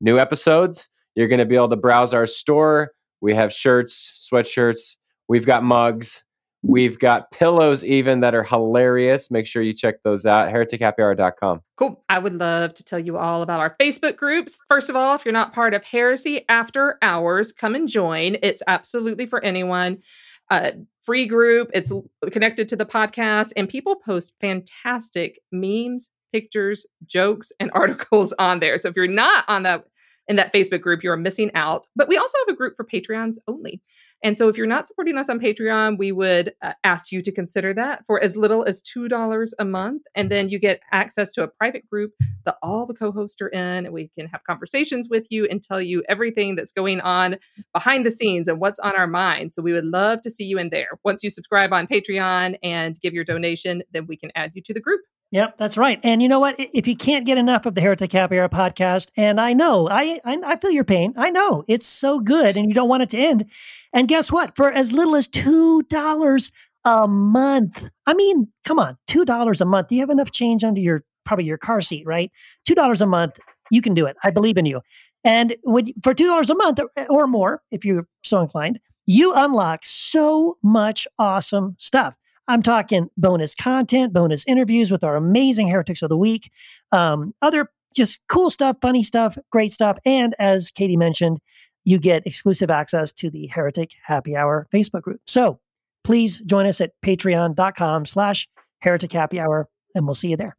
new 0.00 0.18
episodes. 0.18 0.88
You're 1.16 1.28
going 1.28 1.40
to 1.40 1.44
be 1.44 1.56
able 1.56 1.70
to 1.70 1.76
browse 1.76 2.14
our 2.14 2.26
store. 2.26 2.92
We 3.20 3.34
have 3.34 3.52
shirts, 3.52 4.28
sweatshirts, 4.32 4.96
we've 5.30 5.46
got 5.46 5.62
mugs. 5.62 6.24
We've 6.62 6.98
got 6.98 7.30
pillows 7.30 7.84
even 7.84 8.20
that 8.20 8.34
are 8.34 8.42
hilarious. 8.42 9.30
Make 9.30 9.46
sure 9.46 9.62
you 9.62 9.72
check 9.72 10.02
those 10.02 10.26
out. 10.26 10.52
heretichappyhour.com. 10.52 11.60
Cool. 11.76 12.04
I 12.08 12.18
would 12.18 12.34
love 12.34 12.74
to 12.74 12.84
tell 12.84 12.98
you 12.98 13.16
all 13.16 13.40
about 13.40 13.60
our 13.60 13.76
Facebook 13.80 14.16
groups. 14.16 14.58
First 14.68 14.90
of 14.90 14.96
all, 14.96 15.14
if 15.14 15.24
you're 15.24 15.32
not 15.32 15.54
part 15.54 15.72
of 15.72 15.84
Heresy 15.84 16.44
After 16.48 16.98
Hours, 17.00 17.52
come 17.52 17.76
and 17.76 17.88
join. 17.88 18.36
It's 18.42 18.60
absolutely 18.66 19.24
for 19.24 19.42
anyone. 19.42 20.02
Uh, 20.50 20.72
free 21.02 21.26
group. 21.26 21.70
It's 21.72 21.92
connected 22.32 22.68
to 22.68 22.76
the 22.76 22.84
podcast, 22.84 23.52
and 23.56 23.68
people 23.68 23.94
post 23.94 24.34
fantastic 24.40 25.38
memes, 25.52 26.10
pictures, 26.32 26.86
jokes, 27.06 27.52
and 27.60 27.70
articles 27.74 28.34
on 28.38 28.58
there. 28.58 28.76
So 28.78 28.88
if 28.88 28.96
you're 28.96 29.06
not 29.06 29.44
on 29.46 29.62
that 29.62 29.84
in 30.30 30.36
that 30.36 30.52
Facebook 30.52 30.80
group, 30.80 31.02
you're 31.02 31.16
missing 31.16 31.50
out. 31.54 31.88
But 31.96 32.06
we 32.06 32.16
also 32.16 32.38
have 32.46 32.54
a 32.54 32.56
group 32.56 32.76
for 32.76 32.84
Patreons 32.84 33.38
only. 33.48 33.82
And 34.22 34.38
so 34.38 34.48
if 34.48 34.56
you're 34.56 34.64
not 34.64 34.86
supporting 34.86 35.18
us 35.18 35.28
on 35.28 35.40
Patreon, 35.40 35.98
we 35.98 36.12
would 36.12 36.52
uh, 36.62 36.74
ask 36.84 37.10
you 37.10 37.20
to 37.20 37.32
consider 37.32 37.74
that 37.74 38.06
for 38.06 38.22
as 38.22 38.36
little 38.36 38.64
as 38.64 38.80
$2 38.80 39.52
a 39.58 39.64
month. 39.64 40.02
And 40.14 40.30
then 40.30 40.48
you 40.48 40.60
get 40.60 40.82
access 40.92 41.32
to 41.32 41.42
a 41.42 41.48
private 41.48 41.84
group 41.90 42.12
that 42.44 42.58
all 42.62 42.86
the 42.86 42.94
co 42.94 43.10
hosts 43.10 43.42
are 43.42 43.48
in. 43.48 43.86
And 43.86 43.92
we 43.92 44.08
can 44.16 44.28
have 44.28 44.44
conversations 44.44 45.08
with 45.10 45.26
you 45.30 45.46
and 45.46 45.60
tell 45.60 45.82
you 45.82 46.04
everything 46.08 46.54
that's 46.54 46.70
going 46.70 47.00
on 47.00 47.36
behind 47.72 48.06
the 48.06 48.12
scenes 48.12 48.46
and 48.46 48.60
what's 48.60 48.78
on 48.78 48.94
our 48.94 49.08
minds. 49.08 49.56
So 49.56 49.62
we 49.62 49.72
would 49.72 49.84
love 49.84 50.20
to 50.20 50.30
see 50.30 50.44
you 50.44 50.58
in 50.58 50.70
there. 50.70 50.90
Once 51.04 51.24
you 51.24 51.30
subscribe 51.30 51.72
on 51.72 51.88
Patreon 51.88 52.56
and 52.62 53.00
give 53.00 53.14
your 53.14 53.24
donation, 53.24 53.82
then 53.92 54.06
we 54.06 54.16
can 54.16 54.30
add 54.36 54.52
you 54.54 54.62
to 54.62 54.72
the 54.72 54.80
group. 54.80 55.00
Yep, 55.32 55.58
that's 55.58 55.78
right. 55.78 56.00
And 56.02 56.20
you 56.20 56.28
know 56.28 56.40
what? 56.40 56.56
If 56.58 56.88
you 56.88 56.96
can't 56.96 57.24
get 57.24 57.38
enough 57.38 57.64
of 57.64 57.76
the 57.76 57.80
Heretic 57.80 58.12
Happy 58.12 58.34
podcast, 58.34 59.12
and 59.16 59.40
I 59.40 59.52
know, 59.52 59.88
I, 59.88 60.18
I 60.24 60.38
I 60.44 60.56
feel 60.56 60.72
your 60.72 60.82
pain. 60.84 61.14
I 61.16 61.30
know 61.30 61.64
it's 61.68 61.86
so 61.86 62.18
good, 62.18 62.56
and 62.56 62.66
you 62.68 62.74
don't 62.74 62.88
want 62.88 63.04
it 63.04 63.10
to 63.10 63.18
end. 63.18 63.44
And 63.92 64.08
guess 64.08 64.32
what? 64.32 64.56
For 64.56 64.72
as 64.72 64.92
little 64.92 65.14
as 65.14 65.28
two 65.28 65.82
dollars 65.84 66.50
a 66.84 67.06
month, 67.06 67.88
I 68.06 68.14
mean, 68.14 68.48
come 68.66 68.80
on, 68.80 68.96
two 69.06 69.24
dollars 69.24 69.60
a 69.60 69.64
month. 69.64 69.88
Do 69.88 69.94
you 69.94 70.00
have 70.00 70.10
enough 70.10 70.32
change 70.32 70.64
under 70.64 70.80
your 70.80 71.04
probably 71.24 71.44
your 71.44 71.58
car 71.58 71.80
seat, 71.80 72.04
right? 72.06 72.32
Two 72.66 72.74
dollars 72.74 73.00
a 73.00 73.06
month, 73.06 73.38
you 73.70 73.82
can 73.82 73.94
do 73.94 74.06
it. 74.06 74.16
I 74.24 74.30
believe 74.30 74.56
in 74.56 74.66
you. 74.66 74.80
And 75.22 75.54
when, 75.62 75.92
for 76.02 76.12
two 76.12 76.26
dollars 76.26 76.50
a 76.50 76.56
month 76.56 76.80
or 77.08 77.28
more, 77.28 77.62
if 77.70 77.84
you're 77.84 78.08
so 78.24 78.40
inclined, 78.40 78.80
you 79.06 79.32
unlock 79.34 79.84
so 79.84 80.56
much 80.60 81.06
awesome 81.20 81.76
stuff. 81.78 82.16
I'm 82.50 82.62
talking 82.62 83.08
bonus 83.16 83.54
content, 83.54 84.12
bonus 84.12 84.44
interviews 84.46 84.90
with 84.90 85.04
our 85.04 85.14
amazing 85.14 85.68
heretics 85.68 86.02
of 86.02 86.08
the 86.08 86.16
week, 86.16 86.50
um, 86.90 87.32
other 87.40 87.70
just 87.94 88.22
cool 88.28 88.50
stuff, 88.50 88.76
funny 88.82 89.04
stuff, 89.04 89.38
great 89.50 89.70
stuff. 89.70 89.98
And 90.04 90.34
as 90.38 90.70
Katie 90.70 90.96
mentioned, 90.96 91.38
you 91.84 91.98
get 91.98 92.26
exclusive 92.26 92.68
access 92.68 93.12
to 93.14 93.30
the 93.30 93.46
Heretic 93.46 93.92
Happy 94.04 94.36
Hour 94.36 94.66
Facebook 94.74 95.02
group. 95.02 95.20
So 95.26 95.60
please 96.02 96.40
join 96.40 96.66
us 96.66 96.80
at 96.80 96.90
patreon.com 97.04 98.04
slash 98.04 98.48
heretic 98.80 99.12
happy 99.12 99.38
hour, 99.38 99.68
and 99.94 100.04
we'll 100.06 100.14
see 100.14 100.30
you 100.30 100.36
there. 100.36 100.56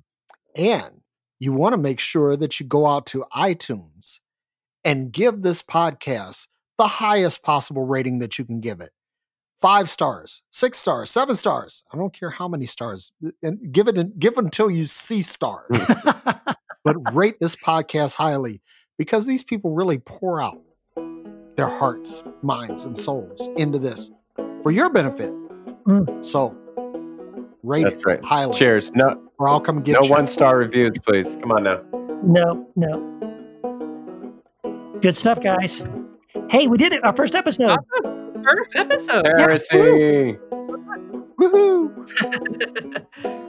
And 0.56 1.02
you 1.40 1.52
want 1.52 1.74
to 1.74 1.78
make 1.78 2.00
sure 2.00 2.38
that 2.38 2.60
you 2.60 2.66
go 2.66 2.86
out 2.86 3.06
to 3.08 3.26
iTunes 3.36 4.20
and 4.86 5.12
give 5.12 5.42
this 5.42 5.62
podcast 5.62 6.48
the 6.78 6.88
highest 6.88 7.44
possible 7.44 7.86
rating 7.86 8.20
that 8.20 8.40
you 8.40 8.46
can 8.46 8.62
give 8.62 8.80
it. 8.80 8.92
Five 9.62 9.90
stars, 9.90 10.42
six 10.50 10.80
stars, 10.80 11.12
seven 11.12 11.36
stars. 11.36 11.84
I 11.94 11.98
don't 11.98 12.12
care 12.12 12.32
how 12.32 12.48
many 12.48 12.66
stars. 12.66 13.12
And 13.44 13.72
give 13.72 13.88
it 13.88 14.18
give 14.20 14.40
until 14.40 14.72
you 14.72 14.86
see 14.86 15.22
stars. 15.22 15.86
but 16.84 16.96
rate 17.14 17.36
this 17.40 17.56
podcast 17.56 18.16
highly 18.16 18.62
because 18.98 19.28
these 19.28 19.44
people 19.44 19.76
really 19.76 20.00
pour 20.00 20.42
out 20.42 20.60
their 21.58 21.68
hearts, 21.68 22.24
minds, 22.42 22.86
and 22.86 22.98
souls 22.98 23.50
into 23.56 23.78
this 23.78 24.10
for 24.64 24.72
your 24.72 24.90
benefit. 24.90 25.32
Mm. 25.86 26.26
So 26.26 26.58
rate 27.62 27.84
That's 27.84 28.00
it 28.00 28.06
right. 28.06 28.24
highly. 28.26 28.54
Cheers. 28.54 28.92
No, 28.96 29.22
Or 29.38 29.48
I'll 29.48 29.62
come 29.62 29.84
get 29.84 29.94
no 30.02 30.08
you. 30.08 30.12
one 30.12 30.26
star 30.26 30.58
reviews, 30.58 30.98
please. 31.06 31.36
Come 31.40 31.52
on 31.52 31.64
now. 31.66 31.82
no, 32.24 32.68
no. 32.76 33.08
Good 35.02 35.16
stuff, 35.16 35.40
guys. 35.40 35.84
Hey, 36.50 36.66
we 36.66 36.78
did 36.80 36.94
it. 36.94 37.04
Our 37.04 37.16
first 37.16 37.36
episode. 37.36 37.78
First 38.44 38.76
episode. 38.76 39.26
Heresy. 39.26 40.38
Woohoo! 41.40 41.92